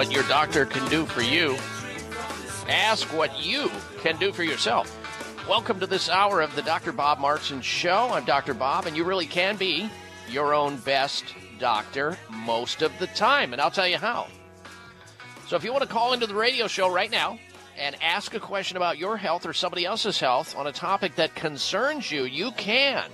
What 0.00 0.10
your 0.10 0.22
doctor 0.28 0.64
can 0.64 0.88
do 0.88 1.04
for 1.04 1.20
you. 1.20 1.58
Ask 2.70 3.06
what 3.08 3.38
you 3.44 3.70
can 3.98 4.16
do 4.16 4.32
for 4.32 4.42
yourself. 4.42 4.88
Welcome 5.46 5.78
to 5.78 5.86
this 5.86 6.08
hour 6.08 6.40
of 6.40 6.56
the 6.56 6.62
Dr. 6.62 6.90
Bob 6.90 7.18
Martin 7.18 7.60
Show. 7.60 8.08
I'm 8.10 8.24
Dr. 8.24 8.54
Bob, 8.54 8.86
and 8.86 8.96
you 8.96 9.04
really 9.04 9.26
can 9.26 9.58
be 9.58 9.90
your 10.26 10.54
own 10.54 10.78
best 10.78 11.26
doctor 11.58 12.16
most 12.30 12.80
of 12.80 12.98
the 12.98 13.08
time. 13.08 13.52
And 13.52 13.60
I'll 13.60 13.70
tell 13.70 13.86
you 13.86 13.98
how. 13.98 14.28
So 15.48 15.56
if 15.56 15.64
you 15.64 15.70
want 15.70 15.82
to 15.82 15.90
call 15.90 16.14
into 16.14 16.26
the 16.26 16.34
radio 16.34 16.66
show 16.66 16.90
right 16.90 17.10
now 17.10 17.38
and 17.76 17.94
ask 18.02 18.32
a 18.32 18.40
question 18.40 18.78
about 18.78 18.96
your 18.96 19.18
health 19.18 19.44
or 19.44 19.52
somebody 19.52 19.84
else's 19.84 20.18
health 20.18 20.56
on 20.56 20.66
a 20.66 20.72
topic 20.72 21.16
that 21.16 21.34
concerns 21.34 22.10
you, 22.10 22.24
you 22.24 22.52
can. 22.52 23.04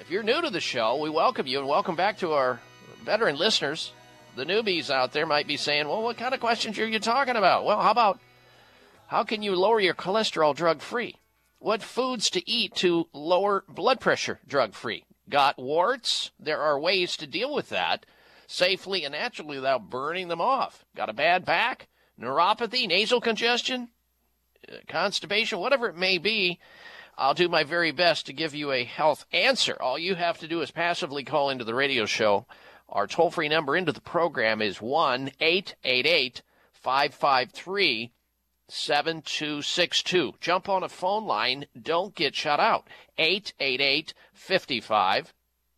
If 0.00 0.10
you're 0.10 0.24
new 0.24 0.42
to 0.42 0.50
the 0.50 0.58
show, 0.58 1.00
we 1.00 1.10
welcome 1.10 1.46
you 1.46 1.60
and 1.60 1.68
welcome 1.68 1.94
back 1.94 2.18
to 2.18 2.32
our 2.32 2.58
veteran 3.04 3.36
listeners. 3.36 3.92
The 4.36 4.44
newbies 4.44 4.90
out 4.90 5.12
there 5.12 5.26
might 5.26 5.46
be 5.46 5.56
saying, 5.56 5.86
well, 5.86 6.02
what 6.02 6.16
kind 6.16 6.34
of 6.34 6.40
questions 6.40 6.78
are 6.78 6.86
you 6.86 6.98
talking 6.98 7.36
about? 7.36 7.64
Well, 7.64 7.80
how 7.80 7.90
about 7.90 8.18
how 9.06 9.22
can 9.22 9.42
you 9.42 9.54
lower 9.54 9.80
your 9.80 9.94
cholesterol 9.94 10.56
drug 10.56 10.80
free? 10.80 11.16
What 11.60 11.82
foods 11.82 12.30
to 12.30 12.50
eat 12.50 12.74
to 12.76 13.08
lower 13.12 13.64
blood 13.68 14.00
pressure 14.00 14.40
drug 14.46 14.74
free? 14.74 15.04
Got 15.28 15.58
warts? 15.58 16.32
There 16.38 16.60
are 16.60 16.78
ways 16.78 17.16
to 17.18 17.26
deal 17.26 17.54
with 17.54 17.68
that 17.70 18.06
safely 18.46 19.04
and 19.04 19.12
naturally 19.12 19.56
without 19.56 19.88
burning 19.88 20.28
them 20.28 20.40
off. 20.40 20.84
Got 20.94 21.08
a 21.08 21.14
bad 21.14 21.44
back? 21.44 21.88
Neuropathy? 22.20 22.86
Nasal 22.86 23.20
congestion? 23.20 23.88
Uh, 24.70 24.76
Constipation? 24.88 25.58
Whatever 25.58 25.88
it 25.88 25.96
may 25.96 26.18
be, 26.18 26.58
I'll 27.16 27.34
do 27.34 27.48
my 27.48 27.64
very 27.64 27.92
best 27.92 28.26
to 28.26 28.32
give 28.32 28.54
you 28.54 28.72
a 28.72 28.84
health 28.84 29.24
answer. 29.32 29.80
All 29.80 29.98
you 29.98 30.14
have 30.16 30.38
to 30.40 30.48
do 30.48 30.60
is 30.60 30.70
passively 30.70 31.24
call 31.24 31.50
into 31.50 31.64
the 31.64 31.74
radio 31.74 32.06
show. 32.06 32.46
Our 32.88 33.06
toll 33.06 33.30
free 33.30 33.48
number 33.48 33.76
into 33.76 33.92
the 33.92 34.00
program 34.00 34.60
is 34.62 34.80
1 34.80 35.32
888 35.40 36.42
553 36.72 38.12
7262. 38.68 40.34
Jump 40.40 40.68
on 40.68 40.82
a 40.82 40.88
phone 40.88 41.26
line. 41.26 41.66
Don't 41.80 42.14
get 42.14 42.34
shut 42.34 42.60
out. 42.60 42.86
888 43.18 44.14
55 44.32 45.34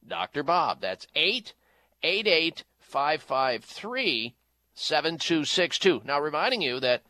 Dr. 0.06 0.42
Bob. 0.42 0.80
That's 0.80 1.06
888 1.14 2.64
553 2.78 4.34
7262. 4.74 6.02
Now, 6.04 6.20
reminding 6.20 6.62
you 6.62 6.80
that 6.80 7.02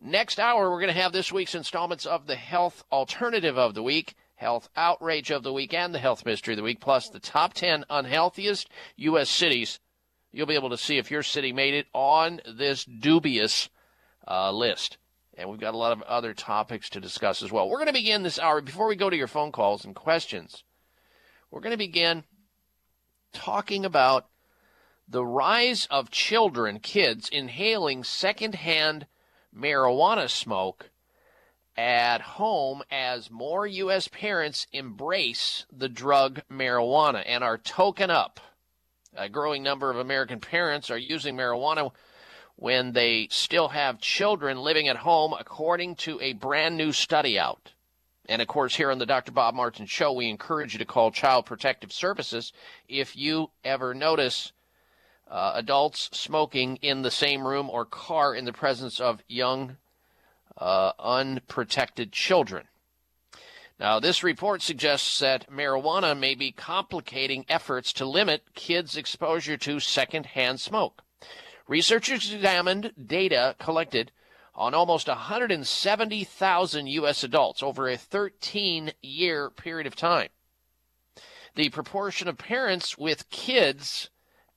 next 0.00 0.38
hour 0.38 0.70
we're 0.70 0.80
going 0.80 0.94
to 0.94 1.00
have 1.00 1.12
this 1.12 1.32
week's 1.32 1.54
installments 1.54 2.06
of 2.06 2.26
the 2.26 2.36
Health 2.36 2.84
Alternative 2.90 3.58
of 3.58 3.74
the 3.74 3.82
Week, 3.82 4.14
Health 4.38 4.68
Outrage 4.76 5.32
of 5.32 5.42
the 5.42 5.52
Week, 5.52 5.74
and 5.74 5.92
the 5.92 5.98
Health 5.98 6.24
Mystery 6.24 6.54
of 6.54 6.58
the 6.58 6.62
Week, 6.62 6.80
plus 6.80 7.08
the 7.08 7.18
top 7.18 7.54
10 7.54 7.84
unhealthiest 7.90 8.68
U.S. 8.96 9.28
cities. 9.28 9.80
You'll 10.30 10.46
be 10.46 10.54
able 10.54 10.70
to 10.70 10.78
see 10.78 10.96
if 10.96 11.10
your 11.10 11.24
city 11.24 11.52
made 11.52 11.74
it 11.74 11.88
on 11.92 12.40
this 12.46 12.84
dubious 12.84 13.68
uh, 14.28 14.52
list. 14.52 14.96
And 15.36 15.50
we've 15.50 15.58
got 15.58 15.74
a 15.74 15.78
lot 15.78 15.90
of 15.90 16.02
other 16.02 16.34
topics 16.34 16.88
to 16.90 17.00
discuss 17.00 17.42
as 17.42 17.50
well. 17.50 17.68
We're 17.68 17.78
going 17.78 17.88
to 17.88 17.92
begin 17.92 18.22
this 18.22 18.38
hour, 18.38 18.60
before 18.60 18.86
we 18.86 18.94
go 18.94 19.10
to 19.10 19.16
your 19.16 19.26
phone 19.26 19.50
calls 19.50 19.84
and 19.84 19.94
questions, 19.94 20.62
we're 21.50 21.60
going 21.60 21.72
to 21.72 21.76
begin 21.76 22.22
talking 23.32 23.84
about 23.84 24.28
the 25.08 25.24
rise 25.24 25.88
of 25.90 26.12
children, 26.12 26.78
kids, 26.78 27.28
inhaling 27.28 28.04
secondhand 28.04 29.06
marijuana 29.52 30.30
smoke 30.30 30.90
at 31.78 32.20
home 32.20 32.82
as 32.90 33.30
more 33.30 33.64
U.S. 33.64 34.08
parents 34.08 34.66
embrace 34.72 35.64
the 35.72 35.88
drug 35.88 36.40
marijuana 36.50 37.22
and 37.24 37.44
are 37.44 37.56
token 37.56 38.10
up. 38.10 38.40
A 39.14 39.28
growing 39.28 39.62
number 39.62 39.88
of 39.88 39.96
American 39.96 40.40
parents 40.40 40.90
are 40.90 40.98
using 40.98 41.36
marijuana 41.36 41.92
when 42.56 42.92
they 42.92 43.28
still 43.30 43.68
have 43.68 44.00
children 44.00 44.58
living 44.58 44.88
at 44.88 44.96
home, 44.96 45.32
according 45.38 45.94
to 45.94 46.20
a 46.20 46.32
brand 46.32 46.76
new 46.76 46.90
study 46.90 47.38
out. 47.38 47.70
And 48.28 48.42
of 48.42 48.48
course, 48.48 48.74
here 48.74 48.90
on 48.90 48.98
the 48.98 49.06
Dr. 49.06 49.30
Bob 49.30 49.54
Martin 49.54 49.86
Show, 49.86 50.12
we 50.12 50.28
encourage 50.28 50.72
you 50.72 50.80
to 50.80 50.84
call 50.84 51.12
Child 51.12 51.46
Protective 51.46 51.92
Services 51.92 52.52
if 52.88 53.16
you 53.16 53.50
ever 53.62 53.94
notice 53.94 54.50
uh, 55.30 55.52
adults 55.54 56.10
smoking 56.12 56.76
in 56.82 57.02
the 57.02 57.10
same 57.12 57.46
room 57.46 57.70
or 57.70 57.84
car 57.84 58.34
in 58.34 58.46
the 58.46 58.52
presence 58.52 58.98
of 58.98 59.22
young, 59.28 59.76
uh, 60.58 60.92
unprotected 60.98 62.12
children. 62.12 62.68
Now, 63.80 64.00
this 64.00 64.24
report 64.24 64.60
suggests 64.60 65.20
that 65.20 65.48
marijuana 65.50 66.18
may 66.18 66.34
be 66.34 66.50
complicating 66.50 67.44
efforts 67.48 67.92
to 67.94 68.04
limit 68.04 68.54
kids' 68.54 68.96
exposure 68.96 69.56
to 69.58 69.78
secondhand 69.78 70.60
smoke. 70.60 71.02
Researchers 71.68 72.32
examined 72.32 72.92
data 73.06 73.54
collected 73.60 74.10
on 74.54 74.74
almost 74.74 75.06
170,000 75.06 76.86
U.S. 76.88 77.22
adults 77.22 77.62
over 77.62 77.88
a 77.88 77.96
13 77.96 78.92
year 79.00 79.50
period 79.50 79.86
of 79.86 79.94
time. 79.94 80.30
The 81.54 81.68
proportion 81.68 82.26
of 82.26 82.38
parents 82.38 82.98
with 82.98 83.30
kids 83.30 84.10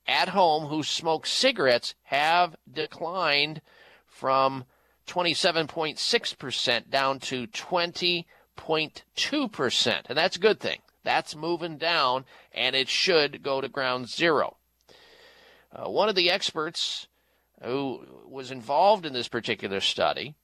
at 0.06 0.30
home 0.30 0.66
who 0.66 0.82
smoke 0.82 1.26
cigarettes 1.26 1.94
have 2.04 2.56
declined 2.70 3.60
from 4.06 4.64
27.6% 5.12 6.88
down 6.88 7.20
to 7.20 7.46
20.2%. 7.46 10.02
And 10.08 10.16
that's 10.16 10.36
a 10.36 10.40
good 10.40 10.58
thing. 10.58 10.78
That's 11.04 11.36
moving 11.36 11.76
down, 11.76 12.24
and 12.52 12.74
it 12.74 12.88
should 12.88 13.42
go 13.42 13.60
to 13.60 13.68
ground 13.68 14.08
zero. 14.08 14.56
Uh, 15.70 15.90
one 15.90 16.08
of 16.08 16.14
the 16.14 16.30
experts 16.30 17.08
who 17.62 18.06
was 18.26 18.50
involved 18.50 19.04
in 19.04 19.12
this 19.12 19.28
particular 19.28 19.80
study 19.80 20.34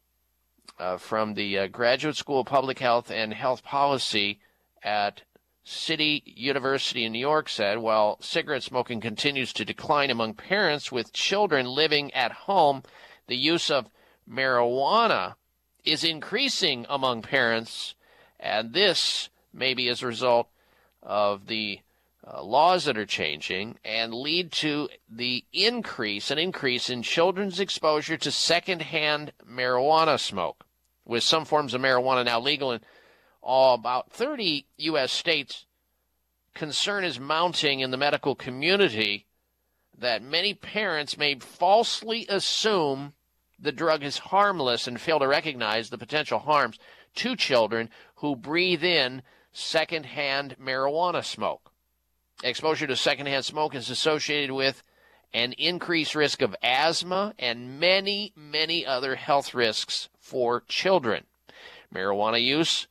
uh, 0.78 0.98
from 0.98 1.32
the 1.32 1.60
uh, 1.60 1.66
Graduate 1.68 2.16
School 2.16 2.40
of 2.40 2.46
Public 2.46 2.78
Health 2.78 3.10
and 3.10 3.32
Health 3.32 3.64
Policy 3.64 4.38
at 4.82 5.22
City 5.64 6.22
University 6.26 7.06
in 7.06 7.12
New 7.12 7.18
York 7.18 7.48
said 7.48 7.78
while 7.78 8.18
cigarette 8.20 8.62
smoking 8.62 9.00
continues 9.00 9.54
to 9.54 9.64
decline 9.64 10.10
among 10.10 10.34
parents 10.34 10.92
with 10.92 11.14
children 11.14 11.64
living 11.66 12.12
at 12.12 12.32
home, 12.32 12.82
the 13.28 13.36
use 13.36 13.70
of 13.70 13.88
marijuana 14.28 15.34
is 15.84 16.04
increasing 16.04 16.86
among 16.88 17.22
parents, 17.22 17.94
and 18.38 18.72
this 18.72 19.30
may 19.52 19.74
be 19.74 19.88
as 19.88 20.02
a 20.02 20.06
result 20.06 20.48
of 21.02 21.46
the 21.46 21.80
uh, 22.26 22.42
laws 22.42 22.84
that 22.84 22.98
are 22.98 23.06
changing 23.06 23.78
and 23.84 24.12
lead 24.12 24.52
to 24.52 24.88
the 25.08 25.44
increase, 25.52 26.30
an 26.30 26.38
increase 26.38 26.90
in 26.90 27.02
children's 27.02 27.58
exposure 27.58 28.16
to 28.18 28.30
secondhand 28.30 29.32
marijuana 29.48 30.18
smoke, 30.18 30.66
with 31.06 31.22
some 31.22 31.44
forms 31.44 31.72
of 31.72 31.80
marijuana 31.80 32.24
now 32.24 32.38
legal 32.38 32.72
in 32.72 32.80
all 33.40 33.74
about 33.74 34.12
30 34.12 34.66
U.S. 34.78 35.12
states. 35.12 35.64
Concern 36.54 37.04
is 37.04 37.20
mounting 37.20 37.80
in 37.80 37.92
the 37.92 37.96
medical 37.96 38.34
community 38.34 39.26
that 39.96 40.22
many 40.22 40.54
parents 40.54 41.16
may 41.16 41.36
falsely 41.36 42.26
assume 42.28 43.14
the 43.58 43.72
drug 43.72 44.02
is 44.04 44.18
harmless 44.18 44.86
and 44.86 45.00
fail 45.00 45.18
to 45.18 45.26
recognize 45.26 45.90
the 45.90 45.98
potential 45.98 46.38
harms 46.38 46.78
to 47.16 47.34
children 47.34 47.90
who 48.16 48.36
breathe 48.36 48.84
in 48.84 49.22
secondhand 49.52 50.56
marijuana 50.60 51.24
smoke. 51.24 51.72
Exposure 52.42 52.86
to 52.86 52.96
secondhand 52.96 53.44
smoke 53.44 53.74
is 53.74 53.90
associated 53.90 54.52
with 54.52 54.82
an 55.32 55.52
increased 55.54 56.14
risk 56.14 56.40
of 56.40 56.54
asthma 56.62 57.34
and 57.38 57.80
many, 57.80 58.32
many 58.36 58.86
other 58.86 59.16
health 59.16 59.52
risks 59.52 60.08
for 60.18 60.62
children. 60.68 61.24
Marijuana 61.92 62.42
use 62.42 62.86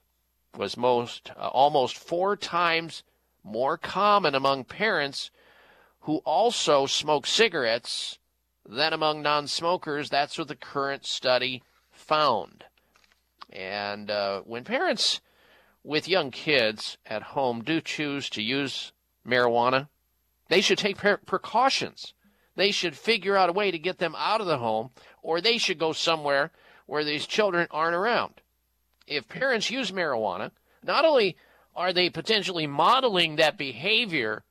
was 0.56 0.76
most 0.76 1.32
uh, 1.38 1.48
almost 1.48 1.98
four 1.98 2.36
times 2.36 3.04
more 3.44 3.78
common 3.78 4.36
among 4.36 4.66
parents 4.66 5.32
who 6.02 6.18
also 6.26 6.86
smoke 6.86 7.26
cigarettes 7.26 8.20
than 8.68 8.94
among 8.94 9.22
non 9.22 9.48
smokers. 9.48 10.10
That's 10.10 10.38
what 10.38 10.48
the 10.48 10.56
current 10.56 11.06
study 11.06 11.64
found. 11.92 12.66
And 13.52 14.12
uh, 14.12 14.42
when 14.42 14.64
parents 14.64 15.22
with 15.84 16.08
young 16.08 16.32
kids 16.32 16.98
at 17.06 17.22
home 17.24 17.64
do 17.64 17.80
choose 17.80 18.30
to 18.32 18.42
use 18.42 18.92
marijuana, 19.26 19.88
they 20.50 20.62
should 20.62 20.78
take 20.78 20.98
precautions. 20.98 22.14
They 22.56 22.72
should 22.72 22.98
figure 22.98 23.38
out 23.38 23.50
a 23.50 23.54
way 23.54 23.72
to 23.72 23.80
get 23.80 24.00
them 24.00 24.16
out 24.18 24.42
of 24.42 24.48
the 24.48 24.58
home, 24.58 24.90
or 25.22 25.40
they 25.40 25.58
should 25.58 25.78
go 25.78 25.94
somewhere 25.94 26.52
where 26.88 27.04
these 27.04 27.28
children 27.28 27.68
aren't 27.72 27.96
around. 27.96 28.42
If 29.06 29.28
parents 29.28 29.70
use 29.70 29.92
marijuana, 29.92 30.52
not 30.84 31.06
only 31.06 31.38
are 31.76 31.94
they 31.94 32.10
potentially 32.10 32.66
modeling 32.66 33.36
that 33.36 33.58
behavior, 33.58 34.44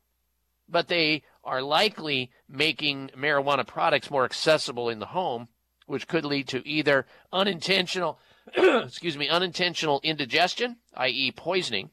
but 0.69 0.89
they 0.89 1.23
are 1.47 1.63
likely 1.63 2.31
making 2.49 3.11
marijuana 3.17 3.67
products 3.67 4.11
more 4.11 4.25
accessible 4.25 4.91
in 4.91 4.99
the 4.99 5.07
home, 5.07 5.49
which 5.87 6.09
could 6.09 6.25
lead 6.25 6.49
to 6.49 6.69
either 6.69 7.07
unintentional, 7.33 8.19
excuse 8.57 9.17
me, 9.17 9.29
unintentional 9.29 10.01
indigestion, 10.03 10.77
i.e., 10.95 11.31
poisoning 11.31 11.91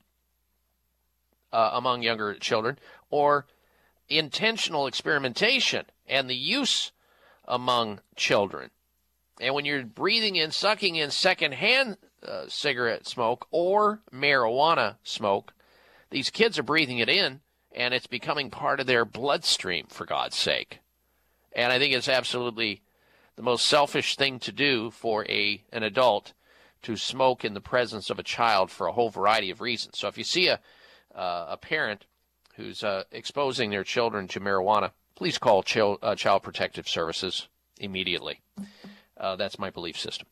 uh, 1.53 1.69
among 1.73 2.01
younger 2.01 2.33
children, 2.33 2.77
or 3.11 3.45
intentional 4.09 4.87
experimentation 4.87 5.85
and 6.07 6.29
the 6.29 6.35
use 6.35 6.91
among 7.47 7.99
children. 8.15 8.71
And 9.39 9.53
when 9.53 9.65
you're 9.65 9.83
breathing 9.83 10.35
in, 10.35 10.51
sucking 10.51 10.95
in 10.95 11.11
secondhand 11.11 11.97
uh, 12.25 12.45
cigarette 12.47 13.07
smoke 13.07 13.47
or 13.51 14.01
marijuana 14.11 14.95
smoke, 15.03 15.53
these 16.09 16.29
kids 16.29 16.57
are 16.57 16.63
breathing 16.63 16.99
it 16.99 17.09
in 17.09 17.41
and 17.73 17.93
it's 17.93 18.07
becoming 18.07 18.49
part 18.49 18.79
of 18.79 18.87
their 18.87 19.05
bloodstream, 19.05 19.87
for 19.89 20.05
God's 20.05 20.37
sake. 20.37 20.79
And 21.55 21.71
I 21.71 21.79
think 21.79 21.93
it's 21.93 22.09
absolutely 22.09 22.81
the 23.35 23.41
most 23.41 23.65
selfish 23.65 24.15
thing 24.15 24.39
to 24.39 24.51
do 24.51 24.91
for 24.91 25.25
a 25.25 25.63
an 25.71 25.83
adult 25.83 26.33
to 26.83 26.97
smoke 26.97 27.45
in 27.45 27.53
the 27.53 27.61
presence 27.61 28.09
of 28.09 28.19
a 28.19 28.23
child 28.23 28.69
for 28.69 28.87
a 28.87 28.91
whole 28.91 29.09
variety 29.09 29.49
of 29.49 29.61
reasons. 29.61 29.97
So 29.97 30.07
if 30.07 30.17
you 30.17 30.23
see 30.23 30.47
a 30.47 30.59
uh, 31.15 31.47
a 31.49 31.57
parent 31.57 32.05
who's 32.55 32.83
uh, 32.83 33.03
exposing 33.11 33.69
their 33.69 33.83
children 33.83 34.27
to 34.29 34.39
marijuana, 34.39 34.91
please 35.15 35.37
call 35.37 35.63
Child, 35.63 35.99
uh, 36.01 36.15
Child 36.15 36.43
Protective 36.43 36.87
Services 36.87 37.47
immediately. 37.79 38.41
Uh, 39.17 39.35
that's 39.35 39.59
my 39.59 39.69
belief 39.69 39.97
system. 39.97 40.27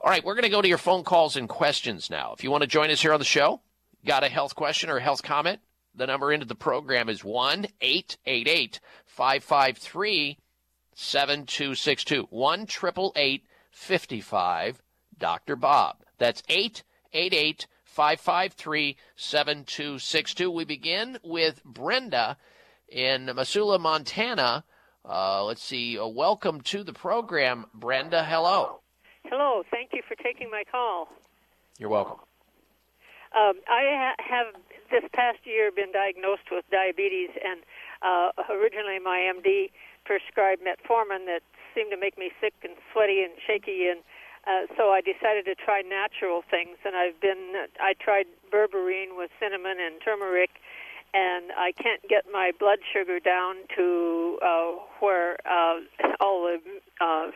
All 0.00 0.10
right, 0.10 0.24
we're 0.24 0.34
going 0.34 0.44
to 0.44 0.48
go 0.48 0.62
to 0.62 0.68
your 0.68 0.78
phone 0.78 1.02
calls 1.02 1.36
and 1.36 1.48
questions 1.48 2.10
now. 2.10 2.32
If 2.36 2.44
you 2.44 2.50
want 2.50 2.62
to 2.62 2.68
join 2.68 2.90
us 2.90 3.02
here 3.02 3.12
on 3.12 3.18
the 3.18 3.24
show, 3.24 3.60
got 4.04 4.24
a 4.24 4.28
health 4.28 4.54
question 4.54 4.90
or 4.90 4.98
a 4.98 5.02
health 5.02 5.22
comment, 5.22 5.60
the 5.96 6.06
number 6.06 6.32
into 6.32 6.46
the 6.46 6.54
program 6.54 7.08
is 7.08 7.24
1 7.24 7.66
888 7.80 8.80
553 9.06 10.38
7262. 10.94 12.26
1 12.30 12.60
888 12.62 13.44
55 13.70 14.82
Dr. 15.18 15.56
Bob. 15.56 15.96
That's 16.18 16.42
888 16.48 17.66
553 17.84 18.96
7262. 19.16 20.50
We 20.50 20.64
begin 20.64 21.18
with 21.22 21.64
Brenda 21.64 22.36
in 22.88 23.26
Missoula, 23.34 23.78
Montana. 23.78 24.64
Uh, 25.08 25.44
let's 25.44 25.62
see. 25.62 25.98
Uh, 25.98 26.06
welcome 26.06 26.60
to 26.62 26.82
the 26.82 26.92
program, 26.92 27.66
Brenda. 27.72 28.24
Hello. 28.24 28.80
Hello. 29.24 29.62
Thank 29.70 29.90
you 29.92 30.02
for 30.06 30.14
taking 30.22 30.50
my 30.50 30.64
call. 30.70 31.08
You're 31.78 31.90
welcome. 31.90 32.18
Um, 33.36 33.54
I 33.68 33.82
ha- 33.92 34.14
have 34.18 34.46
this 34.90 35.04
past 35.12 35.38
year 35.44 35.70
been 35.70 35.92
diagnosed 35.92 36.50
with 36.50 36.64
diabetes, 36.70 37.30
and 37.42 37.60
uh, 38.02 38.30
originally 38.50 38.98
my 38.98 39.30
MD 39.32 39.70
prescribed 40.04 40.62
metformin 40.62 41.26
that 41.26 41.42
seemed 41.74 41.90
to 41.90 41.96
make 41.96 42.16
me 42.16 42.30
sick 42.40 42.54
and 42.62 42.74
sweaty 42.92 43.22
and 43.22 43.34
shaky, 43.46 43.88
and 43.88 44.00
uh, 44.46 44.66
so 44.76 44.90
I 44.90 45.00
decided 45.00 45.44
to 45.46 45.54
try 45.54 45.82
natural 45.82 46.42
things. 46.48 46.78
And 46.84 46.94
I've 46.96 47.20
been 47.20 47.66
I 47.80 47.94
tried 47.98 48.26
berberine 48.52 49.16
with 49.16 49.30
cinnamon 49.40 49.78
and 49.80 50.00
turmeric, 50.04 50.50
and 51.12 51.52
I 51.56 51.72
can't 51.72 52.06
get 52.08 52.24
my 52.32 52.52
blood 52.58 52.78
sugar 52.92 53.18
down 53.20 53.56
to 53.76 54.38
uh, 54.42 54.72
where 55.00 55.36
uh, 55.46 55.80
all 56.20 56.44
the 56.44 57.04
uh, 57.04 57.30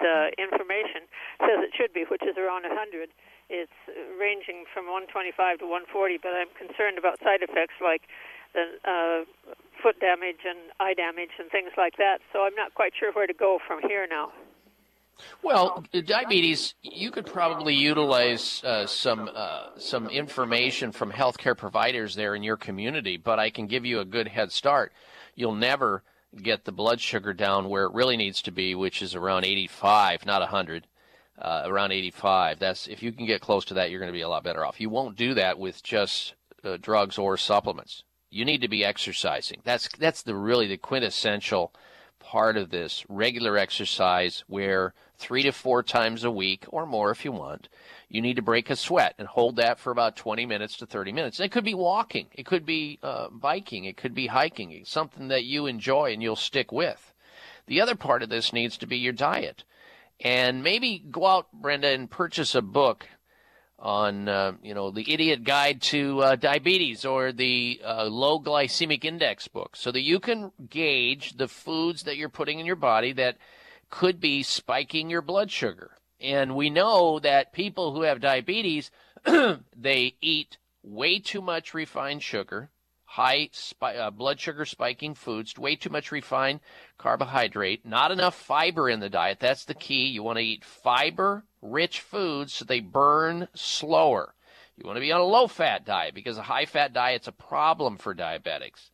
the 0.00 0.30
information 0.38 1.10
says 1.40 1.58
it 1.66 1.72
should 1.76 1.92
be, 1.92 2.04
which 2.08 2.22
is 2.22 2.36
around 2.38 2.62
100. 2.62 3.10
It's 3.48 3.72
ranging 4.20 4.64
from 4.72 4.86
125 4.86 5.60
to 5.60 5.64
140, 5.64 6.18
but 6.22 6.32
I'm 6.36 6.52
concerned 6.52 6.98
about 6.98 7.18
side 7.20 7.40
effects 7.40 7.74
like 7.80 8.02
the 8.52 8.76
uh, 8.84 9.24
foot 9.82 10.00
damage 10.00 10.44
and 10.46 10.58
eye 10.80 10.94
damage 10.94 11.30
and 11.38 11.50
things 11.50 11.70
like 11.76 11.96
that. 11.96 12.20
So 12.32 12.44
I'm 12.44 12.54
not 12.54 12.74
quite 12.74 12.92
sure 12.98 13.12
where 13.12 13.26
to 13.26 13.34
go 13.34 13.58
from 13.66 13.80
here 13.88 14.06
now. 14.08 14.32
Well, 15.42 15.84
diabetes, 16.04 16.74
you 16.82 17.10
could 17.10 17.26
probably 17.26 17.74
utilize 17.74 18.62
uh, 18.64 18.86
some 18.86 19.28
uh, 19.34 19.70
some 19.76 20.08
information 20.08 20.92
from 20.92 21.10
healthcare 21.10 21.56
providers 21.56 22.14
there 22.14 22.34
in 22.34 22.42
your 22.44 22.56
community, 22.56 23.16
but 23.16 23.38
I 23.38 23.50
can 23.50 23.66
give 23.66 23.84
you 23.84 23.98
a 23.98 24.04
good 24.04 24.28
head 24.28 24.52
start. 24.52 24.92
You'll 25.34 25.56
never 25.56 26.04
get 26.40 26.64
the 26.64 26.72
blood 26.72 27.00
sugar 27.00 27.32
down 27.32 27.68
where 27.68 27.84
it 27.84 27.94
really 27.94 28.16
needs 28.16 28.42
to 28.42 28.52
be, 28.52 28.74
which 28.74 29.02
is 29.02 29.14
around 29.14 29.44
85, 29.44 30.26
not 30.26 30.40
100. 30.40 30.86
Uh, 31.40 31.62
around 31.66 31.92
85. 31.92 32.58
That's 32.58 32.88
if 32.88 33.00
you 33.00 33.12
can 33.12 33.24
get 33.24 33.40
close 33.40 33.64
to 33.66 33.74
that, 33.74 33.90
you're 33.90 34.00
going 34.00 34.12
to 34.12 34.16
be 34.16 34.22
a 34.22 34.28
lot 34.28 34.42
better 34.42 34.66
off. 34.66 34.80
You 34.80 34.90
won't 34.90 35.16
do 35.16 35.34
that 35.34 35.56
with 35.56 35.84
just 35.84 36.34
uh, 36.64 36.78
drugs 36.80 37.16
or 37.16 37.36
supplements. 37.36 38.02
You 38.28 38.44
need 38.44 38.60
to 38.62 38.68
be 38.68 38.84
exercising. 38.84 39.60
That's 39.62 39.88
that's 39.98 40.22
the 40.22 40.34
really 40.34 40.66
the 40.66 40.76
quintessential 40.76 41.72
part 42.18 42.56
of 42.56 42.70
this 42.70 43.04
regular 43.08 43.56
exercise 43.56 44.44
where 44.48 44.92
three 45.16 45.42
to 45.42 45.52
four 45.52 45.82
times 45.82 46.24
a 46.24 46.30
week 46.30 46.64
or 46.68 46.86
more 46.86 47.10
if 47.10 47.24
you 47.24 47.32
want 47.32 47.68
you 48.08 48.20
need 48.20 48.36
to 48.36 48.42
break 48.42 48.70
a 48.70 48.76
sweat 48.76 49.14
and 49.18 49.28
hold 49.28 49.56
that 49.56 49.78
for 49.78 49.90
about 49.90 50.16
20 50.16 50.46
minutes 50.46 50.76
to 50.76 50.86
30 50.86 51.12
minutes 51.12 51.40
it 51.40 51.50
could 51.50 51.64
be 51.64 51.74
walking 51.74 52.26
it 52.32 52.44
could 52.44 52.66
be 52.66 52.98
uh, 53.02 53.28
biking 53.30 53.84
it 53.84 53.96
could 53.96 54.14
be 54.14 54.26
hiking 54.26 54.82
something 54.84 55.28
that 55.28 55.44
you 55.44 55.66
enjoy 55.66 56.12
and 56.12 56.22
you'll 56.22 56.36
stick 56.36 56.72
with 56.72 57.12
the 57.66 57.80
other 57.80 57.94
part 57.94 58.22
of 58.22 58.28
this 58.28 58.52
needs 58.52 58.76
to 58.76 58.86
be 58.86 58.98
your 58.98 59.12
diet 59.12 59.64
and 60.20 60.62
maybe 60.62 61.04
go 61.10 61.26
out 61.26 61.52
brenda 61.52 61.88
and 61.88 62.10
purchase 62.10 62.54
a 62.54 62.62
book 62.62 63.06
on 63.78 64.28
uh, 64.28 64.52
you 64.62 64.74
know 64.74 64.90
the 64.90 65.12
idiot 65.12 65.44
guide 65.44 65.80
to 65.80 66.20
uh, 66.20 66.36
diabetes 66.36 67.04
or 67.04 67.32
the 67.32 67.80
uh, 67.84 68.04
low 68.04 68.40
glycemic 68.40 69.04
index 69.04 69.46
book 69.46 69.76
so 69.76 69.92
that 69.92 70.02
you 70.02 70.18
can 70.18 70.50
gauge 70.68 71.36
the 71.36 71.48
foods 71.48 72.02
that 72.02 72.16
you're 72.16 72.28
putting 72.28 72.58
in 72.58 72.66
your 72.66 72.76
body 72.76 73.12
that 73.12 73.36
could 73.90 74.20
be 74.20 74.42
spiking 74.42 75.08
your 75.08 75.22
blood 75.22 75.50
sugar. 75.50 75.92
And 76.20 76.56
we 76.56 76.68
know 76.68 77.20
that 77.20 77.52
people 77.52 77.94
who 77.94 78.02
have 78.02 78.20
diabetes 78.20 78.90
they 79.24 80.14
eat 80.20 80.58
way 80.82 81.20
too 81.20 81.40
much 81.40 81.74
refined 81.74 82.22
sugar 82.22 82.70
high 83.12 83.48
spi- 83.52 83.96
uh, 83.96 84.10
blood 84.10 84.38
sugar 84.38 84.64
spiking 84.64 85.14
foods 85.14 85.56
way 85.58 85.74
too 85.74 85.90
much 85.90 86.12
refined 86.12 86.60
carbohydrate 86.98 87.84
not 87.84 88.10
enough 88.10 88.34
fiber 88.34 88.88
in 88.88 89.00
the 89.00 89.08
diet 89.08 89.40
that's 89.40 89.64
the 89.64 89.74
key 89.74 90.06
you 90.06 90.22
want 90.22 90.38
to 90.38 90.44
eat 90.44 90.64
fiber 90.64 91.44
rich 91.62 92.00
foods 92.00 92.54
so 92.54 92.64
they 92.64 92.80
burn 92.80 93.48
slower. 93.54 94.34
You 94.76 94.86
want 94.86 94.96
to 94.96 95.00
be 95.00 95.12
on 95.12 95.20
a 95.20 95.24
low 95.24 95.48
fat 95.48 95.84
diet 95.84 96.14
because 96.14 96.38
a 96.38 96.42
high 96.42 96.66
fat 96.66 96.92
diet's 96.92 97.28
a 97.28 97.32
problem 97.32 97.96
for 97.96 98.14
diabetics. 98.14 98.90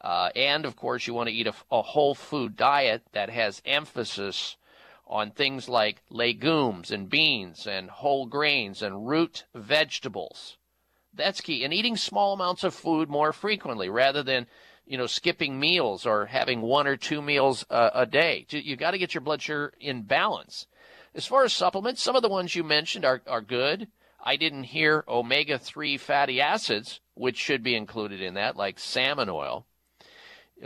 Uh, 0.00 0.30
and 0.36 0.64
of 0.64 0.76
course, 0.76 1.06
you 1.06 1.14
want 1.14 1.28
to 1.28 1.34
eat 1.34 1.48
a, 1.48 1.54
a 1.70 1.82
whole 1.82 2.14
food 2.14 2.56
diet 2.56 3.02
that 3.12 3.30
has 3.30 3.62
emphasis 3.64 4.56
on 5.06 5.30
things 5.30 5.68
like 5.68 6.02
legumes 6.10 6.90
and 6.90 7.08
beans 7.08 7.66
and 7.66 7.90
whole 7.90 8.26
grains 8.26 8.82
and 8.82 9.08
root 9.08 9.44
vegetables. 9.54 10.56
That's 11.16 11.40
key. 11.40 11.64
And 11.64 11.72
eating 11.72 11.96
small 11.96 12.34
amounts 12.34 12.64
of 12.64 12.74
food 12.74 13.08
more 13.08 13.32
frequently 13.32 13.88
rather 13.88 14.22
than, 14.22 14.46
you 14.86 14.98
know, 14.98 15.06
skipping 15.06 15.58
meals 15.58 16.06
or 16.06 16.26
having 16.26 16.60
one 16.60 16.86
or 16.86 16.96
two 16.96 17.22
meals 17.22 17.64
a, 17.70 17.90
a 17.94 18.06
day. 18.06 18.46
You 18.50 18.76
got 18.76 18.92
to 18.92 18.98
get 18.98 19.14
your 19.14 19.22
blood 19.22 19.42
sugar 19.42 19.72
in 19.80 20.02
balance. 20.02 20.66
As 21.14 21.26
far 21.26 21.44
as 21.44 21.52
supplements, 21.52 22.02
some 22.02 22.16
of 22.16 22.22
the 22.22 22.28
ones 22.28 22.54
you 22.54 22.62
mentioned 22.62 23.04
are, 23.04 23.22
are 23.26 23.40
good. 23.40 23.88
I 24.22 24.36
didn't 24.36 24.64
hear 24.64 25.04
omega 25.08 25.58
3 25.58 25.96
fatty 25.96 26.40
acids, 26.40 27.00
which 27.14 27.38
should 27.38 27.62
be 27.62 27.74
included 27.74 28.20
in 28.20 28.34
that, 28.34 28.56
like 28.56 28.78
salmon 28.78 29.28
oil. 29.30 29.66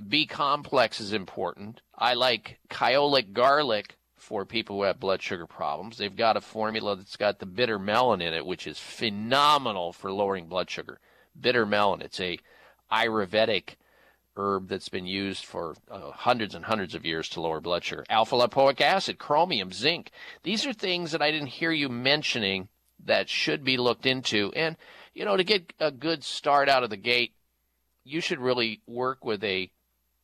B 0.09 0.27
complex 0.27 1.01
is 1.01 1.13
important. 1.13 1.83
I 1.95 2.15
like 2.15 2.59
Kyolic 2.69 3.33
garlic 3.33 3.97
for 4.21 4.45
people 4.45 4.77
who 4.77 4.83
have 4.83 5.01
blood 5.01 5.23
sugar 5.23 5.47
problems. 5.47 5.97
They've 5.97 6.15
got 6.15 6.37
a 6.37 6.43
formula 6.43 6.95
that's 6.95 7.17
got 7.17 7.39
the 7.39 7.47
bitter 7.47 7.79
melon 7.79 8.21
in 8.21 8.35
it, 8.35 8.45
which 8.45 8.67
is 8.67 8.79
phenomenal 8.79 9.93
for 9.93 10.13
lowering 10.13 10.47
blood 10.47 10.69
sugar. 10.69 11.01
Bitter 11.41 11.65
melon, 11.65 12.03
it's 12.03 12.21
a 12.21 12.39
Ayurvedic 12.93 13.77
herb 14.37 14.69
that's 14.69 14.91
been 14.91 15.07
used 15.07 15.45
for 15.45 15.75
uh, 15.91 16.11
hundreds 16.11 16.55
and 16.55 16.67
hundreds 16.67 16.95
of 16.95 17.07
years 17.07 17.29
to 17.31 17.41
lower 17.41 17.61
blood 17.61 17.83
sugar. 17.83 18.05
Alpha 18.11 18.37
lipoic 18.37 18.81
acid, 18.81 19.19
chromium, 19.19 19.73
zinc. 19.73 20.11
These 20.43 20.67
are 20.67 20.73
things 20.73 21.13
that 21.13 21.23
I 21.23 21.31
didn't 21.31 21.49
hear 21.49 21.73
you 21.73 21.89
mentioning 21.89 22.69
that 23.07 23.29
should 23.29 23.65
be 23.65 23.79
looked 23.79 24.05
into. 24.05 24.53
And, 24.55 24.77
you 25.15 25.25
know, 25.25 25.37
to 25.37 25.45
get 25.45 25.73
a 25.81 25.91
good 25.91 26.25
start 26.25 26.69
out 26.69 26.85
of 26.85 26.91
the 26.91 26.97
gate, 26.97 27.33
you 28.05 28.21
should 28.21 28.39
really 28.39 28.83
work 28.87 29.25
with 29.25 29.43
a 29.45 29.71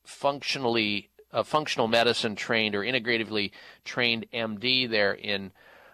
functionally 0.03 1.09
a 1.37 1.43
functional 1.43 1.87
medicine 1.87 2.35
trained 2.35 2.73
or 2.73 2.81
integratively 2.81 3.51
trained 3.85 4.25
MD 4.33 4.89
there 4.89 5.13
in 5.13 5.51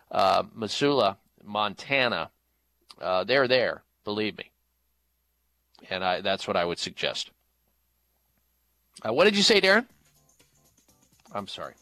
uh, 0.09 0.43
Missoula, 0.55 1.17
Montana. 1.43 2.29
Uh, 3.01 3.25
they're 3.25 3.49
there, 3.49 3.83
believe 4.05 4.37
me. 4.37 4.51
And 5.89 6.01
I, 6.01 6.21
that's 6.21 6.47
what 6.47 6.55
I 6.55 6.63
would 6.63 6.79
suggest. 6.79 7.29
Uh, 9.05 9.11
what 9.11 9.25
did 9.25 9.35
you 9.35 9.43
say, 9.43 9.59
Darren? 9.59 9.85
I'm 11.33 11.49
sorry. 11.49 11.73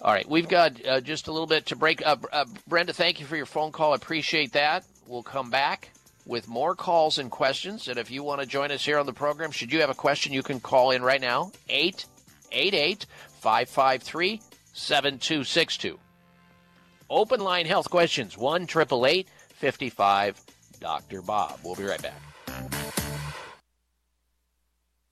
All 0.00 0.12
right, 0.12 0.26
we've 0.26 0.48
got 0.48 0.72
uh, 0.86 1.00
just 1.02 1.28
a 1.28 1.32
little 1.32 1.46
bit 1.46 1.66
to 1.66 1.76
break 1.76 2.04
up. 2.06 2.24
Uh, 2.32 2.46
Brenda, 2.66 2.94
thank 2.94 3.20
you 3.20 3.26
for 3.26 3.36
your 3.36 3.44
phone 3.44 3.72
call. 3.72 3.92
I 3.92 3.96
appreciate 3.96 4.52
that. 4.54 4.86
We'll 5.06 5.22
come 5.22 5.50
back 5.50 5.90
with 6.24 6.48
more 6.48 6.74
calls 6.74 7.18
and 7.18 7.30
questions. 7.30 7.88
And 7.88 7.98
if 7.98 8.10
you 8.10 8.22
want 8.22 8.40
to 8.40 8.46
join 8.46 8.70
us 8.70 8.86
here 8.86 8.98
on 8.98 9.04
the 9.04 9.12
program, 9.12 9.50
should 9.50 9.70
you 9.70 9.82
have 9.82 9.90
a 9.90 9.94
question, 9.94 10.32
you 10.32 10.42
can 10.42 10.60
call 10.60 10.92
in 10.92 11.02
right 11.02 11.20
now 11.20 11.52
888 12.52 13.06
553 13.40 14.40
7262. 14.72 15.98
Open 17.10 17.40
line 17.40 17.66
health 17.66 17.90
questions 17.90 18.36
1 18.36 18.62
888 18.62 19.28
55 19.50 20.40
Dr. 20.80 21.22
Bob. 21.22 21.58
We'll 21.64 21.74
be 21.74 21.84
right 21.84 22.02
back. 22.02 22.20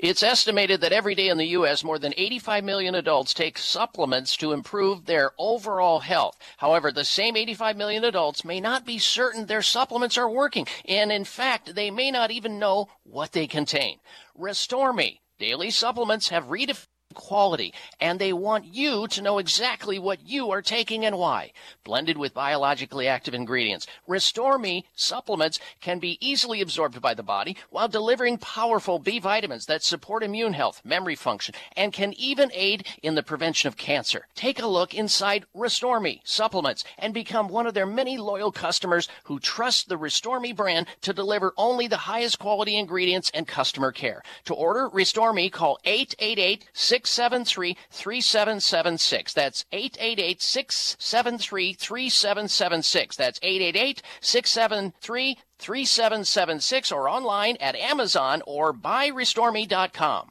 It's 0.02 0.24
estimated 0.24 0.80
that 0.80 0.92
every 0.92 1.14
day 1.14 1.28
in 1.28 1.38
the 1.38 1.46
U.S., 1.50 1.84
more 1.84 1.96
than 1.96 2.12
85 2.16 2.64
million 2.64 2.96
adults 2.96 3.32
take 3.32 3.56
supplements 3.56 4.36
to 4.38 4.50
improve 4.50 5.06
their 5.06 5.30
overall 5.38 6.00
health. 6.00 6.36
However, 6.56 6.90
the 6.90 7.04
same 7.04 7.36
85 7.36 7.76
million 7.76 8.02
adults 8.02 8.44
may 8.44 8.60
not 8.60 8.84
be 8.84 8.98
certain 8.98 9.46
their 9.46 9.62
supplements 9.62 10.18
are 10.18 10.28
working, 10.28 10.66
and 10.86 11.12
in 11.12 11.24
fact, 11.24 11.76
they 11.76 11.92
may 11.92 12.10
not 12.10 12.32
even 12.32 12.58
know 12.58 12.88
what 13.04 13.30
they 13.30 13.46
contain. 13.46 14.00
Restore 14.34 14.92
Me 14.92 15.20
daily 15.38 15.70
supplements 15.70 16.30
have 16.30 16.46
redefined 16.46 16.86
quality, 17.12 17.72
and 18.00 18.18
they 18.18 18.32
want 18.32 18.64
you 18.64 19.06
to 19.08 19.22
know 19.22 19.38
exactly 19.38 19.98
what 19.98 20.26
you 20.26 20.50
are 20.50 20.62
taking 20.62 21.04
and 21.04 21.18
why. 21.18 21.52
Blended 21.84 22.16
with 22.16 22.34
biologically 22.34 23.08
active 23.08 23.34
ingredients, 23.34 23.86
Restore 24.06 24.58
Me 24.58 24.86
supplements 24.94 25.58
can 25.80 25.98
be 25.98 26.18
easily 26.20 26.60
absorbed 26.60 27.00
by 27.00 27.14
the 27.14 27.22
body 27.22 27.56
while 27.70 27.88
delivering 27.88 28.38
powerful 28.38 28.98
B 28.98 29.18
vitamins 29.18 29.66
that 29.66 29.82
support 29.82 30.22
immune 30.22 30.52
health, 30.52 30.80
memory 30.84 31.14
function, 31.14 31.54
and 31.76 31.92
can 31.92 32.12
even 32.14 32.50
aid 32.54 32.86
in 33.02 33.14
the 33.14 33.22
prevention 33.22 33.68
of 33.68 33.76
cancer. 33.76 34.26
Take 34.34 34.60
a 34.60 34.66
look 34.66 34.94
inside 34.94 35.44
Restore 35.54 36.00
Me 36.00 36.20
supplements 36.24 36.84
and 36.98 37.12
become 37.14 37.48
one 37.48 37.66
of 37.66 37.74
their 37.74 37.86
many 37.86 38.16
loyal 38.18 38.52
customers 38.52 39.08
who 39.24 39.38
trust 39.38 39.88
the 39.88 39.96
Restore 39.96 40.40
Me 40.40 40.52
brand 40.52 40.86
to 41.02 41.12
deliver 41.12 41.52
only 41.56 41.86
the 41.86 41.96
highest 41.96 42.38
quality 42.38 42.76
ingredients 42.76 43.30
and 43.34 43.46
customer 43.46 43.92
care. 43.92 44.22
To 44.44 44.54
order 44.54 44.88
Restore 44.88 45.32
Me, 45.32 45.50
call 45.50 45.78
888 45.84 46.64
673 47.06 47.76
3776. 47.90 49.32
That's 49.32 49.64
888 49.72 50.42
673 50.42 51.72
3776. 51.74 53.16
That's 53.16 53.38
888 53.42 54.02
673 54.20 55.38
3776 55.58 56.92
or 56.92 57.08
online 57.08 57.56
at 57.60 57.76
Amazon 57.76 58.42
or 58.46 58.72
buyrestoreme.com. 58.72 60.30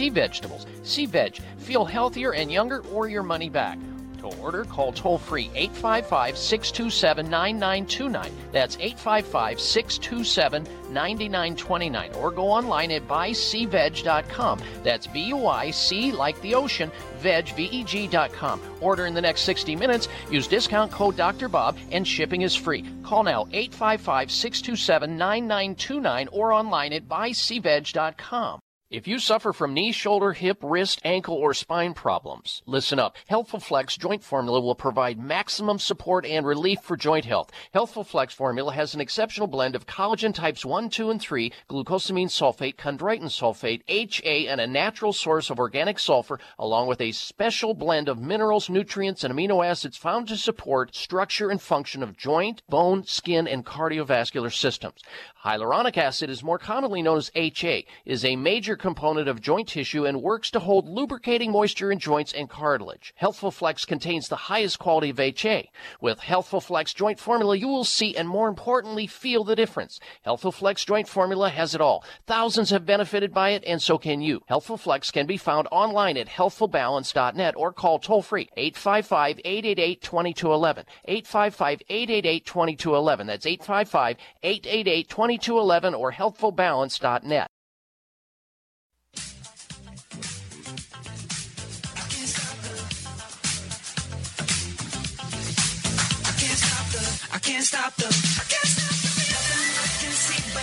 sea 0.00 0.08
vegetables. 0.08 0.66
Sea 0.82 1.04
Veg, 1.04 1.36
feel 1.58 1.84
healthier 1.84 2.32
and 2.32 2.50
younger 2.50 2.80
or 2.94 3.06
your 3.06 3.22
money 3.22 3.50
back. 3.50 3.78
To 4.20 4.28
order, 4.40 4.64
call 4.64 4.92
toll 4.92 5.18
free 5.18 5.50
855 5.54 6.38
627 6.38 7.28
9929. 7.28 8.32
That's 8.50 8.76
855 8.76 9.60
627 9.60 10.64
9929. 10.90 12.12
Or 12.14 12.30
go 12.30 12.48
online 12.48 12.90
at 12.92 13.06
buyseaveg.com. 13.06 14.60
That's 14.82 15.06
B 15.06 15.20
U 15.24 15.46
I 15.46 15.70
C 15.70 16.12
like 16.12 16.40
the 16.40 16.54
ocean, 16.54 16.90
veg, 17.18 17.48
V-E-G.com. 17.54 18.60
Order 18.80 19.04
in 19.04 19.12
the 19.12 19.20
next 19.20 19.42
60 19.42 19.76
minutes. 19.76 20.08
Use 20.30 20.46
discount 20.46 20.90
code 20.90 21.16
Dr. 21.16 21.48
Bob 21.50 21.76
and 21.92 22.08
shipping 22.08 22.40
is 22.40 22.54
free. 22.54 22.86
Call 23.02 23.22
now 23.22 23.46
855 23.52 24.30
627 24.30 25.18
9929 25.18 26.28
or 26.32 26.52
online 26.52 26.94
at 26.94 27.06
buyseaveg.com. 27.06 28.60
If 28.90 29.06
you 29.06 29.20
suffer 29.20 29.52
from 29.52 29.72
knee, 29.72 29.92
shoulder, 29.92 30.32
hip, 30.32 30.58
wrist, 30.62 31.00
ankle, 31.04 31.36
or 31.36 31.54
spine 31.54 31.94
problems, 31.94 32.60
listen 32.66 32.98
up. 32.98 33.14
Healthful 33.28 33.60
Flex 33.60 33.96
Joint 33.96 34.24
Formula 34.24 34.60
will 34.60 34.74
provide 34.74 35.16
maximum 35.16 35.78
support 35.78 36.26
and 36.26 36.44
relief 36.44 36.80
for 36.82 36.96
joint 36.96 37.24
health. 37.24 37.52
Healthful 37.72 38.02
Flex 38.02 38.34
Formula 38.34 38.72
has 38.72 38.92
an 38.92 39.00
exceptional 39.00 39.46
blend 39.46 39.76
of 39.76 39.86
collagen 39.86 40.34
types 40.34 40.64
1, 40.64 40.90
2, 40.90 41.08
and 41.08 41.20
3, 41.20 41.52
glucosamine 41.68 42.26
sulfate, 42.26 42.74
chondroitin 42.74 43.26
sulfate, 43.26 43.82
HA, 43.86 44.48
and 44.48 44.60
a 44.60 44.66
natural 44.66 45.12
source 45.12 45.50
of 45.50 45.60
organic 45.60 46.00
sulfur, 46.00 46.40
along 46.58 46.88
with 46.88 47.00
a 47.00 47.12
special 47.12 47.74
blend 47.74 48.08
of 48.08 48.18
minerals, 48.18 48.68
nutrients, 48.68 49.22
and 49.22 49.32
amino 49.32 49.64
acids 49.64 49.96
found 49.96 50.26
to 50.26 50.36
support 50.36 50.96
structure 50.96 51.48
and 51.48 51.62
function 51.62 52.02
of 52.02 52.16
joint, 52.16 52.60
bone, 52.68 53.04
skin, 53.04 53.46
and 53.46 53.64
cardiovascular 53.64 54.52
systems. 54.52 55.00
Hyaluronic 55.42 55.96
acid 55.96 56.28
is 56.28 56.42
more 56.42 56.58
commonly 56.58 57.00
known 57.00 57.16
as 57.16 57.30
HA, 57.34 57.86
is 58.04 58.26
a 58.26 58.36
major 58.36 58.76
component 58.76 59.26
of 59.26 59.40
joint 59.40 59.68
tissue 59.68 60.04
and 60.04 60.20
works 60.20 60.50
to 60.50 60.60
hold 60.60 60.86
lubricating 60.86 61.50
moisture 61.50 61.90
in 61.90 61.98
joints 61.98 62.34
and 62.34 62.50
cartilage. 62.50 63.14
Healthful 63.16 63.50
Flex 63.50 63.86
contains 63.86 64.28
the 64.28 64.36
highest 64.36 64.78
quality 64.78 65.08
of 65.08 65.18
HA. 65.18 65.70
With 65.98 66.20
Healthful 66.20 66.60
Flex 66.60 66.92
joint 66.92 67.18
formula, 67.18 67.56
you 67.56 67.68
will 67.68 67.84
see 67.84 68.14
and 68.14 68.28
more 68.28 68.48
importantly, 68.48 69.06
feel 69.06 69.42
the 69.42 69.56
difference. 69.56 69.98
Healthful 70.20 70.52
Flex 70.52 70.84
joint 70.84 71.08
formula 71.08 71.48
has 71.48 71.74
it 71.74 71.80
all. 71.80 72.04
Thousands 72.26 72.68
have 72.68 72.84
benefited 72.84 73.32
by 73.32 73.52
it 73.52 73.64
and 73.66 73.80
so 73.80 73.96
can 73.96 74.20
you. 74.20 74.42
Healthful 74.44 74.76
Flex 74.76 75.10
can 75.10 75.24
be 75.24 75.38
found 75.38 75.68
online 75.72 76.18
at 76.18 76.28
healthfulbalance.net 76.28 77.54
or 77.56 77.72
call 77.72 77.98
toll 77.98 78.20
free 78.20 78.50
855-888-2211. 78.58 80.84
855-888-2211. 81.08 83.26
That's 83.26 83.46
855-888-2211 83.46 85.29
or 85.38 86.12
healthfulbalance.net. 86.12 87.48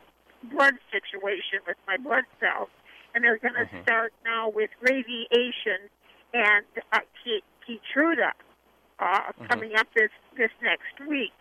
blood 0.54 0.76
situation 0.92 1.60
with 1.66 1.78
my 1.88 1.98
blood 1.98 2.26
cells. 2.40 2.70
And 3.16 3.24
they're 3.24 3.38
going 3.40 3.56
to 3.56 3.66
Mhm. 3.66 3.82
start 3.82 4.14
now 4.24 4.50
with 4.50 4.70
radiation 4.82 5.90
and 6.34 6.66
uh, 6.92 7.00
Keytruda 7.66 8.34
uh, 9.00 9.32
coming 9.48 9.76
up 9.76 9.88
this, 9.96 10.12
this 10.36 10.52
next 10.62 11.00
week. 11.08 11.34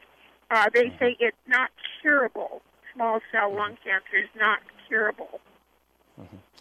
Uh, 0.51 0.71
they 0.73 0.91
say 0.99 1.17
it's 1.19 1.37
not 1.47 1.71
curable. 2.01 2.63
Small 2.95 3.21
cell 3.33 3.53
lung 3.55 3.77
cancer 3.85 4.17
is 4.17 4.31
not 4.37 4.61
curable. 4.89 5.41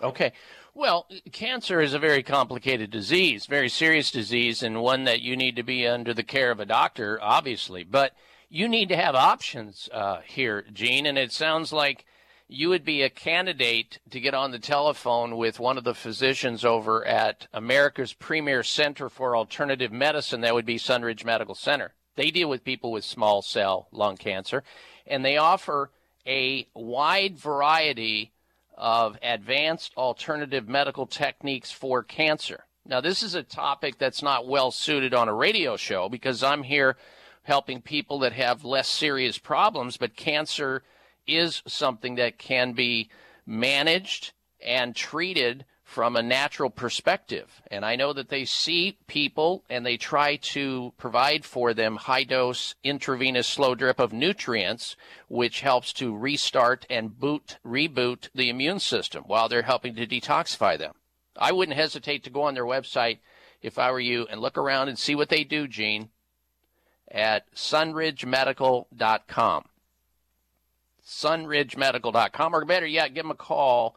Okay. 0.02 0.34
Well, 0.74 1.08
cancer 1.32 1.80
is 1.80 1.94
a 1.94 2.00
very 2.00 2.22
complicated 2.22 2.92
disease, 2.92 3.46
very 3.46 3.70
serious 3.70 4.12
disease, 4.12 4.62
and 4.62 4.82
one 4.82 5.06
that 5.06 5.22
you 5.22 5.38
need 5.38 5.56
to 5.56 5.64
be 5.64 5.88
under 5.88 6.14
the 6.14 6.24
care 6.24 6.52
of 6.52 6.60
a 6.60 6.66
doctor, 6.66 7.18
obviously. 7.22 7.86
But 7.86 8.14
you 8.50 8.68
need 8.68 8.90
to 8.90 8.98
have 8.98 9.16
options 9.16 9.88
uh, 9.94 10.20
here, 10.26 10.66
Gene, 10.74 11.06
and 11.06 11.18
it 11.18 11.32
sounds 11.32 11.72
like 11.72 12.06
you 12.48 12.70
would 12.70 12.86
be 12.86 13.02
a 13.02 13.10
candidate 13.10 14.00
to 14.12 14.20
get 14.20 14.34
on 14.34 14.52
the 14.52 14.60
telephone 14.60 15.38
with 15.38 15.60
one 15.60 15.78
of 15.78 15.84
the 15.84 15.96
physicians 15.96 16.64
over 16.64 17.06
at 17.06 17.48
America's 17.54 18.14
premier 18.14 18.62
center 18.62 19.10
for 19.10 19.36
alternative 19.36 19.92
medicine. 19.92 20.42
That 20.42 20.54
would 20.54 20.66
be 20.66 20.78
Sunridge 20.78 21.26
Medical 21.26 21.56
Center. 21.56 21.94
They 22.16 22.32
deal 22.32 22.50
with 22.50 22.64
people 22.64 22.92
with 22.92 23.04
small 23.04 23.42
cell 23.42 23.88
lung 23.92 24.18
cancer, 24.18 24.64
and 25.08 25.26
they 25.26 25.38
offer 25.38 25.92
a 26.28 26.68
wide 26.74 27.38
variety 27.38 28.34
of 28.77 29.17
advanced 29.24 29.94
alternative 29.96 30.67
medical 30.67 31.05
techniques 31.05 31.72
for 31.72 32.03
cancer. 32.03 32.65
Now, 32.86 33.01
this 33.01 33.24
is 33.24 33.34
a 33.34 33.44
topic 33.44 33.98
that's 33.98 34.22
not 34.22 34.48
well 34.48 34.70
suited 34.72 35.13
on 35.13 35.27
a 35.27 35.34
radio 35.34 35.75
show 35.75 36.08
because 36.08 36.44
I'm 36.44 36.63
here 36.63 36.98
helping 37.44 37.82
people 37.82 38.20
that 38.20 38.34
have 38.34 38.65
less 38.65 38.88
serious 38.88 39.38
problems, 39.38 39.98
but 39.98 40.15
cancer 40.15 40.84
is 41.25 41.63
something 41.67 42.15
that 42.15 42.38
can 42.38 42.74
be 42.74 43.10
managed 43.46 44.34
and 44.63 44.96
treated 44.96 45.65
from 45.86 46.15
a 46.15 46.24
natural 46.24 46.72
perspective. 46.72 47.62
And 47.70 47.86
I 47.86 47.96
know 47.96 48.12
that 48.12 48.30
they 48.30 48.44
see 48.44 48.98
people 49.06 49.63
and 49.70 49.86
they 49.86 49.98
try 49.98 50.38
to 50.38 50.92
provide 50.98 51.46
for 51.46 51.75
them 51.75 51.96
high 51.96 52.24
dose 52.24 52.74
intravenous 52.84 53.48
slow 53.48 53.75
drip 53.75 54.00
of 54.00 54.12
nutrients, 54.12 54.96
which 55.30 55.62
helps 55.62 55.94
to 55.94 56.18
restart 56.18 56.88
and 56.89 57.18
boot, 57.18 57.60
reboot 57.63 58.30
the 58.34 58.50
immune 58.50 58.80
system 58.80 59.24
while 59.27 59.48
they're 59.48 59.62
helping 59.62 59.94
to 59.96 60.08
detoxify 60.08 60.77
them. 60.77 60.96
I 61.38 61.51
wouldn't 61.51 61.77
hesitate 61.77 62.24
to 62.24 62.32
go 62.32 62.42
on 62.42 62.56
their 62.56 62.65
website 62.65 63.20
if 63.62 63.77
I 63.77 63.92
were 63.92 64.00
you 64.00 64.25
and 64.30 64.42
look 64.42 64.58
around 64.58 64.89
and 64.89 64.98
see 64.98 65.13
what 65.13 65.30
they 65.30 65.44
do, 65.44 65.68
Gene, 65.68 66.10
at 67.12 67.46
sunridgemedical.com. 67.54 69.65
Sunridgemedical.com, 71.06 72.56
or 72.56 72.65
better 72.65 72.88
yet, 72.88 73.13
give 73.13 73.24
them 73.24 73.32
a 73.32 73.36
call 73.36 73.96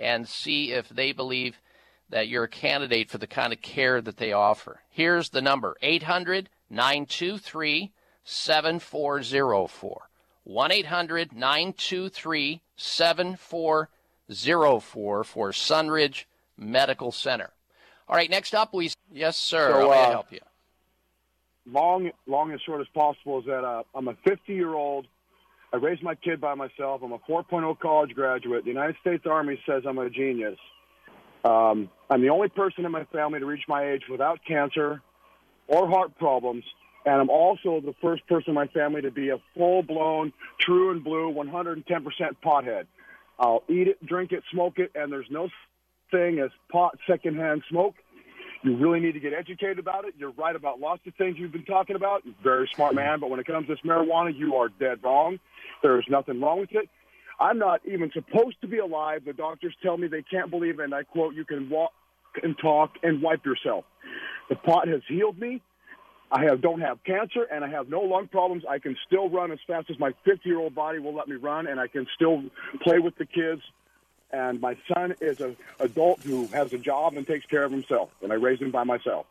and 0.00 0.26
see 0.26 0.72
if 0.72 0.88
they 0.88 1.12
believe 1.12 1.60
that 2.08 2.26
you're 2.28 2.44
a 2.44 2.48
candidate 2.48 3.10
for 3.10 3.18
the 3.18 3.26
kind 3.26 3.52
of 3.52 3.60
care 3.62 4.00
that 4.00 4.16
they 4.16 4.32
offer. 4.32 4.80
Here's 4.88 5.28
the 5.28 5.42
number 5.42 5.76
800 5.82 6.48
923 6.68 7.92
7404. 8.24 10.02
1 10.44 10.72
800 10.72 11.32
923 11.32 12.62
7404 12.76 15.24
for 15.24 15.52
Sunridge 15.52 16.24
Medical 16.56 17.12
Center. 17.12 17.50
All 18.08 18.16
right, 18.16 18.30
next 18.30 18.54
up, 18.54 18.72
we. 18.74 18.90
Yes, 19.12 19.36
sir. 19.36 19.70
So, 19.70 19.80
How 19.80 19.90
may 19.90 19.96
I 19.96 20.06
uh, 20.06 20.10
help 20.10 20.32
you? 20.32 20.40
long, 21.66 22.10
long 22.26 22.50
and 22.50 22.60
short 22.62 22.80
as 22.80 22.86
possible 22.94 23.40
is 23.40 23.46
that 23.46 23.64
uh, 23.64 23.82
I'm 23.94 24.08
a 24.08 24.14
50 24.26 24.52
year 24.52 24.74
old. 24.74 25.06
I 25.72 25.76
raised 25.76 26.02
my 26.02 26.14
kid 26.14 26.40
by 26.40 26.54
myself. 26.54 27.02
I'm 27.02 27.12
a 27.12 27.18
4.0 27.18 27.78
college 27.78 28.14
graduate. 28.14 28.64
The 28.64 28.70
United 28.70 28.96
States 29.00 29.24
Army 29.26 29.60
says 29.66 29.84
I'm 29.86 29.98
a 29.98 30.10
genius. 30.10 30.58
Um, 31.44 31.88
I'm 32.10 32.20
the 32.20 32.30
only 32.30 32.48
person 32.48 32.84
in 32.84 32.92
my 32.92 33.04
family 33.04 33.38
to 33.38 33.46
reach 33.46 33.64
my 33.68 33.92
age 33.92 34.02
without 34.10 34.40
cancer 34.46 35.00
or 35.68 35.88
heart 35.88 36.18
problems, 36.18 36.64
and 37.06 37.14
I'm 37.14 37.30
also 37.30 37.80
the 37.80 37.94
first 38.02 38.26
person 38.26 38.50
in 38.50 38.54
my 38.54 38.66
family 38.66 39.00
to 39.02 39.10
be 39.10 39.30
a 39.30 39.38
full 39.56 39.82
blown, 39.82 40.32
true 40.60 40.90
and 40.90 41.02
blue, 41.02 41.32
110% 41.32 41.84
pothead. 42.44 42.86
I'll 43.38 43.62
eat 43.68 43.88
it, 43.88 44.04
drink 44.04 44.32
it, 44.32 44.42
smoke 44.52 44.78
it, 44.78 44.90
and 44.94 45.10
there's 45.10 45.30
no 45.30 45.48
thing 46.10 46.40
as 46.40 46.50
pot 46.70 46.98
secondhand 47.06 47.62
smoke. 47.70 47.94
You 48.62 48.76
really 48.76 49.00
need 49.00 49.12
to 49.12 49.20
get 49.20 49.32
educated 49.32 49.78
about 49.78 50.04
it. 50.04 50.14
You're 50.18 50.32
right 50.32 50.54
about 50.54 50.80
lots 50.80 51.00
of 51.06 51.14
things 51.14 51.36
you've 51.38 51.52
been 51.52 51.64
talking 51.64 51.96
about. 51.96 52.24
You're 52.24 52.34
a 52.38 52.42
very 52.42 52.70
smart 52.74 52.94
man, 52.94 53.18
but 53.18 53.30
when 53.30 53.40
it 53.40 53.46
comes 53.46 53.66
to 53.66 53.74
this 53.74 53.82
marijuana, 53.84 54.36
you 54.36 54.56
are 54.56 54.68
dead 54.68 54.98
wrong. 55.02 55.38
There's 55.82 56.04
nothing 56.10 56.40
wrong 56.40 56.60
with 56.60 56.72
it. 56.72 56.88
I'm 57.38 57.58
not 57.58 57.80
even 57.86 58.10
supposed 58.12 58.60
to 58.60 58.68
be 58.68 58.78
alive. 58.78 59.22
The 59.24 59.32
doctors 59.32 59.74
tell 59.82 59.96
me 59.96 60.08
they 60.08 60.22
can't 60.22 60.50
believe 60.50 60.78
it, 60.78 60.84
and 60.84 60.94
I 60.94 61.04
quote, 61.04 61.34
you 61.34 61.46
can 61.46 61.70
walk 61.70 61.92
and 62.42 62.54
talk 62.58 62.90
and 63.02 63.22
wipe 63.22 63.46
yourself. 63.46 63.84
The 64.50 64.56
pot 64.56 64.88
has 64.88 65.00
healed 65.08 65.38
me. 65.38 65.62
I 66.32 66.44
have 66.44 66.60
don't 66.60 66.80
have 66.80 67.02
cancer 67.04 67.42
and 67.50 67.64
I 67.64 67.68
have 67.68 67.88
no 67.88 68.02
lung 68.02 68.28
problems. 68.28 68.62
I 68.68 68.78
can 68.78 68.96
still 69.06 69.28
run 69.28 69.50
as 69.50 69.58
fast 69.66 69.90
as 69.90 69.98
my 69.98 70.12
50 70.24 70.48
year 70.48 70.60
old 70.60 70.74
body 70.74 71.00
will 71.00 71.14
let 71.14 71.28
me 71.28 71.36
run, 71.36 71.66
and 71.66 71.80
I 71.80 71.88
can 71.88 72.06
still 72.14 72.42
play 72.82 72.98
with 72.98 73.16
the 73.16 73.26
kids. 73.26 73.62
And 74.32 74.60
my 74.60 74.76
son 74.94 75.14
is 75.20 75.40
an 75.40 75.56
adult 75.80 76.20
who 76.24 76.48
has 76.52 76.72
a 76.72 76.78
job 76.78 77.16
and 77.16 77.26
takes 77.26 77.46
care 77.46 77.64
of 77.64 77.72
himself, 77.72 78.10
and 78.22 78.32
I 78.32 78.36
raised 78.36 78.62
him 78.62 78.70
by 78.70 78.84
myself. 78.84 79.26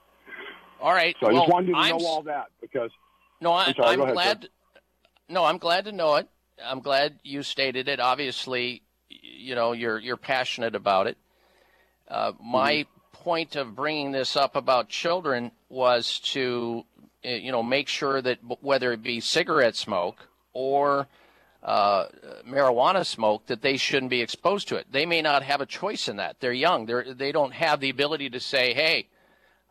All 0.82 0.92
right. 0.92 1.16
So 1.20 1.28
I 1.28 1.32
well, 1.32 1.42
just 1.42 1.54
wanted 1.54 1.68
to 1.68 1.76
I'm, 1.76 1.98
know 1.98 2.06
all 2.06 2.22
that 2.24 2.48
because 2.62 2.92
No, 3.42 3.54
I, 3.54 3.68
I'm 3.68 3.74
sorry, 3.76 3.96
go 3.96 4.04
ahead, 4.04 4.14
glad. 4.14 4.50
No, 5.30 5.46
I'm 5.46 5.58
glad 5.58 5.86
to 5.86 5.92
know 5.92 6.16
it. 6.16 6.28
I'm 6.64 6.80
glad 6.82 7.20
you 7.24 7.44
stated 7.44 7.88
it. 7.88 8.00
Obviously, 8.00 8.82
you 9.10 9.56
know 9.56 9.72
you're 9.72 10.00
you're 10.00 10.18
passionate 10.18 10.76
about 10.76 11.08
it. 11.08 11.18
Uh, 12.08 12.34
my 12.42 12.72
Mm-hmm. 12.74 13.00
point 13.14 13.56
of 13.56 13.76
bringing 13.76 14.12
this 14.12 14.36
up 14.36 14.56
about 14.56 14.90
children 14.90 15.52
was 15.70 16.20
to, 16.22 16.84
uh, 17.26 17.30
you 17.30 17.52
know, 17.52 17.62
make 17.62 17.88
sure 17.88 18.22
that 18.22 18.40
whether 18.62 18.92
it 18.94 19.04
be 19.04 19.20
cigarette 19.20 19.76
smoke 19.76 20.28
or 20.54 21.08
uh, 21.63 22.06
marijuana 22.48 23.06
smoke, 23.06 23.45
that 23.48 23.62
they 23.62 23.78
shouldn't 23.78 24.10
be 24.10 24.22
exposed 24.22 24.67
to 24.69 24.76
it. 24.76 24.88
They 24.91 25.06
may 25.06 25.22
not 25.22 25.43
have 25.43 25.62
a 25.62 25.65
choice 25.65 26.08
in 26.08 26.17
that. 26.17 26.39
They're 26.39 26.54
young. 26.54 26.86
They're 26.86 27.13
they 27.13 27.32
don't 27.32 27.54
have 27.54 27.80
the 27.80 27.89
ability 27.89 28.30
to 28.32 28.39
say, 28.39 28.74
hey. 28.74 29.08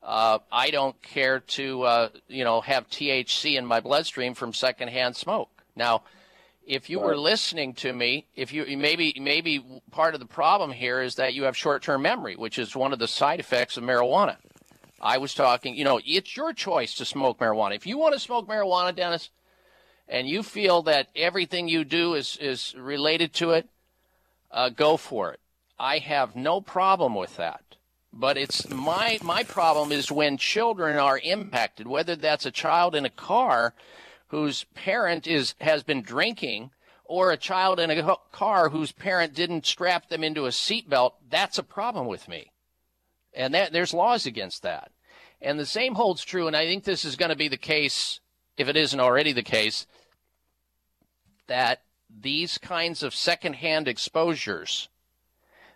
Uh, 0.01 0.39
I 0.53 0.71
don't 0.71 1.01
care 1.03 1.41
to, 1.41 1.83
uh, 1.83 2.09
you 2.29 2.45
know, 2.45 2.61
have 2.61 2.89
THC 2.89 3.59
in 3.59 3.67
my 3.67 3.81
bloodstream 3.81 4.33
from 4.35 4.53
secondhand 4.53 5.17
smoke. 5.17 5.51
Now, 5.75 6.03
if 6.69 6.91
you 6.91 7.01
were 7.01 7.17
listening 7.17 7.73
to 7.75 7.93
me, 7.93 8.27
if 8.37 8.53
you 8.53 8.65
maybe 8.77 9.15
maybe 9.19 9.65
part 9.91 10.15
of 10.15 10.21
the 10.21 10.27
problem 10.27 10.71
here 10.71 11.01
is 11.01 11.17
that 11.17 11.35
you 11.35 11.45
have 11.45 11.57
short-term 11.57 12.03
memory, 12.03 12.37
which 12.37 12.59
is 12.59 12.77
one 12.77 12.93
of 12.93 12.99
the 12.99 13.09
side 13.09 13.41
effects 13.41 13.77
of 13.77 13.85
marijuana. 13.85 14.37
I 15.01 15.19
was 15.19 15.33
talking, 15.33 15.77
you 15.77 15.85
know, 15.85 16.01
it's 16.05 16.37
your 16.37 16.53
choice 16.53 16.95
to 16.97 17.05
smoke 17.05 17.39
marijuana. 17.39 17.75
If 17.75 17.87
you 17.87 17.99
want 17.99 18.15
to 18.15 18.21
smoke 18.21 18.49
marijuana, 18.49 18.95
Dennis, 18.95 19.31
and 20.09 20.29
you 20.29 20.43
feel 20.43 20.83
that 20.83 21.09
everything 21.15 21.69
you 21.69 21.85
do 21.85 22.15
is 22.15 22.37
is 22.41 22.75
related 22.77 23.33
to 23.35 23.51
it, 23.53 23.69
uh, 24.51 24.71
go 24.71 24.97
for 24.97 25.33
it. 25.33 25.41
I 25.79 25.99
have 25.99 26.35
no 26.35 26.61
problem 26.61 27.15
with 27.15 27.37
that. 27.37 27.63
But 28.13 28.39
it's 28.39 28.69
my 28.71 29.19
my 29.23 29.43
problem 29.43 29.93
is 29.93 30.11
when 30.11 30.39
children 30.39 30.97
are 30.97 31.21
impacted, 31.23 31.87
whether 31.87 32.17
that's 32.17 32.47
a 32.47 32.51
child 32.51 32.95
in 32.95 33.05
a 33.05 33.11
car 33.11 33.75
whose 34.29 34.65
parent 34.75 35.27
is 35.27 35.55
has 35.61 35.83
been 35.83 36.03
drinking 36.03 36.71
or 37.09 37.31
a 37.31 37.37
child 37.37 37.81
in 37.81 37.91
a 37.91 38.17
car 38.33 38.69
whose 38.69 38.93
parent 38.93 39.35
didn't 39.35 39.67
strap 39.67 40.09
them 40.09 40.23
into 40.23 40.45
a 40.45 40.51
seatbelt, 40.51 41.15
that's 41.31 41.59
a 41.59 41.63
problem 41.63 42.07
with 42.07 42.29
me. 42.29 42.53
And 43.33 43.55
that, 43.55 43.73
there's 43.73 43.95
laws 43.95 44.27
against 44.27 44.63
that. 44.63 44.93
And 45.41 45.59
the 45.59 45.67
same 45.67 45.95
holds 45.95 46.23
true, 46.23 46.47
and 46.47 46.57
I 46.57 46.67
think 46.67 46.85
this 46.85 47.07
is 47.07 47.17
going 47.17 47.31
to 47.31 47.37
be 47.37 47.49
the 47.49 47.57
case, 47.57 48.21
if 48.59 48.69
it 48.69 48.77
isn't 48.77 49.01
already 49.01 49.33
the 49.33 49.43
case, 49.43 49.87
that 51.49 51.83
these 52.09 52.57
kinds 52.59 53.03
of 53.03 53.15
secondhand 53.15 53.89
exposures 53.89 54.89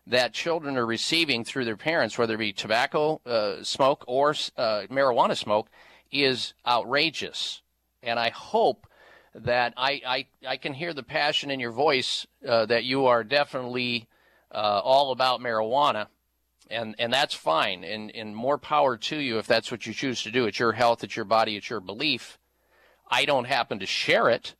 that 0.06 0.32
children 0.32 0.76
are 0.76 0.87
receiving 0.87 1.44
through 1.44 1.64
their 1.64 1.76
parents, 1.76 2.16
whether 2.16 2.35
it 2.35 2.38
be 2.38 2.52
tobacco 2.52 3.20
uh, 3.26 3.62
smoke 3.62 4.04
or 4.06 4.30
uh, 4.56 4.82
marijuana 4.90 5.37
smoke, 5.37 5.68
is 6.11 6.54
outrageous. 6.66 7.62
And 8.02 8.18
I 8.18 8.30
hope 8.30 8.87
that 9.35 9.74
I, 9.76 10.00
I, 10.06 10.26
I 10.46 10.56
can 10.56 10.74
hear 10.74 10.92
the 10.92 11.02
passion 11.02 11.50
in 11.50 11.61
your 11.61 11.70
voice 11.70 12.26
uh, 12.46 12.66
that 12.66 12.85
you 12.85 13.06
are 13.06 13.24
definitely 13.24 14.08
uh, 14.50 14.80
all 14.82 15.12
about 15.12 15.40
marijuana. 15.40 16.08
And, 16.68 16.94
and 16.98 17.12
that's 17.12 17.35
fine. 17.35 17.85
And, 17.85 18.11
and 18.14 18.35
more 18.35 18.58
power 18.58 18.96
to 18.96 19.16
you 19.16 19.38
if 19.38 19.46
that's 19.46 19.70
what 19.70 19.87
you 19.87 19.92
choose 19.92 20.22
to 20.22 20.30
do. 20.30 20.46
It's 20.46 20.58
your 20.58 20.72
health, 20.72 21.04
it's 21.04 21.16
your 21.16 21.24
body, 21.24 21.56
it's 21.56 21.70
your 21.70 21.80
belief. 21.80 22.38
I 23.11 23.24
don't 23.24 23.44
happen 23.44 23.78
to 23.78 23.87
share 23.87 24.28
it 24.28 24.54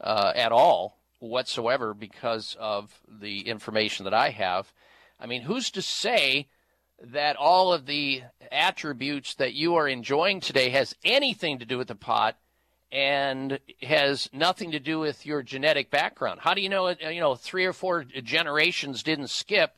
uh, 0.00 0.32
at 0.34 0.52
all 0.52 0.98
whatsoever 1.18 1.94
because 1.94 2.56
of 2.58 3.00
the 3.08 3.40
information 3.48 4.04
that 4.04 4.14
I 4.14 4.30
have. 4.30 4.72
I 5.18 5.26
mean, 5.26 5.42
who's 5.42 5.70
to 5.72 5.82
say 5.82 6.48
that 7.02 7.36
all 7.36 7.72
of 7.72 7.86
the 7.86 8.22
attributes 8.50 9.34
that 9.34 9.54
you 9.54 9.74
are 9.76 9.88
enjoying 9.88 10.40
today 10.40 10.70
has 10.70 10.94
anything 11.04 11.58
to 11.58 11.66
do 11.66 11.78
with 11.78 11.88
the 11.88 11.94
pot 11.94 12.36
and 12.92 13.58
has 13.82 14.30
nothing 14.32 14.70
to 14.70 14.78
do 14.78 14.98
with 14.98 15.26
your 15.26 15.42
genetic 15.42 15.90
background. 15.90 16.40
How 16.40 16.54
do 16.54 16.60
you 16.60 16.68
know 16.68 16.88
you 16.88 17.20
know 17.20 17.34
three 17.34 17.64
or 17.64 17.72
four 17.72 18.04
generations 18.04 19.02
didn't 19.02 19.28
skip 19.28 19.74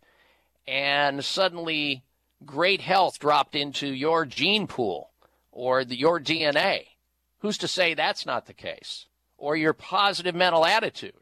and 0.67 1.25
suddenly 1.25 2.05
great 2.45 2.81
health 2.81 3.19
dropped 3.19 3.55
into 3.55 3.89
your 3.89 4.27
gene 4.27 4.67
pool 4.67 5.11
or 5.51 5.85
the, 5.85 5.97
your 5.97 6.21
DNA? 6.21 6.85
Who's 7.39 7.59
to 7.59 7.69
say 7.69 7.95
that's 7.95 8.27
not 8.27 8.47
the 8.47 8.53
case? 8.53 9.07
Or 9.39 9.57
your 9.57 9.73
positive 9.73 10.35
mental 10.35 10.67
attitude. 10.67 11.15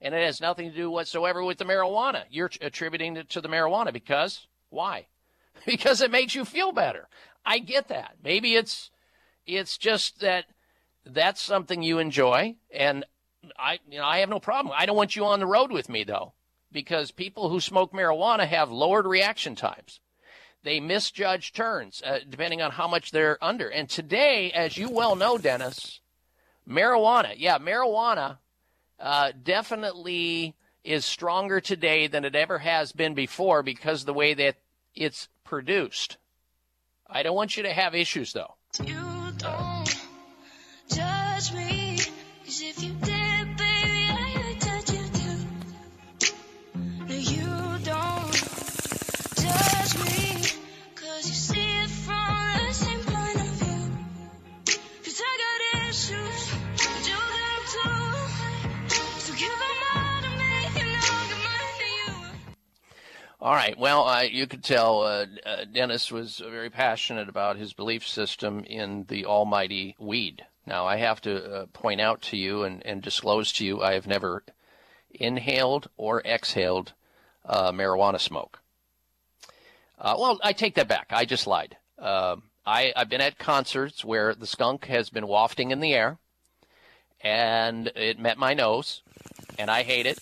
And 0.00 0.14
it 0.14 0.24
has 0.24 0.40
nothing 0.40 0.70
to 0.70 0.76
do 0.76 0.90
whatsoever 0.90 1.42
with 1.42 1.58
the 1.58 1.64
marijuana. 1.64 2.24
You're 2.30 2.50
attributing 2.60 3.16
it 3.16 3.28
to 3.30 3.40
the 3.40 3.48
marijuana 3.48 3.92
because 3.92 4.46
why? 4.70 5.06
because 5.66 6.00
it 6.00 6.10
makes 6.10 6.34
you 6.34 6.44
feel 6.44 6.72
better. 6.72 7.08
I 7.44 7.58
get 7.58 7.88
that. 7.88 8.16
Maybe 8.22 8.54
it's 8.54 8.90
it's 9.46 9.76
just 9.76 10.20
that 10.20 10.46
that's 11.04 11.40
something 11.40 11.82
you 11.82 11.98
enjoy 11.98 12.56
and 12.72 13.04
I 13.58 13.78
you 13.90 13.98
know 13.98 14.04
I 14.04 14.18
have 14.18 14.28
no 14.28 14.40
problem. 14.40 14.74
I 14.76 14.86
don't 14.86 14.96
want 14.96 15.16
you 15.16 15.24
on 15.26 15.40
the 15.40 15.46
road 15.46 15.70
with 15.70 15.88
me 15.88 16.04
though 16.04 16.32
because 16.72 17.10
people 17.10 17.48
who 17.48 17.60
smoke 17.60 17.92
marijuana 17.92 18.46
have 18.46 18.70
lowered 18.70 19.06
reaction 19.06 19.54
times. 19.54 20.00
They 20.64 20.80
misjudge 20.80 21.52
turns 21.52 22.02
uh, 22.04 22.20
depending 22.28 22.62
on 22.62 22.72
how 22.72 22.88
much 22.88 23.10
they're 23.10 23.42
under. 23.44 23.68
And 23.68 23.88
today, 23.88 24.50
as 24.52 24.78
you 24.78 24.88
well 24.88 25.14
know, 25.14 25.36
Dennis, 25.36 26.00
marijuana, 26.68 27.34
yeah, 27.36 27.58
marijuana 27.58 28.38
uh, 28.98 29.32
definitely 29.42 30.54
is 30.82 31.04
stronger 31.04 31.60
today 31.60 32.06
than 32.06 32.24
it 32.24 32.34
ever 32.34 32.58
has 32.58 32.92
been 32.92 33.14
before 33.14 33.62
because 33.62 34.02
of 34.02 34.06
the 34.06 34.14
way 34.14 34.34
that 34.34 34.56
it's 34.94 35.28
produced. 35.44 36.18
I 37.08 37.22
don't 37.22 37.36
want 37.36 37.56
you 37.56 37.62
to 37.64 37.72
have 37.72 37.94
issues 37.94 38.32
though. 38.32 38.54
You 38.82 39.32
don't 39.38 39.96
judge 40.88 41.52
me, 41.52 41.98
if 42.46 42.82
you 42.82 42.92
All 63.44 63.52
right. 63.52 63.78
Well, 63.78 64.08
uh, 64.08 64.22
you 64.22 64.46
could 64.46 64.64
tell 64.64 65.02
uh, 65.02 65.26
uh, 65.44 65.64
Dennis 65.70 66.10
was 66.10 66.38
very 66.38 66.70
passionate 66.70 67.28
about 67.28 67.58
his 67.58 67.74
belief 67.74 68.08
system 68.08 68.64
in 68.64 69.04
the 69.08 69.26
almighty 69.26 69.96
weed. 69.98 70.46
Now, 70.64 70.86
I 70.86 70.96
have 70.96 71.20
to 71.20 71.44
uh, 71.44 71.66
point 71.66 72.00
out 72.00 72.22
to 72.22 72.38
you 72.38 72.62
and, 72.62 72.82
and, 72.86 73.02
disclose 73.02 73.52
to 73.52 73.66
you 73.66 73.82
I 73.82 73.92
have 73.92 74.06
never 74.06 74.44
inhaled 75.10 75.90
or 75.98 76.22
exhaled 76.26 76.94
uh, 77.44 77.70
marijuana 77.70 78.18
smoke. 78.18 78.60
Uh, 79.98 80.16
well, 80.18 80.40
I 80.42 80.54
take 80.54 80.76
that 80.76 80.88
back. 80.88 81.08
I 81.10 81.26
just 81.26 81.46
lied. 81.46 81.76
Um, 81.98 82.44
I, 82.64 82.94
I've 82.96 83.10
been 83.10 83.20
at 83.20 83.38
concerts 83.38 84.02
where 84.02 84.34
the 84.34 84.46
skunk 84.46 84.86
has 84.86 85.10
been 85.10 85.26
wafting 85.26 85.70
in 85.70 85.80
the 85.80 85.92
air 85.92 86.16
and 87.20 87.88
it 87.94 88.18
met 88.18 88.38
my 88.38 88.54
nose, 88.54 89.02
and 89.58 89.70
I 89.70 89.82
hate 89.82 90.06
it 90.06 90.18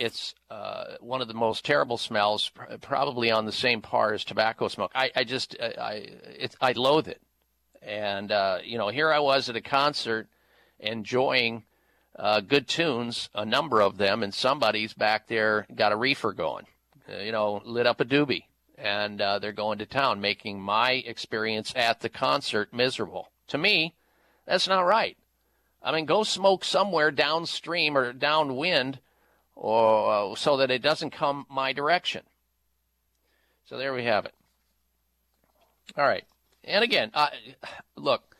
it's 0.00 0.34
uh, 0.50 0.96
one 1.00 1.20
of 1.20 1.28
the 1.28 1.34
most 1.34 1.64
terrible 1.64 1.98
smells, 1.98 2.50
probably 2.80 3.30
on 3.30 3.44
the 3.44 3.52
same 3.52 3.82
par 3.82 4.14
as 4.14 4.24
tobacco 4.24 4.68
smoke. 4.68 4.90
I, 4.94 5.10
I 5.14 5.24
just 5.24 5.54
I 5.60 6.06
it, 6.38 6.56
I 6.60 6.72
loathe 6.72 7.06
it, 7.06 7.20
and 7.82 8.32
uh, 8.32 8.58
you 8.64 8.78
know 8.78 8.88
here 8.88 9.12
I 9.12 9.18
was 9.18 9.50
at 9.50 9.56
a 9.56 9.60
concert 9.60 10.26
enjoying 10.78 11.64
uh, 12.18 12.40
good 12.40 12.66
tunes, 12.66 13.28
a 13.34 13.44
number 13.44 13.82
of 13.82 13.98
them, 13.98 14.22
and 14.22 14.32
somebody's 14.32 14.94
back 14.94 15.28
there 15.28 15.66
got 15.74 15.92
a 15.92 15.96
reefer 15.96 16.32
going, 16.32 16.66
uh, 17.08 17.18
you 17.18 17.30
know, 17.30 17.60
lit 17.64 17.86
up 17.86 18.00
a 18.00 18.04
doobie, 18.04 18.44
and 18.78 19.20
uh, 19.20 19.38
they're 19.38 19.52
going 19.52 19.78
to 19.78 19.86
town, 19.86 20.20
making 20.20 20.60
my 20.60 20.92
experience 20.92 21.74
at 21.76 22.00
the 22.00 22.08
concert 22.08 22.72
miserable. 22.72 23.28
To 23.48 23.58
me, 23.58 23.94
that's 24.46 24.66
not 24.66 24.80
right. 24.80 25.18
I 25.82 25.92
mean, 25.92 26.06
go 26.06 26.24
smoke 26.24 26.64
somewhere 26.64 27.10
downstream 27.10 27.96
or 27.96 28.14
downwind 28.14 28.98
or 29.60 30.32
uh, 30.32 30.34
so 30.36 30.56
that 30.56 30.70
it 30.70 30.80
doesn't 30.80 31.10
come 31.10 31.46
my 31.50 31.72
direction. 31.72 32.22
So 33.66 33.76
there 33.76 33.92
we 33.92 34.04
have 34.04 34.24
it. 34.24 34.34
All 35.96 36.04
right. 36.04 36.24
And 36.64 36.82
again, 36.82 37.10
uh, 37.12 37.28
look, 37.94 38.34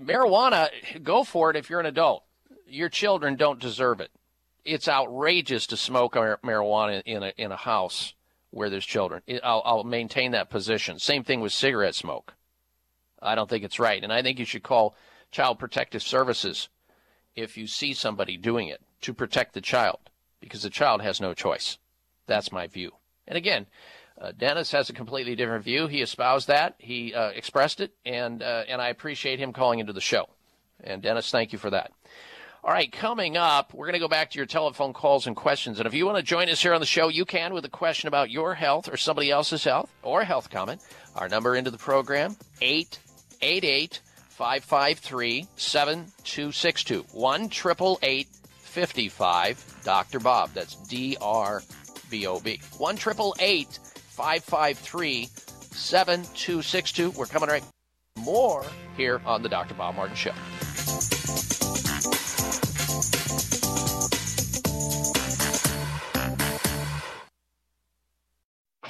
marijuana, 0.00 0.68
go 1.02 1.24
for 1.24 1.50
it 1.50 1.56
if 1.56 1.68
you're 1.68 1.80
an 1.80 1.86
adult. 1.86 2.22
Your 2.66 2.88
children 2.88 3.34
don't 3.34 3.60
deserve 3.60 4.00
it. 4.00 4.10
It's 4.64 4.88
outrageous 4.88 5.66
to 5.66 5.76
smoke 5.76 6.14
marijuana 6.14 7.02
in 7.04 7.22
a, 7.24 7.32
in 7.36 7.52
a 7.52 7.56
house 7.56 8.14
where 8.50 8.70
there's 8.70 8.86
children. 8.86 9.20
I'll, 9.42 9.62
I'll 9.64 9.84
maintain 9.84 10.30
that 10.30 10.48
position. 10.48 10.98
Same 11.00 11.24
thing 11.24 11.40
with 11.40 11.52
cigarette 11.52 11.96
smoke. 11.96 12.34
I 13.20 13.34
don't 13.34 13.50
think 13.50 13.64
it's 13.64 13.80
right. 13.80 14.02
And 14.02 14.12
I 14.12 14.22
think 14.22 14.38
you 14.38 14.44
should 14.44 14.62
call 14.62 14.94
Child 15.32 15.58
Protective 15.58 16.02
Services 16.02 16.68
if 17.34 17.56
you 17.56 17.66
see 17.66 17.94
somebody 17.94 18.36
doing 18.36 18.68
it 18.68 18.80
to 19.04 19.12
protect 19.14 19.52
the 19.52 19.60
child 19.60 19.98
because 20.40 20.62
the 20.62 20.70
child 20.70 21.02
has 21.02 21.20
no 21.20 21.34
choice. 21.34 21.78
That's 22.26 22.50
my 22.50 22.66
view. 22.66 22.92
And 23.28 23.36
again, 23.36 23.66
uh, 24.20 24.32
Dennis 24.32 24.72
has 24.72 24.88
a 24.88 24.94
completely 24.94 25.36
different 25.36 25.64
view. 25.64 25.86
He 25.88 26.00
espoused 26.00 26.48
that. 26.48 26.76
He 26.78 27.12
uh, 27.12 27.28
expressed 27.28 27.80
it, 27.80 27.92
and 28.06 28.42
uh, 28.42 28.64
and 28.68 28.80
I 28.80 28.88
appreciate 28.88 29.38
him 29.38 29.52
calling 29.52 29.78
into 29.78 29.92
the 29.92 30.00
show. 30.00 30.28
And 30.82 31.02
Dennis, 31.02 31.30
thank 31.30 31.52
you 31.52 31.58
for 31.58 31.70
that. 31.70 31.92
All 32.62 32.72
right, 32.72 32.90
coming 32.90 33.36
up, 33.36 33.74
we're 33.74 33.84
going 33.84 33.92
to 33.94 33.98
go 33.98 34.08
back 34.08 34.30
to 34.30 34.38
your 34.38 34.46
telephone 34.46 34.94
calls 34.94 35.26
and 35.26 35.36
questions. 35.36 35.78
And 35.78 35.86
if 35.86 35.92
you 35.92 36.06
want 36.06 36.16
to 36.16 36.22
join 36.22 36.48
us 36.48 36.62
here 36.62 36.72
on 36.72 36.80
the 36.80 36.86
show, 36.86 37.08
you 37.08 37.26
can 37.26 37.52
with 37.52 37.66
a 37.66 37.70
question 37.70 38.08
about 38.08 38.30
your 38.30 38.54
health 38.54 38.90
or 38.90 38.96
somebody 38.96 39.30
else's 39.30 39.64
health 39.64 39.90
or 40.02 40.22
a 40.22 40.24
health 40.24 40.48
comment. 40.48 40.80
Our 41.14 41.28
number 41.28 41.56
into 41.56 41.70
the 41.70 41.76
program, 41.76 42.36
888 42.62 44.00
553 44.30 45.46
7262. 45.56 47.04
1 47.12 47.48
55 48.74 49.82
Dr. 49.84 50.18
Bob. 50.18 50.50
That's 50.52 50.74
D 50.74 51.16
R 51.20 51.62
B 52.10 52.26
O 52.26 52.40
B. 52.40 52.60
1 52.76 52.96
553 52.96 55.28
7262. 55.70 57.10
We're 57.10 57.26
coming 57.26 57.48
right 57.48 57.62
more 58.18 58.64
here 58.96 59.22
on 59.24 59.42
the 59.42 59.48
Dr. 59.48 59.74
Bob 59.74 59.94
Martin 59.94 60.16
Show. 60.16 60.32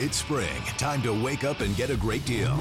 It's 0.04 0.18
spring. 0.18 0.60
Time 0.76 1.00
to 1.00 1.18
wake 1.24 1.44
up 1.44 1.60
and 1.60 1.74
get 1.74 1.88
a 1.88 1.96
great 1.96 2.26
deal. 2.26 2.54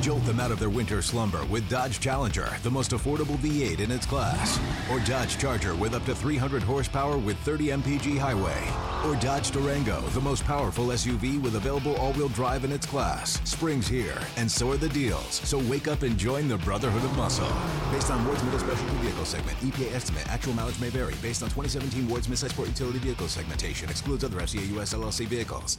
Jolt 0.00 0.24
them 0.26 0.38
out 0.38 0.52
of 0.52 0.60
their 0.60 0.70
winter 0.70 1.02
slumber 1.02 1.44
with 1.46 1.68
Dodge 1.68 1.98
Challenger, 1.98 2.48
the 2.62 2.70
most 2.70 2.92
affordable 2.92 3.36
V8 3.38 3.80
in 3.80 3.90
its 3.90 4.06
class. 4.06 4.60
Or 4.88 5.00
Dodge 5.00 5.36
Charger 5.36 5.74
with 5.74 5.92
up 5.92 6.04
to 6.04 6.14
300 6.14 6.62
horsepower 6.62 7.18
with 7.18 7.36
30 7.38 7.70
mpg 7.70 8.16
highway. 8.16 8.62
Or 9.04 9.20
Dodge 9.20 9.50
Durango, 9.50 10.02
the 10.10 10.20
most 10.20 10.44
powerful 10.44 10.86
SUV 10.86 11.42
with 11.42 11.56
available 11.56 11.96
all-wheel 11.96 12.28
drive 12.28 12.64
in 12.64 12.70
its 12.70 12.86
class. 12.86 13.40
Spring's 13.42 13.88
here, 13.88 14.20
and 14.36 14.48
so 14.48 14.70
are 14.70 14.76
the 14.76 14.88
deals. 14.90 15.40
So 15.42 15.58
wake 15.68 15.88
up 15.88 16.02
and 16.02 16.16
join 16.16 16.46
the 16.46 16.58
Brotherhood 16.58 17.02
of 17.02 17.16
Muscle. 17.16 17.52
Based 17.90 18.12
on 18.12 18.24
Ward's 18.24 18.44
Middle 18.44 18.60
Specialty 18.60 18.96
Vehicle 18.98 19.24
Segment, 19.24 19.58
EPA 19.58 19.96
estimate, 19.96 20.28
actual 20.28 20.52
mileage 20.52 20.78
may 20.78 20.90
vary. 20.90 21.14
Based 21.20 21.42
on 21.42 21.48
2017 21.48 22.08
Ward's 22.08 22.28
Midsize 22.28 22.50
Sport 22.50 22.68
Utility 22.68 23.00
Vehicle 23.00 23.26
Segmentation, 23.26 23.90
excludes 23.90 24.22
other 24.22 24.38
FCA 24.38 24.78
US 24.78 24.94
LLC 24.94 25.26
vehicles. 25.26 25.78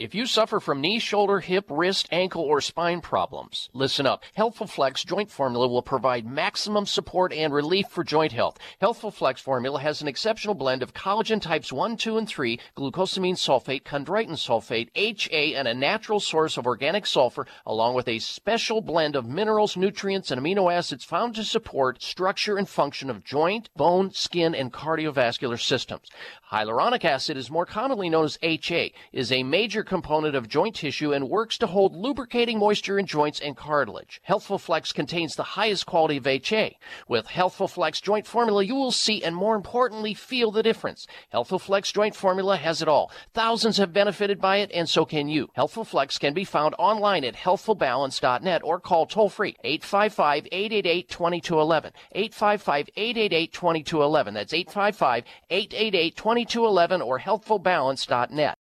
If 0.00 0.14
you 0.14 0.24
suffer 0.24 0.60
from 0.60 0.80
knee, 0.80 0.98
shoulder, 0.98 1.40
hip, 1.40 1.66
wrist, 1.68 2.08
ankle, 2.10 2.40
or 2.40 2.62
spine 2.62 3.02
problems, 3.02 3.68
listen 3.74 4.06
up. 4.06 4.24
Healthful 4.32 4.66
Flex 4.66 5.04
Joint 5.04 5.30
Formula 5.30 5.68
will 5.68 5.82
provide 5.82 6.24
maximum 6.24 6.86
support 6.86 7.34
and 7.34 7.52
relief 7.52 7.86
for 7.88 8.02
joint 8.02 8.32
health. 8.32 8.56
Healthful 8.80 9.10
Flex 9.10 9.42
Formula 9.42 9.78
has 9.78 10.00
an 10.00 10.08
exceptional 10.08 10.54
blend 10.54 10.82
of 10.82 10.94
collagen 10.94 11.38
types 11.38 11.70
1, 11.70 11.98
2, 11.98 12.16
and 12.16 12.26
3, 12.26 12.58
glucosamine 12.78 13.34
sulfate, 13.34 13.82
chondroitin 13.82 14.38
sulfate, 14.38 14.88
HA, 14.94 15.54
and 15.54 15.68
a 15.68 15.74
natural 15.74 16.18
source 16.18 16.56
of 16.56 16.66
organic 16.66 17.04
sulfur, 17.04 17.46
along 17.66 17.94
with 17.94 18.08
a 18.08 18.20
special 18.20 18.80
blend 18.80 19.14
of 19.14 19.26
minerals, 19.26 19.76
nutrients, 19.76 20.30
and 20.30 20.40
amino 20.40 20.72
acids 20.72 21.04
found 21.04 21.34
to 21.34 21.44
support 21.44 22.02
structure 22.02 22.56
and 22.56 22.70
function 22.70 23.10
of 23.10 23.22
joint, 23.22 23.68
bone, 23.76 24.10
skin, 24.10 24.54
and 24.54 24.72
cardiovascular 24.72 25.60
systems. 25.60 26.08
Hyaluronic 26.50 27.04
acid 27.04 27.36
is 27.36 27.48
more 27.48 27.64
commonly 27.64 28.10
known 28.10 28.24
as 28.24 28.36
HA, 28.42 28.92
is 29.12 29.30
a 29.30 29.44
major 29.44 29.84
component 29.84 30.34
of 30.34 30.48
joint 30.48 30.74
tissue 30.74 31.12
and 31.12 31.28
works 31.28 31.56
to 31.58 31.68
hold 31.68 31.94
lubricating 31.94 32.58
moisture 32.58 32.98
in 32.98 33.06
joints 33.06 33.38
and 33.38 33.56
cartilage. 33.56 34.20
Healthful 34.24 34.58
Flex 34.58 34.92
contains 34.92 35.36
the 35.36 35.44
highest 35.44 35.86
quality 35.86 36.16
of 36.16 36.26
HA. 36.26 36.76
With 37.06 37.28
Healthful 37.28 37.68
Flex 37.68 38.00
joint 38.00 38.26
formula, 38.26 38.64
you 38.64 38.74
will 38.74 38.90
see 38.90 39.22
and 39.22 39.36
more 39.36 39.54
importantly 39.54 40.12
feel 40.12 40.50
the 40.50 40.64
difference. 40.64 41.06
Healthful 41.28 41.60
Flex 41.60 41.92
joint 41.92 42.16
formula 42.16 42.56
has 42.56 42.82
it 42.82 42.88
all. 42.88 43.12
Thousands 43.32 43.76
have 43.76 43.92
benefited 43.92 44.40
by 44.40 44.56
it 44.56 44.72
and 44.74 44.88
so 44.88 45.04
can 45.04 45.28
you. 45.28 45.50
Healthful 45.52 45.84
Flex 45.84 46.18
can 46.18 46.34
be 46.34 46.42
found 46.42 46.74
online 46.80 47.24
at 47.24 47.36
healthfulbalance.net 47.36 48.62
or 48.64 48.80
call 48.80 49.06
toll 49.06 49.28
free 49.28 49.54
855-888-2211. 49.64 51.92
855-888-2211. 52.16 54.34
That's 54.34 54.52
855-888-2211 54.52 56.39
2211 56.44 57.02
or 57.02 57.18
healthfulbalance.net. 57.18 58.54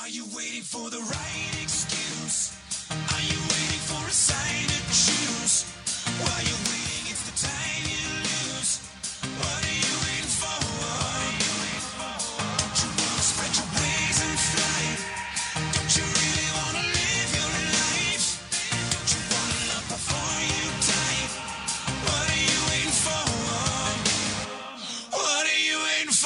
Are 0.00 0.08
you 0.08 0.24
waiting 0.34 0.62
for 0.62 0.90
the 0.90 0.98
right 0.98 1.62
excuse? 1.62 2.56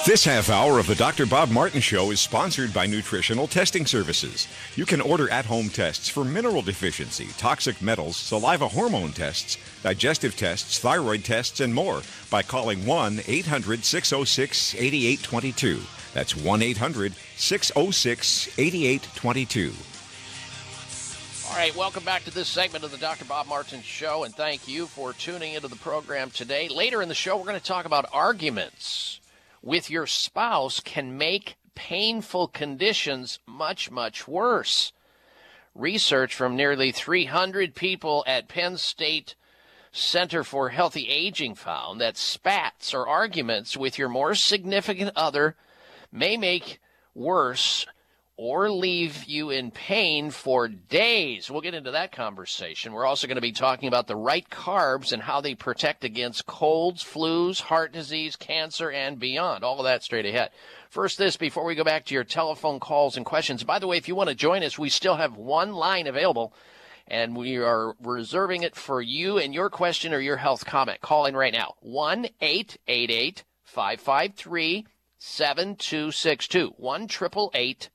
This 0.04 0.24
half 0.24 0.50
hour 0.50 0.80
of 0.80 0.88
the 0.88 0.96
Dr. 0.96 1.26
Bob 1.26 1.48
Martin 1.52 1.80
Show 1.80 2.10
is 2.10 2.20
sponsored 2.20 2.74
by 2.74 2.88
Nutritional 2.88 3.46
Testing 3.46 3.86
Services. 3.86 4.48
You 4.74 4.84
can 4.84 5.00
order 5.00 5.30
at 5.30 5.44
home 5.44 5.68
tests 5.68 6.08
for 6.08 6.24
mineral 6.24 6.60
deficiency, 6.60 7.28
toxic 7.38 7.80
metals, 7.80 8.16
saliva 8.16 8.66
hormone 8.66 9.12
tests, 9.12 9.58
digestive 9.84 10.36
tests, 10.36 10.80
thyroid 10.80 11.22
tests, 11.22 11.60
and 11.60 11.72
more 11.72 12.02
by 12.30 12.42
calling 12.42 12.84
1 12.84 13.20
800 13.28 13.84
606 13.84 14.74
8822. 14.74 15.80
That's 16.12 16.34
1 16.34 16.62
800 16.62 17.14
606 17.36 18.58
8822. 18.58 19.72
All 21.48 21.56
right, 21.56 21.76
welcome 21.76 22.02
back 22.02 22.24
to 22.24 22.34
this 22.34 22.48
segment 22.48 22.82
of 22.82 22.90
the 22.90 22.98
Dr. 22.98 23.24
Bob 23.24 23.46
Martin 23.46 23.82
Show, 23.82 24.24
and 24.24 24.34
thank 24.34 24.66
you 24.66 24.88
for 24.88 25.12
tuning 25.12 25.52
into 25.52 25.68
the 25.68 25.76
program 25.76 26.30
today. 26.30 26.68
Later 26.68 27.02
in 27.02 27.08
the 27.08 27.14
show, 27.14 27.36
we're 27.36 27.44
going 27.44 27.54
to 27.54 27.64
talk 27.64 27.84
about 27.84 28.06
arguments 28.12 29.20
with 29.62 29.88
your 29.88 30.06
spouse 30.06 30.80
can 30.80 31.16
make 31.16 31.56
painful 31.74 32.48
conditions 32.48 33.38
much, 33.46 33.90
much 33.90 34.26
worse. 34.28 34.92
Research 35.74 36.34
from 36.34 36.56
nearly 36.56 36.92
300 36.92 37.74
people 37.74 38.24
at 38.26 38.48
Penn 38.48 38.76
State 38.76 39.34
Center 39.90 40.42
for 40.42 40.70
Healthy 40.70 41.08
Aging 41.08 41.54
found 41.54 42.00
that 42.00 42.16
spats 42.16 42.92
or 42.92 43.06
arguments 43.06 43.76
with 43.76 43.98
your 43.98 44.08
more 44.08 44.34
significant 44.34 45.12
other 45.14 45.56
may 46.10 46.36
make 46.36 46.80
worse 47.14 47.86
or 48.36 48.70
leave 48.70 49.24
you 49.24 49.50
in 49.50 49.70
pain 49.70 50.30
for 50.30 50.66
days. 50.66 51.50
We'll 51.50 51.60
get 51.60 51.74
into 51.74 51.90
that 51.90 52.12
conversation. 52.12 52.92
We're 52.92 53.04
also 53.04 53.26
going 53.26 53.36
to 53.36 53.42
be 53.42 53.52
talking 53.52 53.88
about 53.88 54.06
the 54.06 54.16
right 54.16 54.48
carbs 54.48 55.12
and 55.12 55.22
how 55.22 55.40
they 55.40 55.54
protect 55.54 56.02
against 56.02 56.46
colds, 56.46 57.04
flus, 57.04 57.60
heart 57.60 57.92
disease, 57.92 58.36
cancer, 58.36 58.90
and 58.90 59.18
beyond. 59.18 59.64
All 59.64 59.78
of 59.78 59.84
that 59.84 60.02
straight 60.02 60.24
ahead. 60.24 60.50
First, 60.88 61.18
this 61.18 61.36
before 61.36 61.64
we 61.64 61.74
go 61.74 61.84
back 61.84 62.06
to 62.06 62.14
your 62.14 62.24
telephone 62.24 62.80
calls 62.80 63.16
and 63.16 63.26
questions. 63.26 63.64
By 63.64 63.78
the 63.78 63.86
way, 63.86 63.98
if 63.98 64.08
you 64.08 64.14
want 64.14 64.30
to 64.30 64.34
join 64.34 64.62
us, 64.62 64.78
we 64.78 64.88
still 64.88 65.16
have 65.16 65.36
one 65.36 65.72
line 65.72 66.06
available. 66.06 66.54
And 67.06 67.36
we 67.36 67.58
are 67.58 67.94
reserving 68.00 68.62
it 68.62 68.76
for 68.76 69.02
you 69.02 69.36
and 69.36 69.52
your 69.52 69.68
question 69.68 70.14
or 70.14 70.20
your 70.20 70.36
health 70.38 70.64
comment. 70.64 71.00
Call 71.02 71.26
in 71.26 71.36
right 71.36 71.52
now. 71.52 71.74
1 71.80 72.26
888 72.40 73.44
553 73.64 74.86
7262. 75.18 76.74
1 76.76 77.02
888 77.02 77.90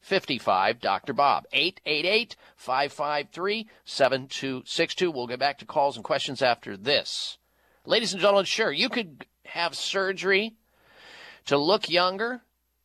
55 0.00 0.80
Dr. 0.80 1.12
Bob. 1.12 1.44
888 1.52 2.36
553 2.56 3.68
7262. 3.84 5.10
We'll 5.10 5.26
get 5.26 5.38
back 5.38 5.58
to 5.58 5.64
calls 5.64 5.96
and 5.96 6.04
questions 6.04 6.42
after 6.42 6.76
this. 6.76 7.38
Ladies 7.84 8.12
and 8.12 8.20
gentlemen, 8.20 8.44
sure, 8.44 8.72
you 8.72 8.88
could 8.88 9.26
have 9.44 9.74
surgery 9.74 10.54
to 11.46 11.56
look 11.56 11.88
younger, 11.88 12.42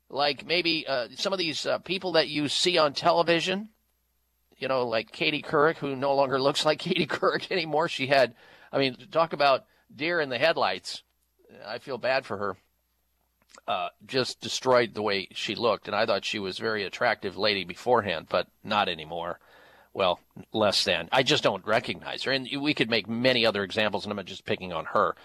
like 0.10 0.46
maybe 0.46 0.86
uh, 0.88 1.08
some 1.16 1.34
of 1.34 1.40
these 1.40 1.66
uh, 1.66 1.80
people 1.80 2.14
that 2.14 2.30
you 2.30 2.48
see 2.48 2.78
on 2.78 2.94
television, 2.94 3.70
you 4.58 4.68
know, 4.68 4.88
like 4.88 5.12
Katie 5.12 5.42
Couric, 5.42 5.78
who 5.78 5.96
no 5.96 6.16
longer 6.16 6.40
looks 6.40 6.66
like 6.66 6.80
Katie 6.80 7.08
Couric 7.08 7.52
anymore. 7.52 7.90
She 7.90 8.08
had, 8.08 8.36
I 8.72 8.78
mean, 8.78 8.96
talk 9.12 9.34
about 9.34 9.66
deer 9.94 10.20
in 10.20 10.30
the 10.30 10.38
headlights. 10.38 11.04
I 11.66 11.80
feel 11.80 11.98
bad 11.98 12.26
for 12.26 12.38
her 12.38 12.58
uh, 13.68 13.90
just 14.06 14.42
destroyed 14.42 14.94
the 14.94 15.02
way 15.02 15.28
she 15.32 15.56
looked. 15.56 15.88
And 15.88 15.96
I 15.96 16.06
thought 16.06 16.26
she 16.26 16.40
was 16.40 16.60
a 16.60 16.64
very 16.64 16.84
attractive 16.84 17.38
lady 17.38 17.64
beforehand, 17.64 18.28
but 18.30 18.48
not 18.64 18.90
anymore. 18.90 19.40
Well, 19.94 20.20
less 20.52 20.84
than. 20.84 21.08
I 21.12 21.24
just 21.24 21.44
don't 21.44 21.66
recognize 21.66 22.24
her. 22.24 22.32
And 22.32 22.48
we 22.60 22.74
could 22.74 22.90
make 22.90 23.08
many 23.08 23.46
other 23.46 23.64
examples, 23.64 24.06
and 24.06 24.18
I'm 24.18 24.26
just 24.26 24.46
picking 24.46 24.74
on 24.74 24.86
her. 24.86 25.16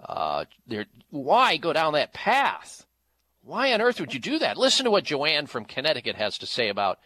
Uh, 0.00 0.44
there, 0.66 0.86
why 1.10 1.56
go 1.56 1.72
down 1.72 1.92
that 1.94 2.12
path? 2.12 2.86
Why 3.42 3.72
on 3.72 3.80
earth 3.80 4.00
would 4.00 4.14
you 4.14 4.20
do 4.20 4.38
that? 4.40 4.56
Listen 4.56 4.84
to 4.84 4.90
what 4.90 5.04
Joanne 5.04 5.46
from 5.46 5.64
Connecticut 5.64 6.16
has 6.16 6.38
to 6.38 6.46
say 6.46 6.68
about 6.68 6.98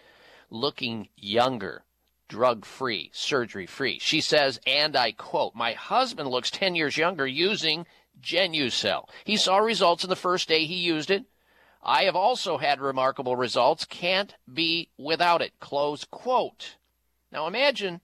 looking 0.51 1.09
younger, 1.17 1.83
drug 2.29 2.65
free, 2.65 3.11
surgery 3.13 3.67
free. 3.67 3.99
She 4.01 4.21
says, 4.21 4.61
and 4.67 4.97
I 4.97 5.13
quote, 5.13 5.55
My 5.55 5.73
husband 5.73 6.29
looks 6.31 6.51
10 6.51 6.75
years 6.75 6.97
younger 6.97 7.27
using 7.27 7.87
Genucel. 8.21 9.09
He 9.25 9.37
saw 9.37 9.59
results 9.59 10.05
in 10.05 10.11
the 10.11 10.17
first 10.17 10.49
day 10.49 10.65
he 10.65 10.77
used 10.77 11.11
it. 11.11 11.25
I 11.83 12.05
have 12.05 12.17
also 12.17 12.59
had 12.59 12.81
remarkable 12.81 13.37
results. 13.37 13.85
Can't 13.85 14.35
be 14.53 14.91
without 14.99 15.41
it. 15.41 15.59
Close 15.61 16.05
quote. 16.05 16.77
Now 17.33 17.47
imagine 17.47 18.01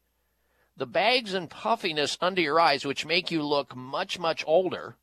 the 0.77 0.87
bags 0.87 1.35
and 1.35 1.51
puffiness 1.51 2.17
under 2.21 2.41
your 2.41 2.61
eyes, 2.61 2.85
which 2.85 3.07
make 3.07 3.31
you 3.31 3.43
look 3.43 3.75
much, 3.75 4.19
much 4.19 4.45
older. 4.47 4.97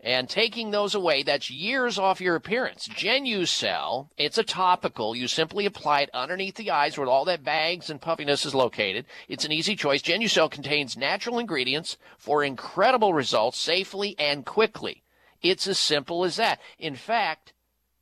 And 0.00 0.28
taking 0.28 0.70
those 0.70 0.94
away, 0.94 1.24
that's 1.24 1.50
years 1.50 1.98
off 1.98 2.20
your 2.20 2.36
appearance. 2.36 2.86
Genucel, 2.86 4.08
it's 4.16 4.38
a 4.38 4.44
topical. 4.44 5.16
You 5.16 5.26
simply 5.26 5.66
apply 5.66 6.02
it 6.02 6.10
underneath 6.14 6.54
the 6.54 6.70
eyes 6.70 6.96
where 6.96 7.08
all 7.08 7.24
that 7.24 7.42
bags 7.42 7.90
and 7.90 8.00
puffiness 8.00 8.46
is 8.46 8.54
located. 8.54 9.06
It's 9.26 9.44
an 9.44 9.50
easy 9.50 9.74
choice. 9.74 10.00
Genucel 10.00 10.48
contains 10.48 10.96
natural 10.96 11.40
ingredients 11.40 11.96
for 12.16 12.44
incredible 12.44 13.12
results 13.12 13.58
safely 13.58 14.14
and 14.20 14.46
quickly. 14.46 15.02
It's 15.42 15.66
as 15.66 15.80
simple 15.80 16.24
as 16.24 16.36
that. 16.36 16.60
In 16.78 16.94
fact, 16.94 17.52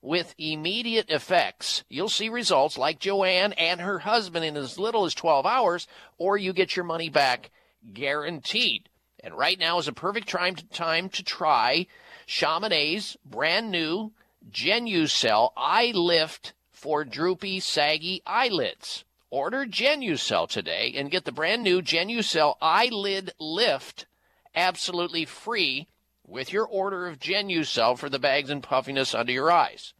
with 0.02 0.34
immediate 0.36 1.10
effects, 1.10 1.82
you'll 1.88 2.10
see 2.10 2.28
results 2.28 2.76
like 2.76 2.98
Joanne 2.98 3.54
and 3.54 3.80
her 3.80 4.00
husband 4.00 4.44
in 4.44 4.56
as 4.56 4.78
little 4.78 5.06
as 5.06 5.14
12 5.14 5.46
hours, 5.46 5.88
or 6.18 6.36
you 6.36 6.52
get 6.52 6.76
your 6.76 6.84
money 6.84 7.08
back 7.08 7.50
guaranteed. 7.92 8.90
And 9.22 9.36
right 9.36 9.58
now 9.58 9.78
is 9.78 9.88
a 9.88 9.92
perfect 9.92 10.28
time 10.28 10.54
to, 10.56 10.64
time 10.66 11.08
to 11.10 11.22
try 11.22 11.86
Chamonix's 12.26 13.16
brand 13.24 13.70
new 13.70 14.12
Genucel 14.50 15.52
Eye 15.56 15.92
Lift 15.94 16.52
for 16.70 17.04
droopy, 17.04 17.60
saggy 17.60 18.22
eyelids. 18.26 19.04
Order 19.30 19.66
Genucel 19.66 20.48
today 20.48 20.92
and 20.96 21.10
get 21.10 21.24
the 21.24 21.32
brand 21.32 21.62
new 21.62 21.82
Genucel 21.82 22.56
Eyelid 22.60 23.32
Lift 23.40 24.06
absolutely 24.54 25.24
free 25.24 25.88
with 26.26 26.52
your 26.52 26.64
order 26.64 27.06
of 27.06 27.18
Genucel 27.18 27.98
for 27.98 28.08
the 28.08 28.18
bags 28.18 28.50
and 28.50 28.62
puffiness 28.62 29.14
under 29.14 29.32
your 29.32 29.50
eyes. 29.50 29.94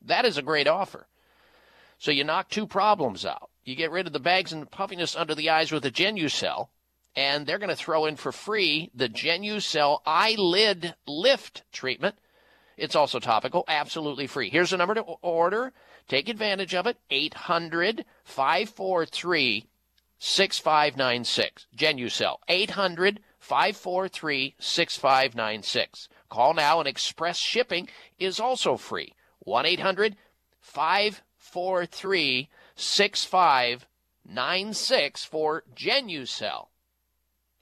That 0.00 0.24
is 0.24 0.36
a 0.36 0.42
great 0.42 0.68
offer. 0.68 1.06
So 1.98 2.10
you 2.10 2.24
knock 2.24 2.50
two 2.50 2.66
problems 2.66 3.24
out. 3.24 3.50
You 3.64 3.76
get 3.76 3.90
rid 3.90 4.06
of 4.06 4.12
the 4.12 4.20
bags 4.20 4.52
and 4.52 4.70
puffiness 4.70 5.14
under 5.14 5.34
the 5.34 5.50
eyes 5.50 5.70
with 5.70 5.84
a 5.84 5.90
Genucel, 5.90 6.68
and 7.14 7.46
they're 7.46 7.58
going 7.58 7.68
to 7.68 7.76
throw 7.76 8.06
in 8.06 8.16
for 8.16 8.32
free 8.32 8.90
the 8.94 9.08
Genucel 9.08 10.00
Eyelid 10.06 10.94
Lift 11.06 11.62
treatment. 11.72 12.16
It's 12.76 12.96
also 12.96 13.20
topical, 13.20 13.64
absolutely 13.68 14.26
free. 14.26 14.50
Here's 14.50 14.70
the 14.70 14.78
number 14.78 14.94
to 14.94 15.02
order. 15.02 15.72
Take 16.08 16.28
advantage 16.28 16.74
of 16.74 16.86
it. 16.86 16.98
800 17.10 18.04
543 18.24 19.66
6596. 20.18 21.66
Genucel. 21.76 22.38
800 22.48 23.20
543 23.38 24.56
6596. 24.58 26.08
Call 26.28 26.54
now 26.54 26.78
and 26.78 26.88
express 26.88 27.36
shipping 27.36 27.88
is 28.18 28.40
also 28.40 28.76
free. 28.76 29.14
1 29.40 29.66
800 29.66 30.16
543 30.60 32.48
6596 32.74 35.24
for 35.24 35.64
Genucel. 35.74 36.68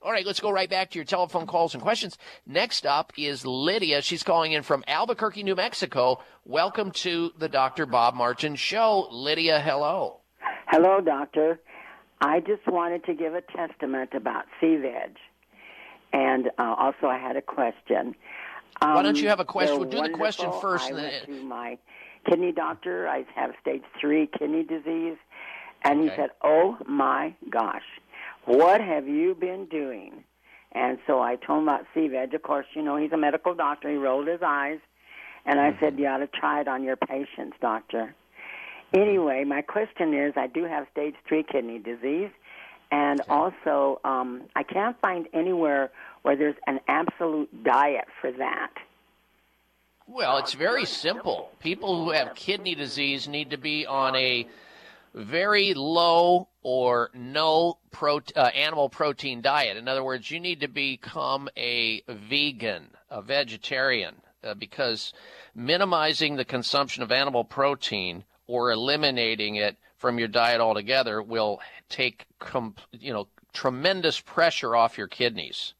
All 0.03 0.11
right, 0.11 0.25
let's 0.25 0.39
go 0.39 0.49
right 0.51 0.69
back 0.69 0.89
to 0.91 0.97
your 0.97 1.05
telephone 1.05 1.45
calls 1.45 1.75
and 1.75 1.83
questions. 1.83 2.17
Next 2.47 2.87
up 2.87 3.13
is 3.17 3.45
Lydia. 3.45 4.01
She's 4.01 4.23
calling 4.23 4.51
in 4.53 4.63
from 4.63 4.83
Albuquerque, 4.87 5.43
New 5.43 5.53
Mexico. 5.55 6.23
Welcome 6.43 6.89
to 6.91 7.31
the 7.37 7.47
Dr. 7.47 7.85
Bob 7.85 8.15
Martin 8.15 8.55
Show. 8.55 9.07
Lydia, 9.11 9.59
hello. 9.59 10.21
Hello, 10.67 11.01
doctor. 11.01 11.59
I 12.19 12.39
just 12.39 12.65
wanted 12.67 13.03
to 13.05 13.13
give 13.13 13.35
a 13.35 13.41
testament 13.41 14.09
about 14.15 14.45
sea 14.59 14.77
veg. 14.77 15.17
And 16.13 16.47
uh, 16.57 16.75
also, 16.79 17.05
I 17.05 17.19
had 17.19 17.35
a 17.35 17.41
question. 17.41 18.15
Why 18.81 19.03
don't 19.03 19.17
you 19.21 19.29
have 19.29 19.39
a 19.39 19.43
Um, 19.43 19.47
question? 19.47 19.79
We'll 19.79 19.89
do 19.89 20.01
the 20.01 20.09
question 20.09 20.51
first, 20.61 20.89
I 20.89 20.93
went 20.93 21.25
to 21.25 21.43
my 21.43 21.77
kidney 22.27 22.51
doctor. 22.51 23.07
I 23.07 23.23
have 23.35 23.51
stage 23.61 23.83
three 23.99 24.27
kidney 24.37 24.63
disease. 24.63 25.17
And 25.83 26.01
he 26.01 26.09
said, 26.09 26.29
Oh 26.43 26.77
my 26.87 27.35
gosh, 27.51 27.83
what 28.45 28.81
have 28.81 29.07
you 29.07 29.35
been 29.35 29.65
doing? 29.65 30.23
And 30.73 30.97
so 31.05 31.21
I 31.21 31.35
told 31.35 31.63
him 31.63 31.67
about 31.67 31.85
sea 31.93 32.07
veg. 32.07 32.33
Of 32.33 32.43
course, 32.43 32.65
you 32.73 32.81
know, 32.81 32.95
he's 32.97 33.11
a 33.11 33.17
medical 33.17 33.53
doctor. 33.53 33.89
He 33.89 33.97
rolled 33.97 34.27
his 34.27 34.41
eyes. 34.41 34.79
And 35.45 35.59
I 35.59 35.71
said, 35.79 35.93
Mm-hmm. 35.93 35.99
You 35.99 36.07
ought 36.07 36.17
to 36.17 36.27
try 36.27 36.61
it 36.61 36.67
on 36.67 36.83
your 36.83 36.95
patients, 36.95 37.57
doctor. 37.61 38.15
Anyway, 38.93 39.43
my 39.43 39.61
question 39.61 40.13
is 40.13 40.33
I 40.35 40.47
do 40.47 40.65
have 40.65 40.85
stage 40.91 41.15
three 41.27 41.43
kidney 41.43 41.79
disease. 41.79 42.29
And 42.91 43.21
also, 43.29 44.01
um, 44.03 44.43
I 44.55 44.63
can't 44.63 44.99
find 44.99 45.27
anywhere 45.33 45.91
where 46.23 46.35
there's 46.35 46.57
an 46.67 46.81
absolute 46.89 47.63
diet 47.63 48.05
for 48.19 48.31
that. 48.33 48.71
Well, 50.07 50.37
it's 50.37 50.53
very 50.53 50.85
simple. 50.85 51.51
People 51.59 52.03
who 52.03 52.11
have 52.11 52.35
kidney 52.35 52.75
disease 52.75 53.29
need 53.29 53.51
to 53.51 53.57
be 53.57 53.85
on 53.85 54.13
a 54.17 54.45
very 55.13 55.73
low 55.73 56.49
or 56.63 57.09
no 57.13 57.77
pro- 57.91 58.21
uh, 58.35 58.51
animal 58.53 58.89
protein 58.89 59.41
diet. 59.41 59.77
In 59.77 59.87
other 59.87 60.03
words, 60.03 60.29
you 60.29 60.39
need 60.39 60.59
to 60.59 60.67
become 60.67 61.49
a 61.57 62.01
vegan, 62.07 62.91
a 63.09 63.21
vegetarian, 63.21 64.15
uh, 64.43 64.53
because 64.53 65.13
minimizing 65.55 66.35
the 66.35 66.45
consumption 66.45 67.03
of 67.03 67.11
animal 67.11 67.43
protein 67.43 68.23
or 68.47 68.71
eliminating 68.71 69.55
it 69.55 69.77
from 69.97 70.19
your 70.19 70.27
diet 70.27 70.59
altogether 70.59 71.21
will 71.21 71.61
take 71.89 72.25
com- 72.39 72.75
you 72.91 73.13
know 73.13 73.27
tremendous 73.53 74.19
pressure 74.19 74.75
off 74.75 74.97
your 74.97 75.07
kidneys. 75.07 75.73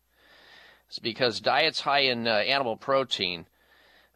It's 0.88 1.00
because 1.00 1.40
diets 1.40 1.82
high 1.82 2.02
in 2.02 2.28
uh, 2.28 2.32
animal 2.32 2.76
protein 2.76 3.46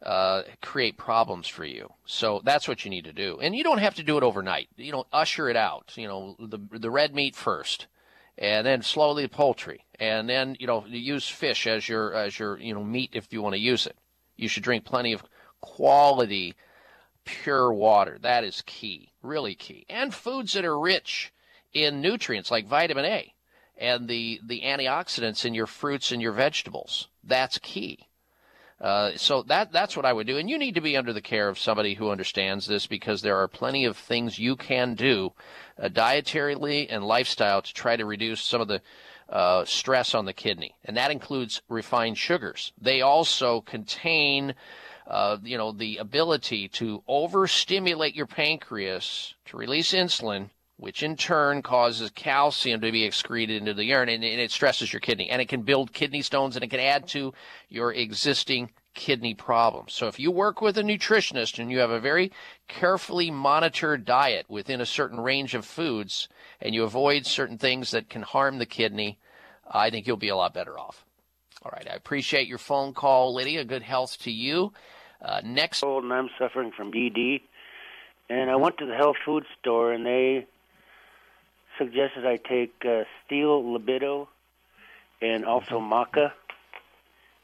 uh, 0.06 0.42
create 0.62 0.96
problems 0.96 1.48
for 1.48 1.64
you. 1.64 1.92
So 2.04 2.40
that's 2.44 2.68
what 2.68 2.84
you 2.84 2.90
need 2.90 3.04
to 3.04 3.12
do. 3.12 3.40
And 3.40 3.56
you 3.56 3.64
don't 3.64 3.78
have 3.78 3.96
to 3.96 4.04
do 4.04 4.16
it 4.16 4.22
overnight. 4.22 4.68
You 4.76 4.92
know, 4.92 5.04
usher 5.12 5.48
it 5.48 5.56
out. 5.56 5.92
You 5.96 6.06
know, 6.06 6.36
the 6.38 6.60
the 6.78 6.90
red 6.90 7.12
meat 7.12 7.34
first, 7.34 7.88
and 8.38 8.64
then 8.64 8.82
slowly 8.82 9.24
the 9.24 9.28
poultry, 9.28 9.84
and 9.98 10.28
then 10.28 10.56
you 10.60 10.68
know 10.68 10.86
use 10.86 11.28
fish 11.28 11.66
as 11.66 11.88
your 11.88 12.14
as 12.14 12.38
your 12.38 12.56
you 12.58 12.72
know 12.72 12.84
meat 12.84 13.10
if 13.14 13.32
you 13.32 13.42
want 13.42 13.54
to 13.54 13.60
use 13.60 13.84
it. 13.84 13.96
You 14.36 14.46
should 14.46 14.62
drink 14.62 14.84
plenty 14.84 15.12
of 15.12 15.24
quality 15.60 16.54
pure 17.24 17.72
water. 17.72 18.16
That 18.22 18.44
is 18.44 18.62
key, 18.64 19.10
really 19.22 19.56
key. 19.56 19.86
And 19.88 20.14
foods 20.14 20.52
that 20.52 20.64
are 20.64 20.78
rich 20.78 21.32
in 21.74 22.00
nutrients 22.00 22.52
like 22.52 22.68
vitamin 22.68 23.06
A 23.06 23.34
and 23.76 24.06
the 24.06 24.40
the 24.44 24.62
antioxidants 24.62 25.44
in 25.44 25.52
your 25.52 25.66
fruits 25.66 26.12
and 26.12 26.22
your 26.22 26.32
vegetables. 26.32 27.08
That's 27.24 27.58
key. 27.58 28.05
Uh, 28.80 29.12
so 29.16 29.42
that 29.42 29.72
that's 29.72 29.96
what 29.96 30.04
I 30.04 30.12
would 30.12 30.26
do, 30.26 30.36
and 30.36 30.50
you 30.50 30.58
need 30.58 30.74
to 30.74 30.82
be 30.82 30.98
under 30.98 31.14
the 31.14 31.22
care 31.22 31.48
of 31.48 31.58
somebody 31.58 31.94
who 31.94 32.10
understands 32.10 32.66
this 32.66 32.86
because 32.86 33.22
there 33.22 33.38
are 33.38 33.48
plenty 33.48 33.86
of 33.86 33.96
things 33.96 34.38
you 34.38 34.54
can 34.54 34.94
do, 34.94 35.32
uh, 35.82 35.88
dietarily 35.88 36.86
and 36.90 37.02
lifestyle, 37.02 37.62
to 37.62 37.72
try 37.72 37.96
to 37.96 38.04
reduce 38.04 38.42
some 38.42 38.60
of 38.60 38.68
the 38.68 38.82
uh, 39.30 39.64
stress 39.64 40.14
on 40.14 40.26
the 40.26 40.34
kidney, 40.34 40.76
and 40.84 40.96
that 40.96 41.10
includes 41.10 41.62
refined 41.70 42.18
sugars. 42.18 42.72
They 42.78 43.00
also 43.00 43.62
contain, 43.62 44.54
uh, 45.06 45.38
you 45.42 45.56
know, 45.56 45.72
the 45.72 45.96
ability 45.96 46.68
to 46.68 47.02
overstimulate 47.08 48.14
your 48.14 48.26
pancreas 48.26 49.34
to 49.46 49.56
release 49.56 49.92
insulin, 49.92 50.50
which 50.76 51.02
in 51.02 51.16
turn 51.16 51.62
causes 51.62 52.10
calcium 52.10 52.80
to 52.80 52.92
be 52.92 53.04
excreted 53.04 53.56
into 53.56 53.74
the 53.74 53.84
urine 53.84 54.08
and, 54.08 54.24
and 54.24 54.40
it 54.40 54.50
stresses 54.50 54.92
your 54.92 55.00
kidney 55.00 55.30
and 55.30 55.40
it 55.40 55.48
can 55.48 55.62
build 55.62 55.92
kidney 55.92 56.22
stones 56.22 56.56
and 56.56 56.64
it 56.64 56.70
can 56.70 56.80
add 56.80 57.08
to 57.08 57.32
your 57.68 57.92
existing 57.92 58.70
kidney 58.94 59.34
problems. 59.34 59.92
So 59.92 60.06
if 60.06 60.18
you 60.18 60.30
work 60.30 60.60
with 60.60 60.76
a 60.78 60.82
nutritionist 60.82 61.58
and 61.58 61.70
you 61.70 61.78
have 61.78 61.90
a 61.90 62.00
very 62.00 62.32
carefully 62.66 63.30
monitored 63.30 64.04
diet 64.04 64.46
within 64.48 64.80
a 64.80 64.86
certain 64.86 65.20
range 65.20 65.54
of 65.54 65.64
foods 65.64 66.28
and 66.60 66.74
you 66.74 66.82
avoid 66.82 67.26
certain 67.26 67.58
things 67.58 67.90
that 67.92 68.08
can 68.08 68.22
harm 68.22 68.58
the 68.58 68.66
kidney, 68.66 69.18
I 69.70 69.90
think 69.90 70.06
you'll 70.06 70.16
be 70.16 70.28
a 70.28 70.36
lot 70.36 70.54
better 70.54 70.78
off. 70.78 71.04
All 71.62 71.70
right. 71.72 71.86
I 71.90 71.94
appreciate 71.94 72.48
your 72.48 72.58
phone 72.58 72.92
call, 72.92 73.34
Lydia. 73.34 73.64
Good 73.64 73.82
health 73.82 74.18
to 74.22 74.30
you. 74.30 74.72
Uh, 75.22 75.40
next. 75.44 75.82
Old 75.82 76.04
and 76.04 76.12
I'm 76.12 76.30
suffering 76.38 76.70
from 76.76 76.92
ED, 76.94 77.40
and 78.28 78.50
I 78.50 78.56
went 78.56 78.78
to 78.78 78.86
the 78.86 78.94
health 78.94 79.16
food 79.24 79.44
store 79.58 79.92
and 79.92 80.04
they 80.04 80.46
suggested 81.78 82.26
I 82.26 82.36
take 82.36 82.74
uh, 82.84 83.04
Steel 83.24 83.72
Libido 83.72 84.28
and 85.20 85.44
also 85.44 85.80
Maca, 85.80 86.32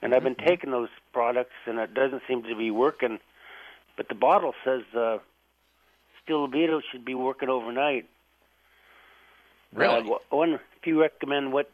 and 0.01 0.15
I've 0.15 0.23
been 0.23 0.35
taking 0.35 0.71
those 0.71 0.89
products 1.13 1.55
and 1.67 1.79
it 1.79 1.95
doesn't 1.95 2.23
seem 2.29 2.43
to 2.45 2.57
be 2.57 2.71
working. 2.71 3.19
But 3.97 4.09
the 4.09 4.15
bottle 4.15 4.55
says 4.65 4.83
uh, 4.97 5.19
Steel 6.23 6.43
Libido 6.43 6.81
should 6.91 7.05
be 7.05 7.15
working 7.15 7.49
overnight. 7.49 8.07
Really? 9.73 10.11
Uh, 10.11 10.17
I 10.31 10.35
wonder 10.35 10.61
if 10.81 10.87
you 10.87 11.01
recommend 11.01 11.53
what 11.53 11.71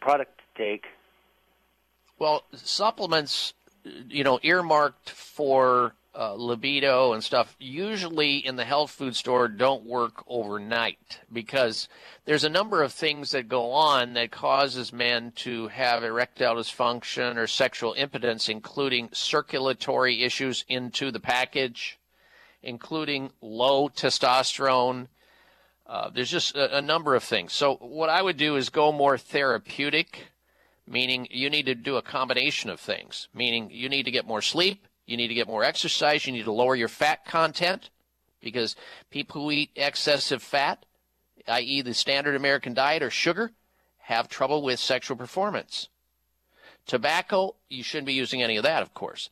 product 0.00 0.40
to 0.56 0.62
take. 0.62 0.84
Well, 2.18 2.44
supplements, 2.52 3.54
you 3.84 4.24
know, 4.24 4.40
earmarked 4.42 5.10
for 5.10 5.94
uh, 6.18 6.34
libido 6.34 7.12
and 7.12 7.22
stuff, 7.22 7.54
usually 7.60 8.38
in 8.38 8.56
the 8.56 8.64
health 8.64 8.90
food 8.90 9.14
store 9.14 9.46
don't 9.46 9.84
work 9.84 10.24
overnight 10.26 11.20
because 11.32 11.88
there's 12.24 12.42
a 12.42 12.48
number 12.48 12.82
of 12.82 12.92
things 12.92 13.30
that 13.30 13.48
go 13.48 13.70
on 13.70 14.14
that 14.14 14.32
causes 14.32 14.92
men 14.92 15.30
to 15.36 15.68
have 15.68 16.02
erectile 16.02 16.56
dysfunction 16.56 17.36
or 17.36 17.46
sexual 17.46 17.92
impotence, 17.92 18.48
including 18.48 19.08
circulatory 19.12 20.24
issues 20.24 20.64
into 20.68 21.12
the 21.12 21.20
package, 21.20 22.00
including 22.64 23.30
low 23.40 23.88
testosterone. 23.88 25.06
Uh, 25.86 26.10
there's 26.12 26.30
just 26.30 26.56
a, 26.56 26.78
a 26.78 26.82
number 26.82 27.14
of 27.14 27.22
things. 27.22 27.52
So 27.52 27.76
what 27.76 28.10
I 28.10 28.22
would 28.22 28.36
do 28.36 28.56
is 28.56 28.70
go 28.70 28.90
more 28.90 29.16
therapeutic 29.16 30.32
meaning 30.90 31.28
you 31.30 31.50
need 31.50 31.66
to 31.66 31.74
do 31.74 31.96
a 31.96 32.02
combination 32.02 32.70
of 32.70 32.80
things, 32.80 33.28
meaning 33.34 33.68
you 33.70 33.90
need 33.90 34.04
to 34.04 34.10
get 34.10 34.26
more 34.26 34.40
sleep, 34.40 34.87
you 35.08 35.16
need 35.16 35.28
to 35.28 35.34
get 35.34 35.48
more 35.48 35.64
exercise, 35.64 36.26
you 36.26 36.32
need 36.32 36.44
to 36.44 36.52
lower 36.52 36.76
your 36.76 36.88
fat 36.88 37.24
content 37.24 37.88
because 38.40 38.76
people 39.10 39.40
who 39.40 39.50
eat 39.50 39.70
excessive 39.74 40.42
fat, 40.42 40.84
i.e., 41.48 41.80
the 41.80 41.94
standard 41.94 42.36
American 42.36 42.74
diet 42.74 43.02
or 43.02 43.10
sugar, 43.10 43.52
have 44.00 44.28
trouble 44.28 44.62
with 44.62 44.78
sexual 44.78 45.16
performance. 45.16 45.88
Tobacco, 46.86 47.54
you 47.70 47.82
shouldn't 47.82 48.06
be 48.06 48.12
using 48.12 48.42
any 48.42 48.58
of 48.58 48.64
that, 48.64 48.82
of 48.82 48.92
course. 48.92 49.30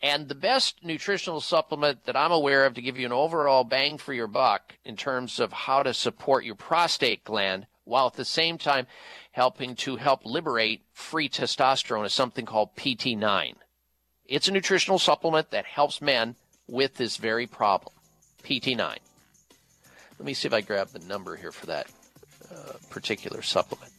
And 0.00 0.28
the 0.28 0.34
best 0.34 0.76
nutritional 0.82 1.40
supplement 1.40 2.04
that 2.04 2.16
I'm 2.16 2.32
aware 2.32 2.64
of 2.64 2.74
to 2.74 2.82
give 2.82 2.98
you 2.98 3.04
an 3.04 3.12
overall 3.12 3.64
bang 3.64 3.98
for 3.98 4.14
your 4.14 4.28
buck 4.28 4.76
in 4.84 4.96
terms 4.96 5.38
of 5.38 5.52
how 5.52 5.82
to 5.82 5.92
support 5.92 6.44
your 6.44 6.54
prostate 6.54 7.24
gland 7.24 7.66
while 7.84 8.06
at 8.06 8.14
the 8.14 8.24
same 8.24 8.56
time 8.56 8.86
helping 9.32 9.74
to 9.74 9.96
help 9.96 10.24
liberate 10.24 10.82
free 10.92 11.28
testosterone 11.28 12.06
is 12.06 12.14
something 12.14 12.46
called 12.46 12.76
PT9. 12.76 13.56
It's 14.28 14.46
a 14.46 14.52
nutritional 14.52 14.98
supplement 14.98 15.50
that 15.50 15.64
helps 15.64 16.02
men 16.02 16.36
with 16.68 16.94
this 16.94 17.16
very 17.16 17.46
problem. 17.46 17.94
PT9. 18.44 18.78
Let 18.78 20.26
me 20.26 20.34
see 20.34 20.46
if 20.46 20.54
I 20.54 20.60
grab 20.60 20.88
the 20.88 20.98
number 21.00 21.34
here 21.36 21.52
for 21.52 21.66
that 21.66 21.86
uh, 22.52 22.72
particular 22.90 23.40
supplement. 23.42 23.90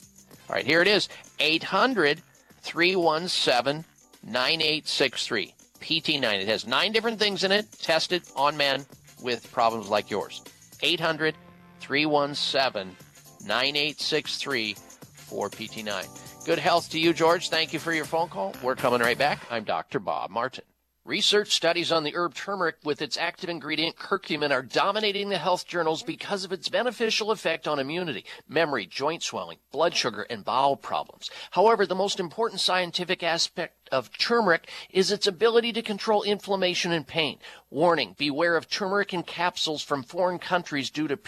All 0.47 0.55
right, 0.55 0.65
here 0.65 0.82
it 0.82 0.88
is 0.88 1.09
800 1.39 2.21
317 2.61 3.86
9863. 4.23 5.53
PT9. 5.80 6.41
It 6.41 6.47
has 6.47 6.67
nine 6.67 6.91
different 6.91 7.19
things 7.19 7.43
in 7.43 7.51
it, 7.51 7.71
tested 7.82 8.23
on 8.36 8.57
men 8.57 8.86
with 9.21 9.51
problems 9.51 9.89
like 9.89 10.09
yours. 10.09 10.43
800 10.82 11.36
317 11.80 12.95
9863 13.45 14.75
for 15.13 15.49
PT9. 15.49 16.28
Good 16.50 16.58
health 16.58 16.89
to 16.93 17.00
you, 17.00 17.14
George. 17.14 17.50
Thank 17.50 17.74
you 17.74 17.80
for 17.80 17.93
your 17.93 18.06
phone 18.06 18.28
call. 18.28 18.56
We're 18.64 18.76
coming 18.76 19.02
right 19.02 19.16
back. 19.16 19.39
I'm 19.52 19.66
Dr. 19.66 20.00
Bob 20.00 20.32
Martin. 20.32 20.64
Research 21.06 21.54
studies 21.54 21.91
on 21.91 22.04
the 22.04 22.16
herb 22.16 22.34
turmeric 22.34 22.78
with 22.84 23.04
its 23.04 23.18
active 23.18 23.52
ingredient 23.52 23.97
curcumin 23.97 24.50
are 24.50 24.64
dominating 24.64 25.30
the 25.30 25.38
health 25.38 25.68
journals 25.68 26.02
because 26.02 26.43
of 26.43 26.52
its 26.52 26.68
beneficial 26.68 27.30
effect 27.30 27.68
on 27.68 27.78
immunity, 27.78 28.26
memory, 28.47 28.88
joint 28.88 29.22
swelling, 29.22 29.60
blood 29.72 29.95
sugar, 29.95 30.24
and 30.24 30.43
bowel 30.43 30.76
problems. 30.76 31.30
However, 31.52 31.86
the 31.86 31.93
most 31.93 32.20
important 32.20 32.62
scientific 32.62 33.22
aspect 33.22 33.88
of 33.91 34.12
turmeric 34.18 34.72
is 34.89 35.12
its 35.12 35.28
ability 35.28 35.72
to 35.74 35.84
control 35.84 36.24
inflammation 36.24 36.91
and 36.91 37.06
pain. 37.06 37.38
Warning, 37.70 38.16
beware 38.18 38.56
of 38.56 38.68
turmeric 38.68 39.14
in 39.14 39.22
capsules 39.22 39.84
from 39.84 40.02
foreign 40.02 40.39
countries 40.39 40.89
due 40.89 41.08
to 41.08 41.20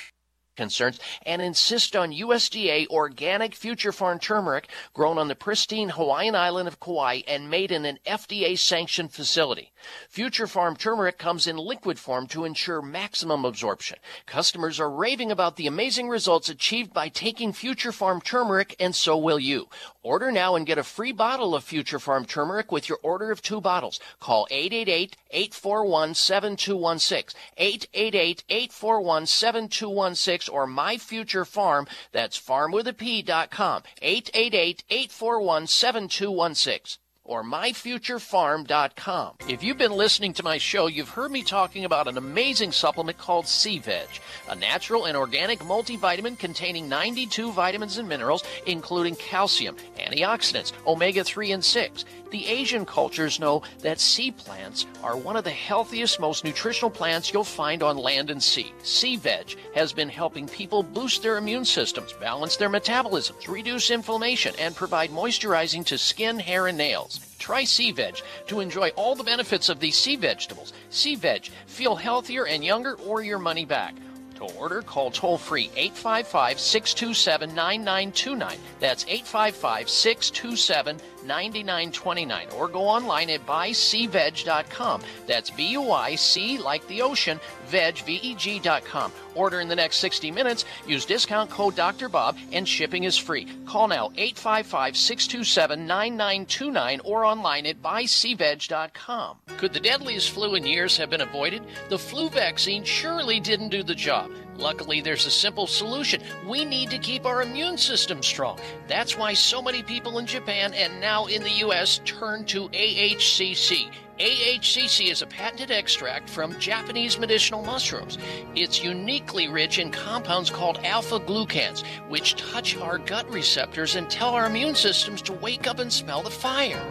concerns 0.55 0.99
and 1.25 1.41
insist 1.41 1.95
on 1.95 2.11
USDA 2.11 2.87
organic 2.87 3.55
future 3.55 3.91
farm 3.91 4.19
turmeric 4.19 4.69
grown 4.93 5.17
on 5.17 5.27
the 5.27 5.35
pristine 5.35 5.89
Hawaiian 5.89 6.35
island 6.35 6.67
of 6.67 6.79
Kauai 6.79 7.21
and 7.27 7.49
made 7.49 7.71
in 7.71 7.85
an 7.85 7.99
FDA 8.05 8.57
sanctioned 8.57 9.11
facility. 9.11 9.71
Future 10.09 10.47
farm 10.47 10.75
turmeric 10.75 11.17
comes 11.17 11.47
in 11.47 11.57
liquid 11.57 11.97
form 11.97 12.27
to 12.27 12.45
ensure 12.45 12.81
maximum 12.81 13.45
absorption. 13.45 13.97
Customers 14.25 14.79
are 14.79 14.89
raving 14.89 15.31
about 15.31 15.55
the 15.55 15.67
amazing 15.67 16.09
results 16.09 16.49
achieved 16.49 16.93
by 16.93 17.09
taking 17.09 17.53
Future 17.53 17.91
Farm 17.91 18.21
turmeric 18.21 18.75
and 18.79 18.95
so 18.95 19.17
will 19.17 19.39
you. 19.39 19.67
Order 20.03 20.31
now 20.31 20.55
and 20.55 20.65
get 20.65 20.79
a 20.79 20.83
free 20.83 21.11
bottle 21.11 21.53
of 21.53 21.63
Future 21.63 21.99
Farm 21.99 22.25
turmeric 22.25 22.71
with 22.71 22.89
your 22.89 22.97
order 23.03 23.29
of 23.29 23.43
two 23.43 23.61
bottles. 23.61 23.99
Call 24.19 24.47
888-841-7216. 24.51 27.35
888-841-7216 27.59 30.51
or 30.51 30.65
My 30.65 30.97
Future 30.97 31.45
Farm. 31.45 31.85
That's 32.11 32.35
farm 32.35 32.71
with 32.71 32.87
a 32.87 32.93
P 32.93 33.21
dot 33.21 33.51
com. 33.51 33.83
888-841-7216 34.01 36.97
or 37.24 37.43
myfuturepharm.com. 37.43 39.36
If 39.47 39.63
you've 39.63 39.78
been 39.78 39.91
listening 39.91 40.34
to 40.34 40.43
my 40.43 40.57
show, 40.57 40.88
you've 40.88 41.09
heard 41.09 41.32
me 41.32 41.43
talking 41.43 41.86
about 41.86 42.07
an 42.07 42.17
amazing 42.17 42.72
supplement 42.72 43.17
called 43.17 43.47
Sea 43.47 43.80
Veg, 43.80 44.07
a 44.49 44.55
natural 44.55 45.05
and 45.05 45.15
organic 45.15 45.59
multivitamin 45.59 46.38
containing 46.38 46.89
92 46.89 47.51
vitamins 47.51 47.97
and 47.97 48.09
minerals, 48.09 48.43
including 48.65 49.15
calcium, 49.15 49.76
antioxidants, 49.97 50.74
omega 50.86 51.24
3 51.24 51.51
and 51.51 51.63
6. 51.63 52.05
The 52.32 52.47
Asian 52.47 52.86
cultures 52.86 53.39
know 53.39 53.61
that 53.80 53.99
sea 53.99 54.32
plants 54.32 54.86
are 55.03 55.17
one 55.17 55.36
of 55.36 55.43
the 55.43 55.51
healthiest, 55.51 56.19
most 56.19 56.43
nutritional 56.43 56.89
plants 56.89 57.32
you'll 57.34 57.43
find 57.43 57.84
on 57.84 57.97
land 57.97 58.30
and 58.30 58.41
sea. 58.41 58.70
Sea 58.84 59.15
Veg 59.15 59.55
has 59.75 59.93
been 59.93 60.09
helping 60.09 60.47
people 60.47 60.84
boost 60.84 61.21
their 61.21 61.38
immune 61.38 61.65
systems, 61.65 62.13
balance 62.13 62.57
their 62.57 62.69
metabolisms, 62.69 63.47
reduce 63.47 63.91
inflammation, 63.91 64.55
and 64.59 64.75
provide 64.75 65.11
moisturizing 65.11 65.86
to 65.86 65.97
skin, 65.97 66.39
hair, 66.39 66.67
and 66.67 66.77
nails. 66.77 67.19
Try 67.38 67.63
Sea 67.63 67.91
Veg 67.91 68.17
to 68.47 68.59
enjoy 68.59 68.89
all 68.89 69.15
the 69.15 69.23
benefits 69.23 69.69
of 69.69 69.79
these 69.79 69.97
sea 69.97 70.15
vegetables. 70.15 70.73
Sea 70.89 71.15
Veg, 71.15 71.49
feel 71.65 71.95
healthier 71.95 72.47
and 72.47 72.63
younger 72.63 72.95
or 72.95 73.21
your 73.21 73.39
money 73.39 73.65
back. 73.65 73.95
To 74.36 74.43
order, 74.57 74.82
call 74.82 75.11
toll 75.11 75.38
free 75.38 75.69
855 75.75 76.59
627 76.59 77.53
9929. 77.53 78.57
That's 78.79 79.05
855 79.05 79.88
627 79.88 80.99
9929. 81.24 82.47
Or 82.57 82.67
go 82.67 82.82
online 82.82 83.30
at 83.30 83.45
buyseaveg.com. 83.45 85.01
That's 85.28 85.49
B 85.49 85.67
U 85.69 85.91
I 85.91 86.15
C 86.15 86.57
like 86.57 86.86
the 86.88 87.01
ocean, 87.01 87.39
veg, 87.67 87.97
V 87.99 88.19
E 88.22 88.36
G.com. 88.36 89.11
Order 89.36 89.61
in 89.61 89.67
the 89.67 89.76
next 89.76 89.97
60 89.97 90.32
minutes. 90.32 90.65
Use 90.86 91.05
discount 91.05 91.49
code 91.49 91.76
Dr. 91.76 92.09
Bob 92.09 92.38
and 92.51 92.67
shipping 92.67 93.03
is 93.03 93.17
free. 93.17 93.47
Call 93.65 93.88
now 93.88 94.11
855 94.15 94.97
627 94.97 95.88
9929 95.88 97.01
or 97.05 97.26
online 97.26 97.65
at 97.65 97.82
buyseaveg.com. 97.82 99.38
Could 99.57 99.74
the 99.74 99.80
deadliest 99.80 100.32
flu 100.32 100.55
in 100.55 100.65
years 100.65 100.97
have 100.97 101.09
been 101.09 101.22
avoided? 101.22 101.63
The 101.89 101.99
flu 101.99 102.30
vaccine 102.30 102.84
surely 102.84 103.39
didn't 103.39 103.69
do 103.69 103.84
the 103.84 103.95
job. 103.95 104.32
Luckily, 104.57 105.01
there's 105.01 105.25
a 105.25 105.31
simple 105.31 105.67
solution. 105.67 106.21
We 106.47 106.65
need 106.65 106.89
to 106.91 106.97
keep 106.97 107.25
our 107.25 107.41
immune 107.41 107.77
system 107.77 108.21
strong. 108.21 108.59
That's 108.87 109.17
why 109.17 109.33
so 109.33 109.61
many 109.61 109.81
people 109.81 110.19
in 110.19 110.25
Japan 110.25 110.73
and 110.73 110.99
now 110.99 111.25
in 111.25 111.41
the 111.43 111.51
U.S. 111.65 111.99
turn 112.05 112.45
to 112.45 112.69
AHCC. 112.69 113.91
AHCC 114.19 115.09
is 115.09 115.23
a 115.23 115.25
patented 115.25 115.71
extract 115.71 116.29
from 116.29 116.59
Japanese 116.59 117.17
medicinal 117.17 117.63
mushrooms. 117.63 118.19
It's 118.53 118.83
uniquely 118.83 119.47
rich 119.47 119.79
in 119.79 119.89
compounds 119.89 120.51
called 120.51 120.79
alpha 120.83 121.19
glucans, 121.19 121.83
which 122.07 122.35
touch 122.35 122.77
our 122.77 122.99
gut 122.99 123.27
receptors 123.31 123.95
and 123.95 124.07
tell 124.11 124.35
our 124.35 124.45
immune 124.45 124.75
systems 124.75 125.23
to 125.23 125.33
wake 125.33 125.65
up 125.65 125.79
and 125.79 125.91
smell 125.91 126.21
the 126.21 126.29
fire. 126.29 126.85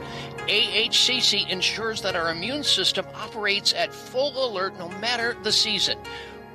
AHCC 0.48 1.48
ensures 1.48 2.02
that 2.02 2.16
our 2.16 2.32
immune 2.32 2.64
system 2.64 3.06
operates 3.14 3.74
at 3.74 3.94
full 3.94 4.44
alert 4.44 4.76
no 4.76 4.88
matter 4.98 5.36
the 5.44 5.52
season. 5.52 5.98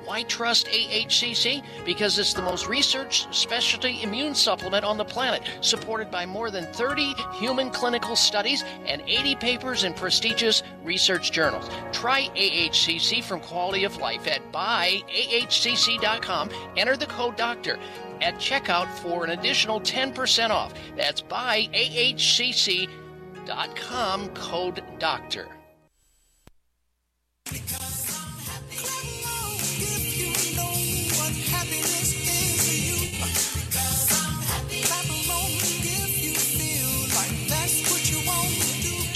Why 0.06 0.22
trust 0.22 0.68
AHCC? 0.68 1.62
Because 1.84 2.16
it's 2.20 2.32
the 2.32 2.40
most 2.40 2.68
researched 2.68 3.34
specialty 3.34 4.02
immune 4.04 4.36
supplement 4.36 4.84
on 4.84 4.96
the 4.96 5.04
planet, 5.04 5.42
supported 5.60 6.12
by 6.12 6.24
more 6.24 6.48
than 6.52 6.72
30 6.72 7.12
human 7.34 7.70
clinical 7.70 8.14
studies 8.14 8.62
and 8.86 9.02
80 9.04 9.34
papers 9.34 9.82
in 9.82 9.94
prestigious 9.94 10.62
research 10.84 11.32
journals. 11.32 11.68
Try 11.90 12.28
AHCC 12.36 13.24
from 13.24 13.40
Quality 13.40 13.82
of 13.82 13.96
Life 13.96 14.28
at 14.28 14.52
buyahcc.com. 14.52 16.50
Enter 16.76 16.96
the 16.96 17.06
code 17.06 17.36
DOCTOR 17.36 17.76
at 18.22 18.36
checkout 18.36 18.86
for 18.98 19.24
an 19.24 19.30
additional 19.30 19.80
10% 19.80 20.50
off. 20.50 20.72
That's 20.96 21.20
buyahcc.com, 21.22 21.78
code 24.28 24.84
DOCTOR. 25.00 25.55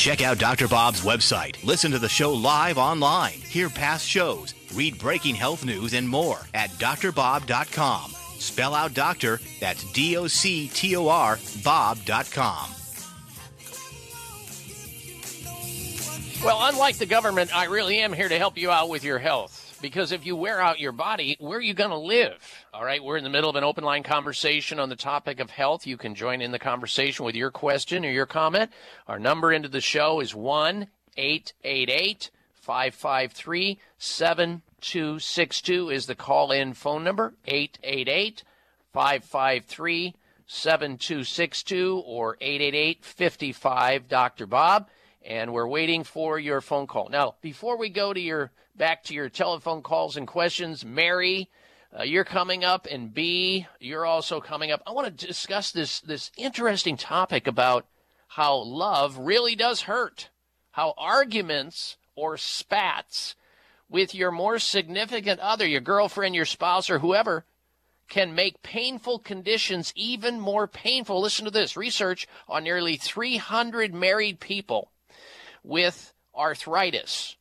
Check 0.00 0.22
out 0.22 0.38
Dr. 0.38 0.66
Bob's 0.66 1.02
website. 1.02 1.62
Listen 1.62 1.90
to 1.90 1.98
the 1.98 2.08
show 2.08 2.32
live 2.32 2.78
online. 2.78 3.34
Hear 3.34 3.68
past 3.68 4.08
shows. 4.08 4.54
Read 4.72 4.98
breaking 4.98 5.34
health 5.34 5.62
news 5.62 5.92
and 5.92 6.08
more 6.08 6.38
at 6.54 6.70
drbob.com. 6.70 8.10
Spell 8.38 8.74
out 8.74 8.94
doctor, 8.94 9.40
that's 9.60 9.84
D 9.92 10.16
O 10.16 10.26
C 10.26 10.68
T 10.68 10.96
O 10.96 11.06
R, 11.08 11.38
Bob.com. 11.62 12.70
Well, 16.42 16.58
unlike 16.62 16.96
the 16.96 17.04
government, 17.04 17.54
I 17.54 17.66
really 17.66 17.98
am 17.98 18.14
here 18.14 18.30
to 18.30 18.38
help 18.38 18.56
you 18.56 18.70
out 18.70 18.88
with 18.88 19.04
your 19.04 19.18
health. 19.18 19.59
Because 19.80 20.12
if 20.12 20.26
you 20.26 20.36
wear 20.36 20.60
out 20.60 20.80
your 20.80 20.92
body, 20.92 21.36
where 21.40 21.58
are 21.58 21.62
you 21.62 21.74
going 21.74 21.90
to 21.90 21.96
live? 21.96 22.36
All 22.74 22.84
right, 22.84 23.02
we're 23.02 23.16
in 23.16 23.24
the 23.24 23.30
middle 23.30 23.50
of 23.50 23.56
an 23.56 23.64
open 23.64 23.84
line 23.84 24.02
conversation 24.02 24.78
on 24.78 24.88
the 24.88 24.96
topic 24.96 25.40
of 25.40 25.50
health. 25.50 25.86
You 25.86 25.96
can 25.96 26.14
join 26.14 26.42
in 26.42 26.52
the 26.52 26.58
conversation 26.58 27.24
with 27.24 27.34
your 27.34 27.50
question 27.50 28.04
or 28.04 28.10
your 28.10 28.26
comment. 28.26 28.70
Our 29.08 29.18
number 29.18 29.52
into 29.52 29.68
the 29.68 29.80
show 29.80 30.20
is 30.20 30.34
1 30.34 30.88
888 31.16 32.30
553 32.54 33.78
7262 33.98 35.90
is 35.90 36.06
the 36.06 36.14
call 36.14 36.52
in 36.52 36.74
phone 36.74 37.02
number 37.02 37.34
888 37.46 38.44
553 38.92 40.14
7262 40.46 42.02
or 42.04 42.36
888 42.40 43.04
55 43.04 44.08
Dr. 44.08 44.46
Bob. 44.46 44.88
And 45.30 45.52
we're 45.52 45.68
waiting 45.68 46.02
for 46.02 46.40
your 46.40 46.60
phone 46.60 46.88
call. 46.88 47.08
Now, 47.08 47.36
before 47.40 47.78
we 47.78 47.88
go 47.88 48.12
to 48.12 48.20
your 48.20 48.50
back 48.74 49.04
to 49.04 49.14
your 49.14 49.28
telephone 49.28 49.80
calls 49.80 50.16
and 50.16 50.26
questions, 50.26 50.84
Mary, 50.84 51.48
uh, 51.96 52.02
you're 52.02 52.24
coming 52.24 52.64
up, 52.64 52.88
and 52.90 53.14
B, 53.14 53.64
you're 53.78 54.04
also 54.04 54.40
coming 54.40 54.72
up. 54.72 54.82
I 54.88 54.90
want 54.90 55.06
to 55.06 55.26
discuss 55.26 55.70
this 55.70 56.00
this 56.00 56.32
interesting 56.36 56.96
topic 56.96 57.46
about 57.46 57.86
how 58.26 58.56
love 58.56 59.18
really 59.18 59.54
does 59.54 59.82
hurt, 59.82 60.30
how 60.72 60.94
arguments 60.98 61.96
or 62.16 62.36
spats 62.36 63.36
with 63.88 64.16
your 64.16 64.32
more 64.32 64.58
significant 64.58 65.38
other, 65.38 65.64
your 65.64 65.80
girlfriend, 65.80 66.34
your 66.34 66.44
spouse, 66.44 66.90
or 66.90 66.98
whoever, 66.98 67.44
can 68.08 68.34
make 68.34 68.64
painful 68.64 69.20
conditions 69.20 69.92
even 69.94 70.40
more 70.40 70.66
painful. 70.66 71.20
Listen 71.20 71.44
to 71.44 71.52
this 71.52 71.76
research 71.76 72.26
on 72.48 72.64
nearly 72.64 72.96
300 72.96 73.94
married 73.94 74.40
people 74.40 74.90
with 75.62 76.14
arthritis 76.34 77.36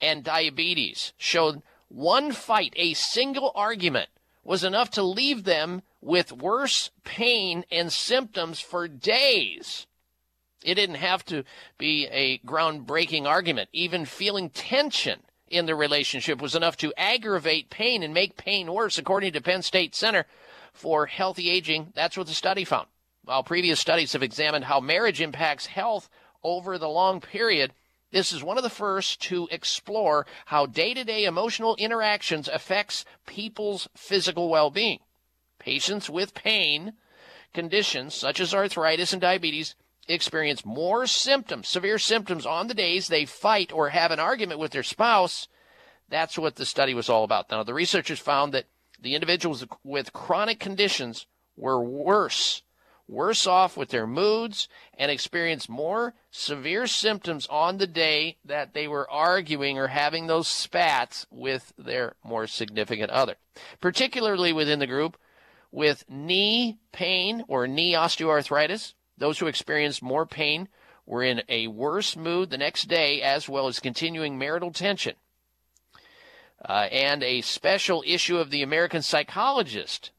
and 0.00 0.22
diabetes 0.22 1.12
showed 1.16 1.62
one 1.88 2.32
fight, 2.32 2.72
a 2.76 2.94
single 2.94 3.52
argument, 3.54 4.08
was 4.44 4.64
enough 4.64 4.90
to 4.90 5.02
leave 5.02 5.44
them 5.44 5.82
with 6.00 6.32
worse 6.32 6.90
pain 7.04 7.64
and 7.70 7.92
symptoms 7.92 8.60
for 8.60 8.86
days. 8.88 9.86
It 10.64 10.74
didn't 10.74 10.96
have 10.96 11.24
to 11.26 11.44
be 11.78 12.06
a 12.06 12.38
groundbreaking 12.38 13.26
argument. 13.26 13.68
Even 13.72 14.04
feeling 14.04 14.50
tension 14.50 15.20
in 15.48 15.66
the 15.66 15.74
relationship 15.74 16.40
was 16.40 16.54
enough 16.54 16.76
to 16.78 16.92
aggravate 16.96 17.70
pain 17.70 18.02
and 18.02 18.12
make 18.12 18.36
pain 18.36 18.72
worse, 18.72 18.98
according 18.98 19.32
to 19.32 19.40
Penn 19.40 19.62
State 19.62 19.94
Center 19.94 20.26
for 20.72 21.06
Healthy 21.06 21.50
Aging. 21.50 21.92
That's 21.94 22.16
what 22.16 22.26
the 22.26 22.34
study 22.34 22.64
found. 22.64 22.88
While 23.24 23.42
previous 23.42 23.80
studies 23.80 24.12
have 24.12 24.22
examined 24.22 24.64
how 24.64 24.80
marriage 24.80 25.20
impacts 25.20 25.66
health 25.66 26.08
over 26.46 26.78
the 26.78 26.88
long 26.88 27.20
period, 27.20 27.72
this 28.12 28.30
is 28.30 28.42
one 28.42 28.56
of 28.56 28.62
the 28.62 28.70
first 28.70 29.20
to 29.22 29.48
explore 29.50 30.26
how 30.46 30.64
day-to-day 30.64 31.24
emotional 31.24 31.74
interactions 31.76 32.48
affects 32.48 33.04
people's 33.26 33.88
physical 33.96 34.48
well-being. 34.48 35.00
Patients 35.58 36.08
with 36.08 36.32
pain 36.32 36.92
conditions 37.52 38.14
such 38.14 38.38
as 38.38 38.54
arthritis 38.54 39.12
and 39.12 39.20
diabetes 39.20 39.74
experience 40.06 40.64
more 40.64 41.06
symptoms, 41.06 41.66
severe 41.66 41.98
symptoms 41.98 42.46
on 42.46 42.68
the 42.68 42.74
days 42.74 43.08
they 43.08 43.24
fight 43.24 43.72
or 43.72 43.88
have 43.88 44.12
an 44.12 44.20
argument 44.20 44.60
with 44.60 44.70
their 44.70 44.84
spouse. 44.84 45.48
That's 46.08 46.38
what 46.38 46.54
the 46.54 46.64
study 46.64 46.94
was 46.94 47.08
all 47.08 47.24
about. 47.24 47.50
Now, 47.50 47.64
the 47.64 47.74
researchers 47.74 48.20
found 48.20 48.54
that 48.54 48.66
the 49.02 49.16
individuals 49.16 49.66
with 49.82 50.12
chronic 50.12 50.60
conditions 50.60 51.26
were 51.56 51.82
worse, 51.82 52.62
worse 53.08 53.46
off 53.46 53.76
with 53.76 53.90
their 53.90 54.06
moods 54.06 54.68
and 54.94 55.10
experienced 55.10 55.68
more 55.68 56.14
severe 56.30 56.86
symptoms 56.86 57.46
on 57.48 57.78
the 57.78 57.86
day 57.86 58.36
that 58.44 58.74
they 58.74 58.88
were 58.88 59.10
arguing 59.10 59.78
or 59.78 59.88
having 59.88 60.26
those 60.26 60.48
spats 60.48 61.26
with 61.30 61.72
their 61.78 62.14
more 62.24 62.46
significant 62.46 63.10
other. 63.10 63.36
Particularly 63.80 64.52
within 64.52 64.78
the 64.78 64.86
group 64.86 65.16
with 65.70 66.04
knee 66.08 66.78
pain 66.92 67.44
or 67.48 67.66
knee 67.66 67.92
osteoarthritis, 67.92 68.94
those 69.18 69.38
who 69.38 69.46
experienced 69.46 70.02
more 70.02 70.26
pain 70.26 70.68
were 71.06 71.22
in 71.22 71.42
a 71.48 71.68
worse 71.68 72.16
mood 72.16 72.50
the 72.50 72.58
next 72.58 72.88
day, 72.88 73.22
as 73.22 73.48
well 73.48 73.68
as 73.68 73.78
continuing 73.78 74.36
marital 74.36 74.72
tension. 74.72 75.14
Uh, 76.64 76.88
and 76.90 77.22
a 77.22 77.42
special 77.42 78.02
issue 78.06 78.38
of 78.38 78.50
the 78.50 78.62
American 78.62 79.02
Psychologist 79.02 80.10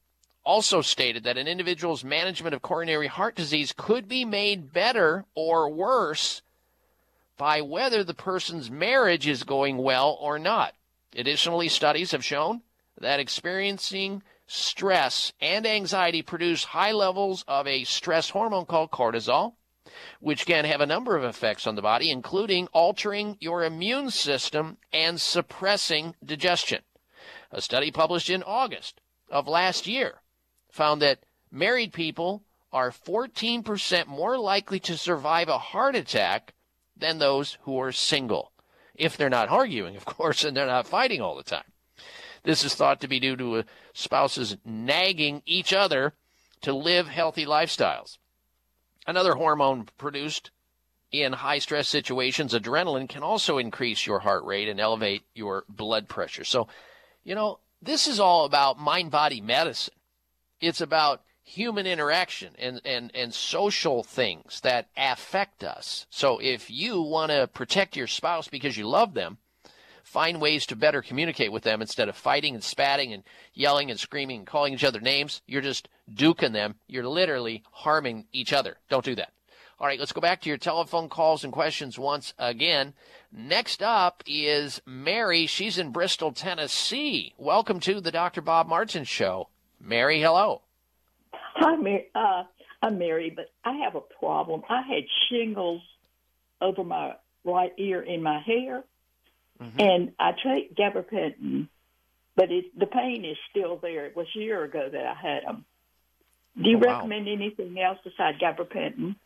also 0.48 0.80
stated 0.80 1.24
that 1.24 1.36
an 1.36 1.46
individual's 1.46 2.02
management 2.02 2.54
of 2.54 2.62
coronary 2.62 3.06
heart 3.06 3.34
disease 3.34 3.74
could 3.76 4.08
be 4.08 4.24
made 4.24 4.72
better 4.72 5.26
or 5.34 5.68
worse 5.68 6.40
by 7.36 7.60
whether 7.60 8.02
the 8.02 8.14
person's 8.14 8.70
marriage 8.70 9.28
is 9.28 9.42
going 9.42 9.76
well 9.76 10.16
or 10.18 10.38
not. 10.38 10.72
Additionally, 11.14 11.68
studies 11.68 12.12
have 12.12 12.24
shown 12.24 12.62
that 12.98 13.20
experiencing 13.20 14.22
stress 14.46 15.34
and 15.38 15.66
anxiety 15.66 16.22
produce 16.22 16.64
high 16.64 16.92
levels 16.92 17.44
of 17.46 17.66
a 17.66 17.84
stress 17.84 18.30
hormone 18.30 18.64
called 18.64 18.90
cortisol, 18.90 19.52
which 20.18 20.46
can 20.46 20.64
have 20.64 20.80
a 20.80 20.86
number 20.86 21.14
of 21.14 21.24
effects 21.24 21.66
on 21.66 21.74
the 21.74 21.82
body, 21.82 22.10
including 22.10 22.66
altering 22.68 23.36
your 23.38 23.64
immune 23.64 24.10
system 24.10 24.78
and 24.94 25.20
suppressing 25.20 26.14
digestion. 26.24 26.80
A 27.52 27.60
study 27.60 27.90
published 27.90 28.30
in 28.30 28.42
August 28.42 29.02
of 29.30 29.46
last 29.46 29.86
year 29.86 30.22
found 30.70 31.02
that 31.02 31.24
married 31.50 31.92
people 31.92 32.42
are 32.72 32.90
14% 32.90 34.06
more 34.06 34.38
likely 34.38 34.78
to 34.80 34.96
survive 34.96 35.48
a 35.48 35.58
heart 35.58 35.94
attack 35.94 36.54
than 36.96 37.18
those 37.18 37.58
who 37.62 37.78
are 37.80 37.92
single. 37.92 38.52
If 38.94 39.16
they're 39.16 39.30
not 39.30 39.48
arguing, 39.48 39.96
of 39.96 40.04
course, 40.04 40.44
and 40.44 40.56
they're 40.56 40.66
not 40.66 40.86
fighting 40.86 41.20
all 41.20 41.36
the 41.36 41.42
time. 41.42 41.64
This 42.42 42.64
is 42.64 42.74
thought 42.74 43.00
to 43.00 43.08
be 43.08 43.20
due 43.20 43.36
to 43.36 43.64
spouses 43.92 44.56
nagging 44.64 45.42
each 45.44 45.72
other 45.72 46.14
to 46.62 46.72
live 46.72 47.08
healthy 47.08 47.46
lifestyles. 47.46 48.18
Another 49.06 49.34
hormone 49.34 49.88
produced 49.96 50.50
in 51.10 51.32
high 51.32 51.58
stress 51.58 51.88
situations, 51.88 52.52
adrenaline, 52.52 53.08
can 53.08 53.22
also 53.22 53.58
increase 53.58 54.06
your 54.06 54.18
heart 54.20 54.44
rate 54.44 54.68
and 54.68 54.78
elevate 54.78 55.22
your 55.34 55.64
blood 55.68 56.08
pressure. 56.08 56.44
So, 56.44 56.68
you 57.24 57.34
know, 57.34 57.60
this 57.80 58.06
is 58.06 58.20
all 58.20 58.44
about 58.44 58.78
mind 58.78 59.10
body 59.10 59.40
medicine. 59.40 59.94
It's 60.60 60.80
about 60.80 61.22
human 61.42 61.86
interaction 61.86 62.54
and, 62.58 62.80
and, 62.84 63.10
and 63.14 63.32
social 63.32 64.02
things 64.02 64.60
that 64.60 64.88
affect 64.96 65.64
us. 65.64 66.06
So 66.10 66.38
if 66.38 66.70
you 66.70 67.00
want 67.00 67.32
to 67.32 67.46
protect 67.46 67.96
your 67.96 68.06
spouse 68.06 68.48
because 68.48 68.76
you 68.76 68.86
love 68.86 69.14
them, 69.14 69.38
find 70.02 70.40
ways 70.40 70.66
to 70.66 70.76
better 70.76 71.00
communicate 71.00 71.52
with 71.52 71.62
them 71.62 71.80
instead 71.80 72.08
of 72.08 72.16
fighting 72.16 72.54
and 72.54 72.62
spatting 72.62 73.12
and 73.12 73.22
yelling 73.54 73.90
and 73.90 73.98
screaming 73.98 74.38
and 74.38 74.46
calling 74.46 74.74
each 74.74 74.84
other 74.84 75.00
names. 75.00 75.40
You're 75.46 75.62
just 75.62 75.88
duking 76.12 76.52
them. 76.52 76.76
You're 76.86 77.06
literally 77.06 77.62
harming 77.70 78.26
each 78.32 78.52
other. 78.52 78.76
Don't 78.90 79.04
do 79.04 79.14
that. 79.14 79.32
All 79.80 79.86
right, 79.86 80.00
let's 80.00 80.12
go 80.12 80.20
back 80.20 80.40
to 80.40 80.48
your 80.48 80.58
telephone 80.58 81.08
calls 81.08 81.44
and 81.44 81.52
questions 81.52 81.98
once 81.98 82.34
again. 82.36 82.94
Next 83.30 83.80
up 83.80 84.24
is 84.26 84.82
Mary. 84.84 85.46
She's 85.46 85.78
in 85.78 85.92
Bristol, 85.92 86.32
Tennessee. 86.32 87.32
Welcome 87.38 87.78
to 87.80 88.00
the 88.00 88.10
Dr. 88.10 88.40
Bob 88.40 88.66
Martin 88.66 89.04
Show. 89.04 89.48
Mary, 89.80 90.20
hello. 90.20 90.62
Hi, 91.32 91.76
Mary. 91.76 92.06
Uh, 92.14 92.44
I'm 92.82 92.98
Mary, 92.98 93.30
but 93.34 93.46
I 93.64 93.78
have 93.84 93.94
a 93.94 94.00
problem. 94.00 94.62
I 94.68 94.82
had 94.82 95.04
shingles 95.28 95.82
over 96.60 96.84
my 96.84 97.14
right 97.44 97.72
ear 97.78 98.00
in 98.02 98.22
my 98.22 98.40
hair, 98.40 98.84
Mm-hmm. 99.60 99.80
and 99.80 100.12
I 100.20 100.30
take 100.40 100.76
gabapentin, 100.76 101.66
but 102.36 102.52
it, 102.52 102.78
the 102.78 102.86
pain 102.86 103.24
is 103.24 103.36
still 103.50 103.76
there. 103.76 104.06
It 104.06 104.14
was 104.16 104.28
a 104.36 104.38
year 104.38 104.62
ago 104.62 104.88
that 104.88 105.04
I 105.04 105.14
had 105.14 105.42
them. 105.44 105.64
Do 106.62 106.70
you 106.70 106.76
Oh, 106.76 106.86
wow. 106.86 106.94
recommend 106.94 107.26
anything 107.26 107.76
else 107.80 107.98
besides 108.04 108.38
gabapentin? 108.40 109.16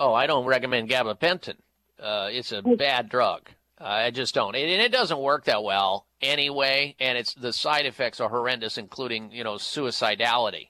Oh, 0.00 0.14
I 0.14 0.26
don't 0.26 0.46
recommend 0.46 0.88
gabapentin. 0.88 1.56
Uh, 2.00 2.30
it's 2.32 2.52
a 2.52 2.62
bad 2.62 3.10
drug. 3.10 3.50
I 3.78 4.10
just 4.12 4.34
don't, 4.34 4.56
and 4.56 4.80
it 4.80 4.92
doesn't 4.92 5.18
work 5.18 5.44
that 5.44 5.62
well 5.62 6.05
anyway. 6.20 6.94
And 7.00 7.18
it's 7.18 7.34
the 7.34 7.52
side 7.52 7.86
effects 7.86 8.20
are 8.20 8.28
horrendous, 8.28 8.78
including 8.78 9.32
you 9.32 9.44
know 9.44 9.54
suicidality, 9.54 10.68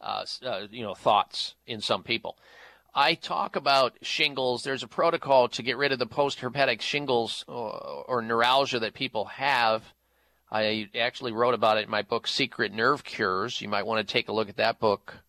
uh, 0.00 0.24
uh, 0.44 0.66
you 0.70 0.82
know 0.82 0.94
thoughts 0.94 1.54
in 1.66 1.80
some 1.80 2.02
people. 2.02 2.36
I 2.94 3.14
talk 3.14 3.56
about 3.56 3.94
shingles. 4.02 4.64
There's 4.64 4.82
a 4.82 4.88
protocol 4.88 5.48
to 5.48 5.62
get 5.62 5.78
rid 5.78 5.92
of 5.92 5.98
the 5.98 6.06
post-herpetic 6.06 6.82
shingles 6.82 7.42
or, 7.48 8.04
or 8.06 8.20
neuralgia 8.20 8.80
that 8.80 8.92
people 8.92 9.24
have. 9.24 9.82
I 10.50 10.90
actually 10.94 11.32
wrote 11.32 11.54
about 11.54 11.78
it 11.78 11.84
in 11.84 11.90
my 11.90 12.02
book, 12.02 12.26
Secret 12.26 12.70
Nerve 12.70 13.02
Cures. 13.02 13.62
You 13.62 13.70
might 13.70 13.86
want 13.86 14.06
to 14.06 14.12
take 14.12 14.28
a 14.28 14.32
look 14.32 14.50
at 14.50 14.58
that 14.58 14.78
book. 14.78 15.22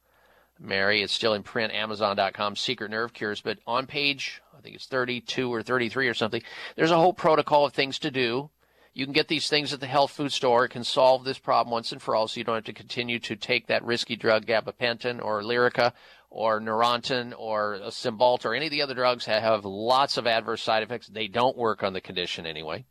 Mary. 0.60 1.02
It's 1.02 1.14
still 1.14 1.34
in 1.34 1.44
print, 1.44 1.74
Amazon.com, 1.74 2.56
Secret 2.56 2.90
Nerve 2.90 3.14
Cures. 3.14 3.42
But 3.42 3.60
on 3.68 3.86
page, 3.86 4.42
I 4.58 4.62
think 4.62 4.76
it's 4.76 4.86
32 4.86 5.54
or 5.54 5.62
33 5.62 6.08
or 6.08 6.14
something, 6.14 6.42
there's 6.76 6.92
a 6.92 6.98
whole 6.98 7.14
protocol 7.14 7.66
of 7.66 7.74
things 7.74 8.00
to 8.00 8.12
do. 8.12 8.50
You 8.94 9.06
can 9.06 9.14
get 9.14 9.28
these 9.28 9.50
things 9.50 9.74
at 9.74 9.80
the 9.80 9.88
health 9.88 10.12
food 10.12 10.32
store. 10.32 10.66
It 10.66 10.70
can 10.70 10.84
solve 10.84 11.24
this 11.24 11.40
problem 11.40 11.72
once 11.72 11.92
and 11.92 12.02
for 12.02 12.16
all, 12.16 12.28
so 12.28 12.40
you 12.40 12.44
don't 12.44 12.56
have 12.56 12.64
to 12.66 12.74
continue 12.74 13.18
to 13.20 13.36
take 13.36 13.68
that 13.68 13.84
risky 13.84 14.16
drug, 14.16 14.46
gabapentin 14.46 15.24
or 15.24 15.42
Lyrica 15.42 15.94
or 16.30 16.60
Neurontin 16.60 17.34
or 17.38 17.80
Cymbalta 17.88 18.46
or 18.46 18.56
any 18.56 18.66
of 18.66 18.72
the 18.72 18.82
other 18.82 18.94
drugs 18.94 19.26
that 19.26 19.42
have 19.42 19.66
lots 19.66 20.18
of 20.18 20.28
adverse 20.28 20.62
side 20.62 20.84
effects. 20.84 21.08
They 21.08 21.28
don't 21.28 21.58
work 21.58 21.84
on 21.84 21.94
the 21.94 22.02
condition 22.02 22.46
anyway. 22.46 22.86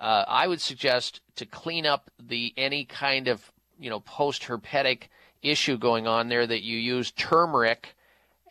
Uh, 0.00 0.24
I 0.26 0.46
would 0.46 0.60
suggest 0.60 1.20
to 1.36 1.46
clean 1.46 1.86
up 1.86 2.10
the 2.20 2.52
any 2.56 2.84
kind 2.84 3.28
of 3.28 3.52
you 3.78 3.90
know 3.90 4.00
post 4.00 4.42
herpetic 4.42 5.08
issue 5.42 5.78
going 5.78 6.06
on 6.06 6.28
there 6.28 6.46
that 6.46 6.62
you 6.62 6.78
use 6.78 7.10
turmeric 7.12 7.94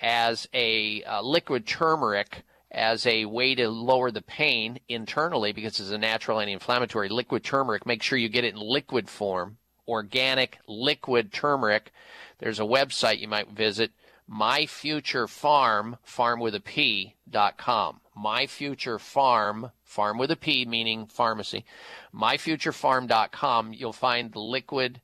as 0.01 0.47
a 0.53 1.03
uh, 1.03 1.21
liquid 1.21 1.65
turmeric 1.65 2.43
as 2.73 3.05
a 3.05 3.25
way 3.25 3.55
to 3.55 3.69
lower 3.69 4.11
the 4.11 4.21
pain 4.21 4.79
internally 4.89 5.51
because 5.51 5.79
it's 5.79 5.91
a 5.91 5.97
natural 5.97 6.39
anti-inflammatory 6.39 7.09
liquid 7.09 7.43
turmeric 7.43 7.85
make 7.85 8.01
sure 8.01 8.17
you 8.17 8.29
get 8.29 8.43
it 8.43 8.55
in 8.55 8.59
liquid 8.59 9.09
form 9.09 9.57
organic 9.87 10.59
liquid 10.67 11.31
turmeric. 11.31 11.91
There's 12.39 12.59
a 12.59 12.63
website 12.63 13.19
you 13.19 13.27
might 13.27 13.49
visit, 13.49 13.91
myfuturefarm, 14.29 15.97
farm 16.03 16.39
with 16.39 16.55
a 16.55 16.59
P, 16.59 17.15
dot 17.29 17.57
com. 17.57 17.99
myfuturefarm, 18.17 19.71
farm 19.83 20.17
with 20.17 20.31
a 20.31 20.35
P, 20.35 20.65
meaning 20.65 21.07
pharmacy, 21.07 21.65
myfuturepharm.com. 22.13 23.73
You'll 23.73 23.93
find 23.93 24.31
the 24.31 24.39
liquid 24.39 25.01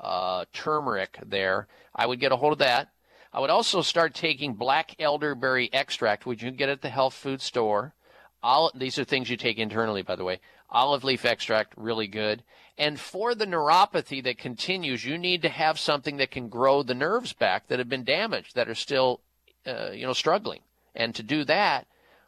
uh, 0.00 0.44
turmeric 0.52 1.18
there. 1.24 1.66
I 1.94 2.06
would 2.06 2.20
get 2.20 2.32
a 2.32 2.36
hold 2.36 2.52
of 2.52 2.58
that. 2.58 2.90
I 3.32 3.40
would 3.40 3.50
also 3.50 3.82
start 3.82 4.14
taking 4.14 4.54
black 4.54 4.94
elderberry 4.98 5.68
extract, 5.72 6.26
which 6.26 6.42
you 6.42 6.50
can 6.50 6.56
get 6.56 6.68
at 6.68 6.82
the 6.82 6.88
health 6.88 7.14
food 7.14 7.42
store. 7.42 7.94
All, 8.42 8.70
these 8.74 8.98
are 8.98 9.04
things 9.04 9.28
you 9.28 9.36
take 9.36 9.58
internally, 9.58 10.02
by 10.02 10.16
the 10.16 10.24
way. 10.24 10.40
Olive 10.70 11.04
leaf 11.04 11.24
extract, 11.24 11.74
really 11.76 12.06
good. 12.06 12.42
And 12.76 13.00
for 13.00 13.34
the 13.34 13.46
neuropathy 13.46 14.22
that 14.24 14.38
continues, 14.38 15.04
you 15.04 15.18
need 15.18 15.42
to 15.42 15.48
have 15.48 15.78
something 15.78 16.18
that 16.18 16.30
can 16.30 16.48
grow 16.48 16.82
the 16.82 16.94
nerves 16.94 17.32
back 17.32 17.68
that 17.68 17.78
have 17.78 17.88
been 17.88 18.04
damaged, 18.04 18.54
that 18.54 18.68
are 18.68 18.74
still, 18.74 19.20
uh, 19.66 19.90
you 19.90 20.06
know, 20.06 20.12
struggling. 20.12 20.60
And 20.94 21.14
to 21.14 21.22
do 21.22 21.44
that, 21.44 21.86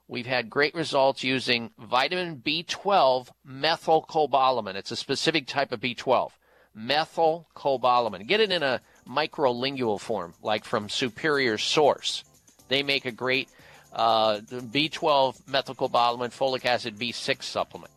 we've 0.09 0.27
had 0.27 0.51
great 0.51 0.75
results 0.75 1.23
using 1.23 1.71
vitamin 1.79 2.43
B12 2.45 3.29
methylcobalamin. 3.47 4.75
It's 4.75 4.91
a 4.91 4.97
specific 4.97 5.47
type 5.47 5.71
of 5.71 5.81
B12. 5.81 6.31
Methylcobalamin. 6.77 8.27
Get 8.27 8.41
it 8.41 8.51
in 8.51 8.63
a 8.63 8.81
microlingual 9.09 10.01
form, 10.01 10.35
like 10.43 10.65
from 10.65 10.89
Superior 10.89 11.59
Source. 11.59 12.25
They 12.69 12.83
make 12.83 13.05
a 13.05 13.13
great 13.13 13.49
uh, 13.93 14.41
B12 14.41 15.43
methylcobalamin 15.43 16.31
folic 16.31 16.65
acid 16.65 16.97
B6 16.99 17.43
supplement. 17.43 17.93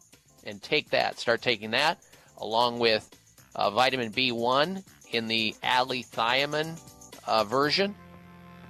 And 0.45 0.62
take 0.62 0.89
that. 0.89 1.20
Start 1.20 1.41
taking 1.41 1.72
that 1.72 1.99
along 2.38 2.80
with 2.80 3.10
uh, 3.56 3.70
vitamin 3.72 4.12
B1 4.12 4.84
in 5.12 5.28
the 5.28 5.56
allithiamine 5.64 6.80
uh, 7.28 7.43
version. 7.43 7.95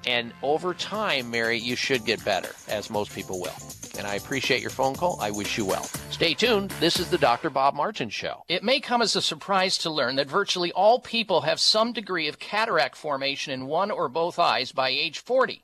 And 0.06 0.34
over 0.44 0.74
time, 0.74 1.32
Mary, 1.32 1.58
you 1.58 1.76
should 1.76 2.06
get 2.06 2.24
better, 2.26 2.50
as 2.68 2.90
most 2.90 3.16
people 3.16 3.40
will. 3.40 3.56
And 3.98 4.08
I 4.08 4.16
appreciate 4.16 4.62
your 4.62 4.72
phone 4.72 4.96
call. 4.96 5.20
I 5.22 5.32
wish 5.32 5.58
you 5.58 5.66
well. 5.66 5.84
Stay 6.10 6.34
tuned. 6.34 6.72
This 6.80 7.00
is 7.00 7.10
the 7.10 7.18
Dr. 7.18 7.50
Bob 7.50 7.76
Martin 7.76 8.10
Show. 8.10 8.44
It 8.48 8.64
may 8.64 8.80
come 8.80 9.02
as 9.02 9.16
a 9.16 9.22
surprise 9.22 9.78
to 9.80 9.90
learn 9.90 10.16
that 10.16 10.30
virtually 10.30 10.72
all 10.72 11.00
people 11.00 11.42
have 11.42 11.60
some 11.60 11.94
degree 11.94 12.28
of 12.28 12.40
cataract 12.40 12.96
formation 12.96 13.54
in 13.54 13.68
one 13.68 13.92
or 13.92 14.10
both 14.10 14.40
eyes 14.40 14.72
by 14.72 14.90
age 14.90 15.20
40. 15.20 15.64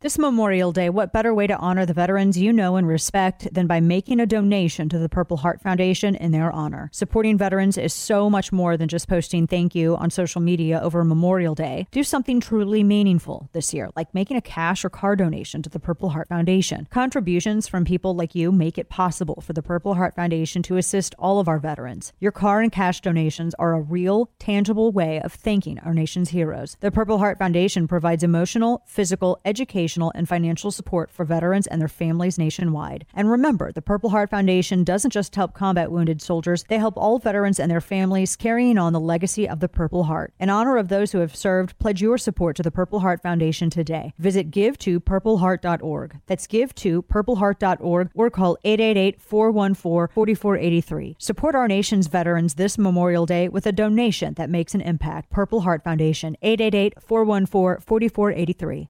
This 0.00 0.16
Memorial 0.16 0.70
Day, 0.70 0.90
what 0.90 1.12
better 1.12 1.34
way 1.34 1.48
to 1.48 1.56
honor 1.56 1.84
the 1.84 1.92
veterans 1.92 2.38
you 2.38 2.52
know 2.52 2.76
and 2.76 2.86
respect 2.86 3.52
than 3.52 3.66
by 3.66 3.80
making 3.80 4.20
a 4.20 4.26
donation 4.26 4.88
to 4.90 4.96
the 4.96 5.08
Purple 5.08 5.38
Heart 5.38 5.60
Foundation 5.60 6.14
in 6.14 6.30
their 6.30 6.52
honor? 6.52 6.88
Supporting 6.92 7.36
veterans 7.36 7.76
is 7.76 7.92
so 7.92 8.30
much 8.30 8.52
more 8.52 8.76
than 8.76 8.86
just 8.86 9.08
posting 9.08 9.48
thank 9.48 9.74
you 9.74 9.96
on 9.96 10.10
social 10.10 10.40
media 10.40 10.80
over 10.80 11.02
Memorial 11.02 11.56
Day. 11.56 11.88
Do 11.90 12.04
something 12.04 12.38
truly 12.38 12.84
meaningful 12.84 13.50
this 13.52 13.74
year, 13.74 13.90
like 13.96 14.14
making 14.14 14.36
a 14.36 14.40
cash 14.40 14.84
or 14.84 14.88
car 14.88 15.16
donation 15.16 15.62
to 15.62 15.68
the 15.68 15.80
Purple 15.80 16.10
Heart 16.10 16.28
Foundation. 16.28 16.86
Contributions 16.92 17.66
from 17.66 17.84
people 17.84 18.14
like 18.14 18.36
you 18.36 18.52
make 18.52 18.78
it 18.78 18.88
possible 18.88 19.40
for 19.40 19.52
the 19.52 19.62
Purple 19.62 19.96
Heart 19.96 20.14
Foundation 20.14 20.62
to 20.62 20.76
assist 20.76 21.16
all 21.18 21.40
of 21.40 21.48
our 21.48 21.58
veterans. 21.58 22.12
Your 22.20 22.30
car 22.30 22.60
and 22.60 22.70
cash 22.70 23.00
donations 23.00 23.52
are 23.58 23.74
a 23.74 23.80
real, 23.80 24.30
tangible 24.38 24.92
way 24.92 25.20
of 25.20 25.32
thanking 25.32 25.80
our 25.80 25.92
nation's 25.92 26.28
heroes. 26.28 26.76
The 26.78 26.92
Purple 26.92 27.18
Heart 27.18 27.40
Foundation 27.40 27.88
provides 27.88 28.22
emotional, 28.22 28.84
physical, 28.86 29.40
educational, 29.44 29.87
and 29.96 30.28
financial 30.28 30.70
support 30.70 31.10
for 31.10 31.24
veterans 31.24 31.66
and 31.66 31.80
their 31.80 31.88
families 31.88 32.36
nationwide. 32.38 33.06
And 33.14 33.30
remember, 33.30 33.72
the 33.72 33.80
Purple 33.80 34.10
Heart 34.10 34.28
Foundation 34.30 34.84
doesn't 34.84 35.12
just 35.12 35.34
help 35.34 35.54
combat 35.54 35.90
wounded 35.90 36.20
soldiers, 36.20 36.66
they 36.68 36.76
help 36.78 36.94
all 36.96 37.18
veterans 37.18 37.58
and 37.58 37.70
their 37.70 37.80
families 37.80 38.36
carrying 38.36 38.76
on 38.78 38.92
the 38.92 39.00
legacy 39.00 39.48
of 39.48 39.60
the 39.60 39.68
Purple 39.68 40.04
Heart. 40.04 40.34
In 40.38 40.50
honor 40.50 40.76
of 40.76 40.88
those 40.88 41.12
who 41.12 41.18
have 41.18 41.34
served, 41.34 41.78
pledge 41.78 42.02
your 42.02 42.18
support 42.18 42.56
to 42.56 42.62
the 42.62 42.70
Purple 42.70 43.00
Heart 43.00 43.22
Foundation 43.22 43.70
today. 43.70 44.12
Visit 44.18 44.50
give2purpleheart.org. 44.50 46.20
That's 46.26 46.46
give2purpleheart.org 46.46 48.10
or 48.14 48.30
call 48.30 48.58
888-414-4483. 48.64 51.14
Support 51.18 51.54
our 51.54 51.68
nation's 51.68 52.08
veterans 52.08 52.54
this 52.54 52.76
Memorial 52.76 53.24
Day 53.26 53.48
with 53.48 53.64
a 53.66 53.72
donation 53.72 54.34
that 54.34 54.50
makes 54.50 54.74
an 54.74 54.80
impact. 54.80 55.30
Purple 55.30 55.60
Heart 55.62 55.84
Foundation, 55.84 56.36
888-414-4483. 56.42 58.88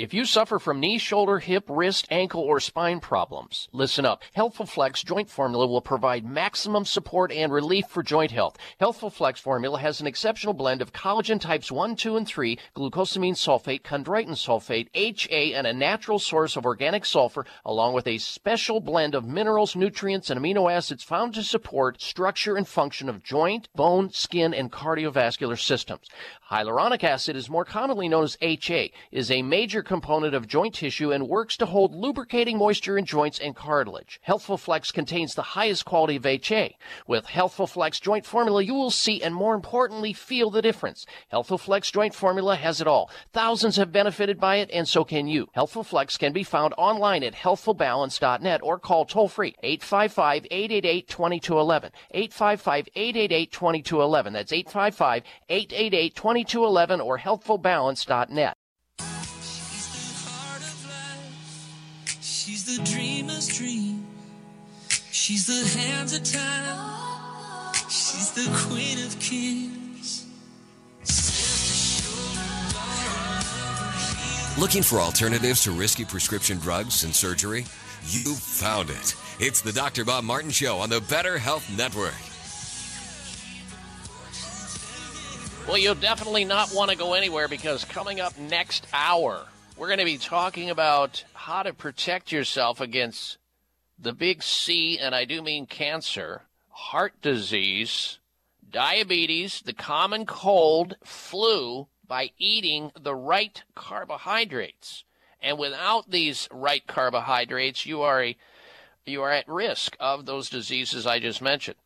If 0.00 0.14
you 0.14 0.24
suffer 0.24 0.58
from 0.58 0.80
knee, 0.80 0.96
shoulder, 0.96 1.40
hip, 1.40 1.64
wrist, 1.68 2.06
ankle, 2.10 2.40
or 2.40 2.58
spine 2.58 3.00
problems, 3.00 3.68
listen 3.70 4.06
up. 4.06 4.22
Healthful 4.32 4.64
Flex 4.64 5.02
Joint 5.02 5.28
Formula 5.28 5.66
will 5.66 5.82
provide 5.82 6.24
maximum 6.24 6.86
support 6.86 7.30
and 7.30 7.52
relief 7.52 7.84
for 7.86 8.02
joint 8.02 8.30
health. 8.30 8.56
Healthful 8.78 9.10
Flex 9.10 9.40
Formula 9.40 9.78
has 9.78 10.00
an 10.00 10.06
exceptional 10.06 10.54
blend 10.54 10.80
of 10.80 10.94
collagen 10.94 11.38
types 11.38 11.70
1, 11.70 11.96
2, 11.96 12.16
and 12.16 12.26
3, 12.26 12.58
glucosamine 12.74 13.34
sulfate, 13.34 13.82
chondroitin 13.82 14.30
sulfate, 14.30 14.88
HA, 14.94 15.52
and 15.52 15.66
a 15.66 15.72
natural 15.74 16.18
source 16.18 16.56
of 16.56 16.64
organic 16.64 17.04
sulfur, 17.04 17.44
along 17.66 17.92
with 17.92 18.06
a 18.06 18.16
special 18.16 18.80
blend 18.80 19.14
of 19.14 19.26
minerals, 19.26 19.76
nutrients, 19.76 20.30
and 20.30 20.40
amino 20.40 20.72
acids 20.72 21.04
found 21.04 21.34
to 21.34 21.42
support 21.42 22.00
structure 22.00 22.56
and 22.56 22.66
function 22.66 23.10
of 23.10 23.22
joint, 23.22 23.68
bone, 23.74 24.08
skin, 24.08 24.54
and 24.54 24.72
cardiovascular 24.72 25.60
systems. 25.60 26.08
Hyaluronic 26.50 27.04
acid 27.04 27.36
is 27.36 27.50
more 27.50 27.66
commonly 27.66 28.08
known 28.08 28.24
as 28.24 28.38
HA, 28.40 28.90
is 29.12 29.30
a 29.30 29.42
major 29.42 29.82
component 29.90 30.34
of 30.36 30.46
joint 30.46 30.76
tissue 30.76 31.10
and 31.10 31.26
works 31.26 31.56
to 31.56 31.66
hold 31.66 31.92
lubricating 31.92 32.56
moisture 32.56 32.96
in 32.96 33.04
joints 33.04 33.40
and 33.40 33.56
cartilage. 33.56 34.20
Healthful 34.22 34.56
Flex 34.56 34.92
contains 34.92 35.34
the 35.34 35.42
highest 35.42 35.84
quality 35.84 36.14
of 36.14 36.24
HA. 36.24 36.76
With 37.08 37.26
Healthful 37.26 37.66
Flex 37.66 37.98
joint 37.98 38.24
formula, 38.24 38.62
you 38.62 38.72
will 38.72 38.92
see 38.92 39.20
and 39.20 39.34
more 39.34 39.52
importantly 39.52 40.12
feel 40.12 40.48
the 40.48 40.62
difference. 40.62 41.06
Healthful 41.26 41.58
Flex 41.58 41.90
joint 41.90 42.14
formula 42.14 42.54
has 42.54 42.80
it 42.80 42.86
all. 42.86 43.10
Thousands 43.32 43.74
have 43.78 43.90
benefited 43.90 44.38
by 44.38 44.58
it 44.58 44.70
and 44.72 44.86
so 44.86 45.02
can 45.02 45.26
you. 45.26 45.48
Healthful 45.54 45.82
Flex 45.82 46.16
can 46.16 46.32
be 46.32 46.44
found 46.44 46.72
online 46.78 47.24
at 47.24 47.34
healthfulbalance.net 47.34 48.60
or 48.62 48.78
call 48.78 49.04
toll 49.04 49.26
free 49.26 49.56
855-888-2211. 49.64 51.90
855-888-2211. 52.14 54.32
That's 54.34 54.52
855-888-2211 54.52 57.04
or 57.04 57.18
healthfulbalance.net. 57.18 58.56
the 63.46 63.52
dream. 63.52 64.06
She's 65.10 65.46
the 65.46 65.78
hands 65.78 66.14
of 66.14 66.24
time. 66.24 67.72
She's 67.88 68.32
the 68.32 68.48
queen 68.68 68.98
of 69.04 69.18
kings. 69.18 70.26
Looking 74.58 74.82
for 74.82 74.98
alternatives 74.98 75.62
to 75.64 75.72
risky 75.72 76.04
prescription 76.04 76.58
drugs 76.58 77.04
and 77.04 77.14
surgery? 77.14 77.64
You 78.08 78.34
found 78.34 78.90
it. 78.90 79.14
It's 79.38 79.62
the 79.62 79.72
Dr. 79.72 80.04
Bob 80.04 80.24
Martin 80.24 80.50
Show 80.50 80.78
on 80.78 80.90
the 80.90 81.00
Better 81.00 81.38
Health 81.38 81.70
Network. 81.76 82.14
Well, 85.66 85.78
you'll 85.78 85.94
definitely 85.94 86.44
not 86.44 86.72
want 86.74 86.90
to 86.90 86.96
go 86.96 87.14
anywhere 87.14 87.46
because 87.48 87.84
coming 87.84 88.20
up 88.20 88.36
next 88.38 88.86
hour, 88.92 89.46
we're 89.80 89.86
going 89.86 89.98
to 89.98 90.04
be 90.04 90.18
talking 90.18 90.68
about 90.68 91.24
how 91.32 91.62
to 91.62 91.72
protect 91.72 92.30
yourself 92.30 92.82
against 92.82 93.38
the 93.98 94.12
big 94.12 94.42
C, 94.42 94.98
and 94.98 95.14
I 95.14 95.24
do 95.24 95.40
mean 95.40 95.64
cancer, 95.64 96.42
heart 96.68 97.14
disease, 97.22 98.18
diabetes, 98.70 99.62
the 99.64 99.72
common 99.72 100.26
cold, 100.26 100.96
flu, 101.02 101.86
by 102.06 102.28
eating 102.36 102.92
the 103.00 103.14
right 103.14 103.62
carbohydrates. 103.74 105.04
And 105.40 105.58
without 105.58 106.10
these 106.10 106.46
right 106.52 106.86
carbohydrates, 106.86 107.86
you 107.86 108.02
are 108.02 108.22
a 108.22 108.36
you 109.06 109.22
are 109.22 109.32
at 109.32 109.48
risk 109.48 109.96
of 109.98 110.26
those 110.26 110.50
diseases 110.50 111.06
I 111.06 111.20
just 111.20 111.40
mentioned. 111.40 111.78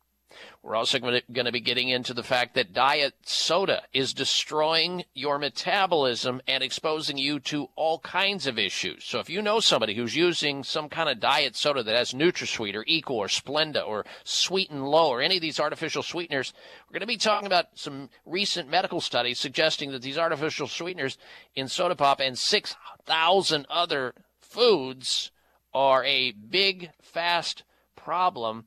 We're 0.63 0.75
also 0.75 0.97
going 0.97 1.21
to 1.45 1.51
be 1.51 1.59
getting 1.59 1.89
into 1.89 2.13
the 2.13 2.23
fact 2.23 2.55
that 2.55 2.73
diet 2.73 3.13
soda 3.23 3.83
is 3.93 4.13
destroying 4.13 5.03
your 5.13 5.37
metabolism 5.37 6.41
and 6.47 6.63
exposing 6.63 7.17
you 7.17 7.39
to 7.41 7.69
all 7.75 7.99
kinds 7.99 8.47
of 8.47 8.57
issues. 8.57 9.03
So 9.03 9.19
if 9.19 9.29
you 9.29 9.41
know 9.41 9.59
somebody 9.59 9.93
who's 9.93 10.15
using 10.15 10.63
some 10.63 10.89
kind 10.89 11.07
of 11.07 11.19
diet 11.19 11.55
soda 11.55 11.83
that 11.83 11.95
has 11.95 12.13
NutraSweet 12.13 12.73
or 12.73 12.83
Equal 12.87 13.17
or 13.17 13.27
Splenda 13.27 13.85
or 13.85 14.05
Sweet'N 14.23 14.85
Low 14.85 15.09
or 15.09 15.21
any 15.21 15.35
of 15.35 15.41
these 15.41 15.59
artificial 15.59 16.01
sweeteners, 16.01 16.53
we're 16.87 16.93
going 16.93 17.01
to 17.01 17.07
be 17.07 17.17
talking 17.17 17.45
about 17.45 17.67
some 17.75 18.09
recent 18.25 18.69
medical 18.69 19.01
studies 19.01 19.39
suggesting 19.39 19.91
that 19.91 20.01
these 20.01 20.17
artificial 20.17 20.67
sweeteners 20.67 21.17
in 21.55 21.67
soda 21.67 21.95
pop 21.95 22.19
and 22.19 22.37
6,000 22.37 23.65
other 23.69 24.13
foods 24.41 25.31
are 25.73 26.03
a 26.05 26.31
big, 26.31 26.89
fast 27.01 27.63
problem 27.95 28.65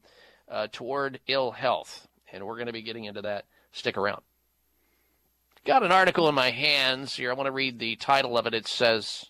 uh, 0.51 0.69
toward 0.73 1.21
ill 1.27 1.51
health. 1.51 2.07
And 2.33 2.45
we're 2.47 2.57
going 2.57 2.67
to 2.67 2.73
be 2.73 2.83
getting 2.83 3.05
into 3.05 3.23
that. 3.23 3.45
Stick 3.73 3.97
around. 3.97 4.23
Got 5.65 5.83
an 5.83 5.93
article 5.93 6.29
in 6.29 6.35
my 6.35 6.51
hands 6.51 7.15
here. 7.15 7.31
I 7.31 7.35
want 7.35 7.47
to 7.47 7.53
read 7.53 7.79
the 7.79 7.97
title 7.97 8.39
of 8.39 8.47
it. 8.47 8.55
It 8.55 8.67
says 8.67 9.27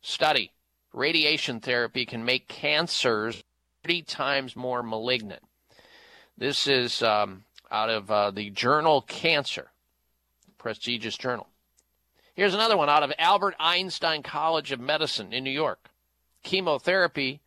Study 0.00 0.52
Radiation 0.92 1.60
Therapy 1.60 2.06
Can 2.06 2.24
Make 2.24 2.48
Cancers 2.48 3.44
30 3.84 4.02
Times 4.02 4.56
More 4.56 4.82
Malignant. 4.82 5.42
This 6.38 6.66
is 6.66 7.02
um, 7.02 7.44
out 7.70 7.90
of 7.90 8.10
uh, 8.10 8.30
the 8.30 8.50
journal 8.50 9.02
Cancer, 9.02 9.70
prestigious 10.58 11.16
journal. 11.16 11.48
Here's 12.34 12.54
another 12.54 12.76
one 12.76 12.88
out 12.88 13.02
of 13.02 13.12
Albert 13.18 13.54
Einstein 13.58 14.22
College 14.22 14.72
of 14.72 14.80
Medicine 14.80 15.32
in 15.32 15.44
New 15.44 15.50
York. 15.50 15.90
Chemotherapy 16.42 17.40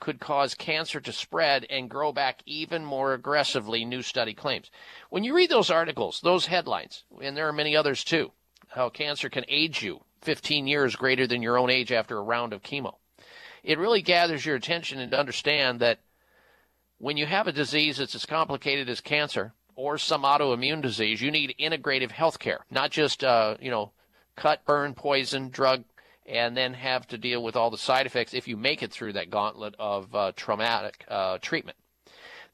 could 0.00 0.20
cause 0.20 0.54
cancer 0.54 1.00
to 1.00 1.12
spread 1.12 1.66
and 1.70 1.88
grow 1.88 2.12
back 2.12 2.42
even 2.46 2.84
more 2.84 3.14
aggressively, 3.14 3.84
new 3.84 4.02
study 4.02 4.34
claims. 4.34 4.70
When 5.10 5.24
you 5.24 5.34
read 5.34 5.50
those 5.50 5.70
articles, 5.70 6.20
those 6.22 6.46
headlines, 6.46 7.04
and 7.22 7.36
there 7.36 7.48
are 7.48 7.52
many 7.52 7.76
others 7.76 8.04
too, 8.04 8.32
how 8.68 8.90
cancer 8.90 9.28
can 9.28 9.44
age 9.48 9.82
you 9.82 10.04
15 10.22 10.66
years 10.66 10.96
greater 10.96 11.26
than 11.26 11.42
your 11.42 11.58
own 11.58 11.70
age 11.70 11.92
after 11.92 12.18
a 12.18 12.22
round 12.22 12.52
of 12.52 12.62
chemo, 12.62 12.96
it 13.62 13.78
really 13.78 14.02
gathers 14.02 14.44
your 14.44 14.56
attention 14.56 14.98
and 14.98 15.10
to 15.10 15.18
understand 15.18 15.80
that 15.80 16.00
when 16.98 17.16
you 17.16 17.26
have 17.26 17.46
a 17.46 17.52
disease 17.52 17.96
that's 17.96 18.14
as 18.14 18.26
complicated 18.26 18.88
as 18.88 19.00
cancer 19.00 19.52
or 19.76 19.98
some 19.98 20.22
autoimmune 20.22 20.82
disease, 20.82 21.20
you 21.20 21.30
need 21.30 21.54
integrative 21.58 22.10
health 22.10 22.38
care, 22.38 22.64
not 22.70 22.90
just, 22.90 23.24
uh, 23.24 23.56
you 23.60 23.70
know, 23.70 23.92
cut, 24.36 24.64
burn, 24.64 24.94
poison, 24.94 25.48
drug, 25.48 25.84
and 26.26 26.56
then 26.56 26.74
have 26.74 27.06
to 27.08 27.18
deal 27.18 27.42
with 27.42 27.56
all 27.56 27.70
the 27.70 27.78
side 27.78 28.06
effects 28.06 28.34
if 28.34 28.48
you 28.48 28.56
make 28.56 28.82
it 28.82 28.92
through 28.92 29.12
that 29.12 29.30
gauntlet 29.30 29.74
of 29.78 30.14
uh, 30.14 30.32
traumatic 30.36 31.04
uh, 31.08 31.38
treatment. 31.38 31.76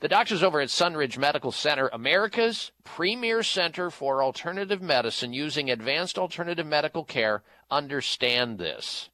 The 0.00 0.08
doctors 0.08 0.42
over 0.42 0.60
at 0.60 0.70
Sunridge 0.70 1.18
Medical 1.18 1.52
Center, 1.52 1.90
America's 1.92 2.72
premier 2.84 3.42
center 3.42 3.90
for 3.90 4.22
alternative 4.22 4.80
medicine 4.80 5.34
using 5.34 5.70
advanced 5.70 6.18
alternative 6.18 6.66
medical 6.66 7.04
care, 7.04 7.42
understand 7.70 8.58
this. 8.58 9.10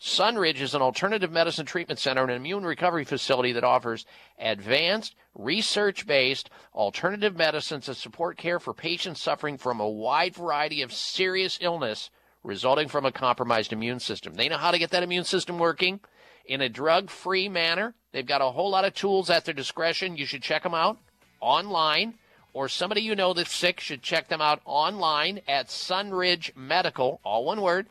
Sunridge 0.00 0.60
is 0.60 0.74
an 0.74 0.80
alternative 0.80 1.30
medicine 1.30 1.66
treatment 1.66 1.98
center 1.98 2.22
and 2.22 2.30
an 2.30 2.36
immune 2.36 2.64
recovery 2.64 3.04
facility 3.04 3.52
that 3.52 3.64
offers 3.64 4.06
advanced, 4.38 5.14
research 5.34 6.06
based 6.06 6.48
alternative 6.72 7.36
medicines 7.36 7.86
that 7.86 7.96
support 7.96 8.38
care 8.38 8.58
for 8.58 8.72
patients 8.72 9.20
suffering 9.20 9.58
from 9.58 9.80
a 9.80 9.88
wide 9.88 10.34
variety 10.34 10.82
of 10.82 10.92
serious 10.92 11.58
illness 11.60 12.10
resulting 12.42 12.88
from 12.88 13.04
a 13.04 13.12
compromised 13.12 13.72
immune 13.72 14.00
system. 14.00 14.34
They 14.34 14.48
know 14.48 14.56
how 14.56 14.70
to 14.70 14.78
get 14.78 14.90
that 14.90 15.02
immune 15.02 15.24
system 15.24 15.58
working 15.58 16.00
in 16.46 16.60
a 16.60 16.68
drug 16.68 17.10
free 17.10 17.48
manner. 17.48 17.94
They've 18.12 18.26
got 18.26 18.40
a 18.40 18.50
whole 18.50 18.70
lot 18.70 18.84
of 18.84 18.94
tools 18.94 19.30
at 19.30 19.44
their 19.44 19.54
discretion. 19.54 20.16
You 20.16 20.26
should 20.26 20.42
check 20.42 20.62
them 20.62 20.74
out 20.74 20.98
online, 21.40 22.14
or 22.52 22.68
somebody 22.68 23.02
you 23.02 23.14
know 23.14 23.32
that's 23.32 23.52
sick 23.52 23.80
should 23.80 24.02
check 24.02 24.28
them 24.28 24.40
out 24.40 24.60
online 24.64 25.40
at 25.46 25.68
Sunridge 25.68 26.54
Medical, 26.56 27.20
all 27.24 27.44
one 27.44 27.60
word, 27.60 27.86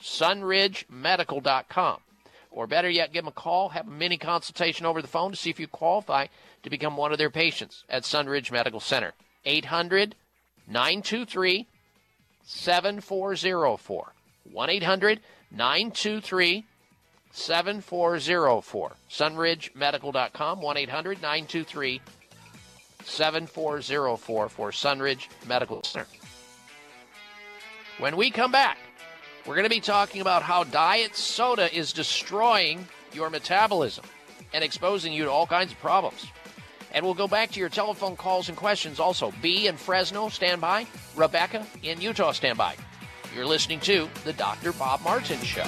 sunridgemedical.com. 0.00 2.00
Or 2.50 2.66
better 2.66 2.90
yet, 2.90 3.12
give 3.12 3.24
them 3.24 3.28
a 3.28 3.32
call, 3.32 3.70
have 3.70 3.88
a 3.88 3.90
mini 3.90 4.18
consultation 4.18 4.84
over 4.84 5.00
the 5.00 5.08
phone 5.08 5.30
to 5.30 5.36
see 5.36 5.50
if 5.50 5.58
you 5.58 5.66
qualify 5.66 6.26
to 6.62 6.70
become 6.70 6.96
one 6.96 7.12
of 7.12 7.18
their 7.18 7.30
patients 7.30 7.84
at 7.88 8.02
Sunridge 8.02 8.52
Medical 8.52 8.80
Center. 8.80 9.12
800 9.44 10.14
923 10.68 11.66
7404. 12.44 14.12
1 14.52 14.70
800 14.70 15.20
923 15.50 16.64
7404. 17.32 18.92
SunridgeMedical.com. 19.10 20.60
1 20.60 20.76
800 20.76 21.22
923 21.22 22.00
7404 23.04 24.48
for 24.48 24.70
Sunridge 24.70 25.28
Medical 25.46 25.82
Center. 25.82 26.06
When 27.98 28.16
we 28.16 28.30
come 28.30 28.52
back, 28.52 28.78
we're 29.46 29.54
going 29.54 29.64
to 29.64 29.70
be 29.70 29.80
talking 29.80 30.20
about 30.20 30.42
how 30.42 30.64
diet 30.64 31.16
soda 31.16 31.74
is 31.76 31.92
destroying 31.92 32.86
your 33.12 33.28
metabolism 33.28 34.04
and 34.54 34.62
exposing 34.62 35.12
you 35.12 35.24
to 35.24 35.30
all 35.30 35.46
kinds 35.46 35.72
of 35.72 35.78
problems. 35.78 36.26
And 36.92 37.04
we'll 37.04 37.14
go 37.14 37.28
back 37.28 37.50
to 37.52 37.60
your 37.60 37.68
telephone 37.68 38.16
calls 38.16 38.48
and 38.48 38.56
questions 38.56 39.00
also. 39.00 39.32
B 39.42 39.66
in 39.66 39.76
Fresno, 39.76 40.28
stand 40.28 40.60
by. 40.60 40.86
Rebecca 41.16 41.66
in 41.82 42.00
Utah, 42.00 42.32
stand 42.32 42.58
by. 42.58 42.76
You're 43.34 43.46
listening 43.46 43.80
to 43.80 44.08
The 44.24 44.34
Dr. 44.34 44.72
Bob 44.72 45.00
Martin 45.02 45.38
Show. 45.38 45.64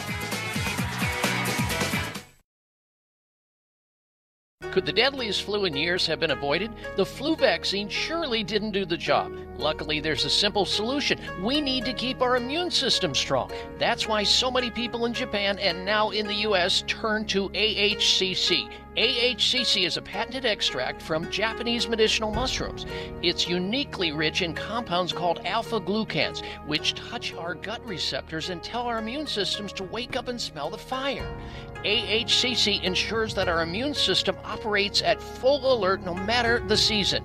Could 4.75 4.87
the 4.87 4.93
deadliest 4.93 5.45
flu 5.45 5.67
in 5.67 5.77
years 5.77 6.05
have 6.09 6.19
been 6.19 6.33
avoided? 6.33 6.73
The 6.97 7.07
flu 7.07 7.37
vaccine 7.37 7.89
surely 7.89 8.43
didn't 8.43 8.73
do 8.73 8.85
the 8.85 8.97
job. 8.97 9.33
Luckily, 9.57 10.01
there's 10.01 10.25
a 10.25 10.31
simple 10.31 10.65
solution. 10.65 11.21
We 11.45 11.61
need 11.61 11.85
to 11.85 11.93
keep 11.93 12.21
our 12.21 12.37
immune 12.37 12.73
system 12.73 13.15
strong. 13.15 13.53
That's 13.79 14.09
why 14.09 14.25
so 14.25 14.51
many 14.51 14.73
people 14.73 15.07
in 15.07 15.15
Japan 15.15 15.61
and 15.61 15.85
now 15.85 16.11
in 16.11 16.27
the 16.27 16.35
U.S. 16.49 16.83
turn 16.89 17.25
to 17.27 17.51
AHCC. 17.51 18.69
AHCC 18.97 19.87
is 19.87 19.97
a 19.97 20.03
patented 20.03 20.45
extract 20.45 21.03
from 21.03 21.29
Japanese 21.29 21.89
medicinal 21.89 22.31
mushrooms. 22.31 22.87
It's 23.23 23.49
uniquely 23.49 24.13
rich 24.13 24.41
in 24.41 24.55
compounds 24.55 25.13
called 25.13 25.41
alpha 25.45 25.81
glucans, 25.81 26.45
which 26.67 26.95
touch 26.95 27.35
our 27.35 27.57
gut 27.57 27.85
receptors 27.85 28.51
and 28.51 28.63
tell 28.63 28.83
our 28.83 28.99
immune 28.99 29.27
systems 29.27 29.73
to 29.73 29.83
wake 29.83 30.15
up 30.15 30.29
and 30.29 30.41
smell 30.41 30.71
the 30.71 30.79
fire. 30.79 31.27
AHCC 31.85 32.85
ensures 32.85 33.35
that 33.35 33.49
our 33.49 33.63
immune 33.63 33.95
system 33.95 34.37
operates 34.45 35.03
at 35.03 35.21
full 35.21 35.75
alert 35.75 36.05
no 36.05 36.15
matter 36.15 36.61
the 36.61 36.77
season. 36.77 37.25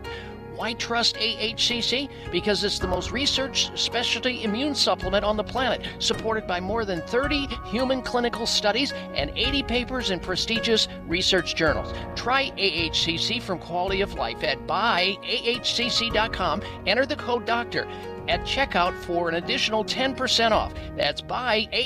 Why 0.60 0.74
trust 0.74 1.16
AHCC? 1.16 2.10
Because 2.34 2.66
it's 2.66 2.80
the 2.80 2.88
most 2.88 3.14
researched 3.14 3.80
specialty 3.80 4.44
immune 4.44 4.76
supplement 4.76 5.24
on 5.24 5.38
the 5.38 5.44
planet, 5.44 5.88
supported 6.00 6.46
by 6.48 6.60
more 6.60 6.84
than 6.84 7.02
30 7.04 7.48
human 7.68 8.02
clinical 8.02 8.46
studies 8.46 8.92
and 9.16 9.32
80 9.38 9.64
papers 9.64 10.12
in 10.12 10.20
prestigious 10.20 10.90
research 11.08 11.56
journals. 11.56 11.94
Try 12.14 12.52
AHCC 12.58 13.42
from 13.42 13.60
Quality 13.60 14.02
of 14.02 14.16
Life 14.16 14.44
at 14.44 14.60
buyahcc.com. 14.68 16.62
Enter 16.86 17.06
the 17.06 17.16
code 17.16 17.46
DOCTOR 17.46 17.88
at 18.28 18.42
checkout 18.42 19.02
for 19.06 19.30
an 19.30 19.36
additional 19.36 19.86
10% 19.86 20.52
off. 20.52 20.74
That's 20.98 21.22
buyahcc.com, 21.22 21.84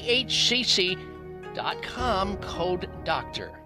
code 2.38 2.90
DOCTOR. 3.04 3.63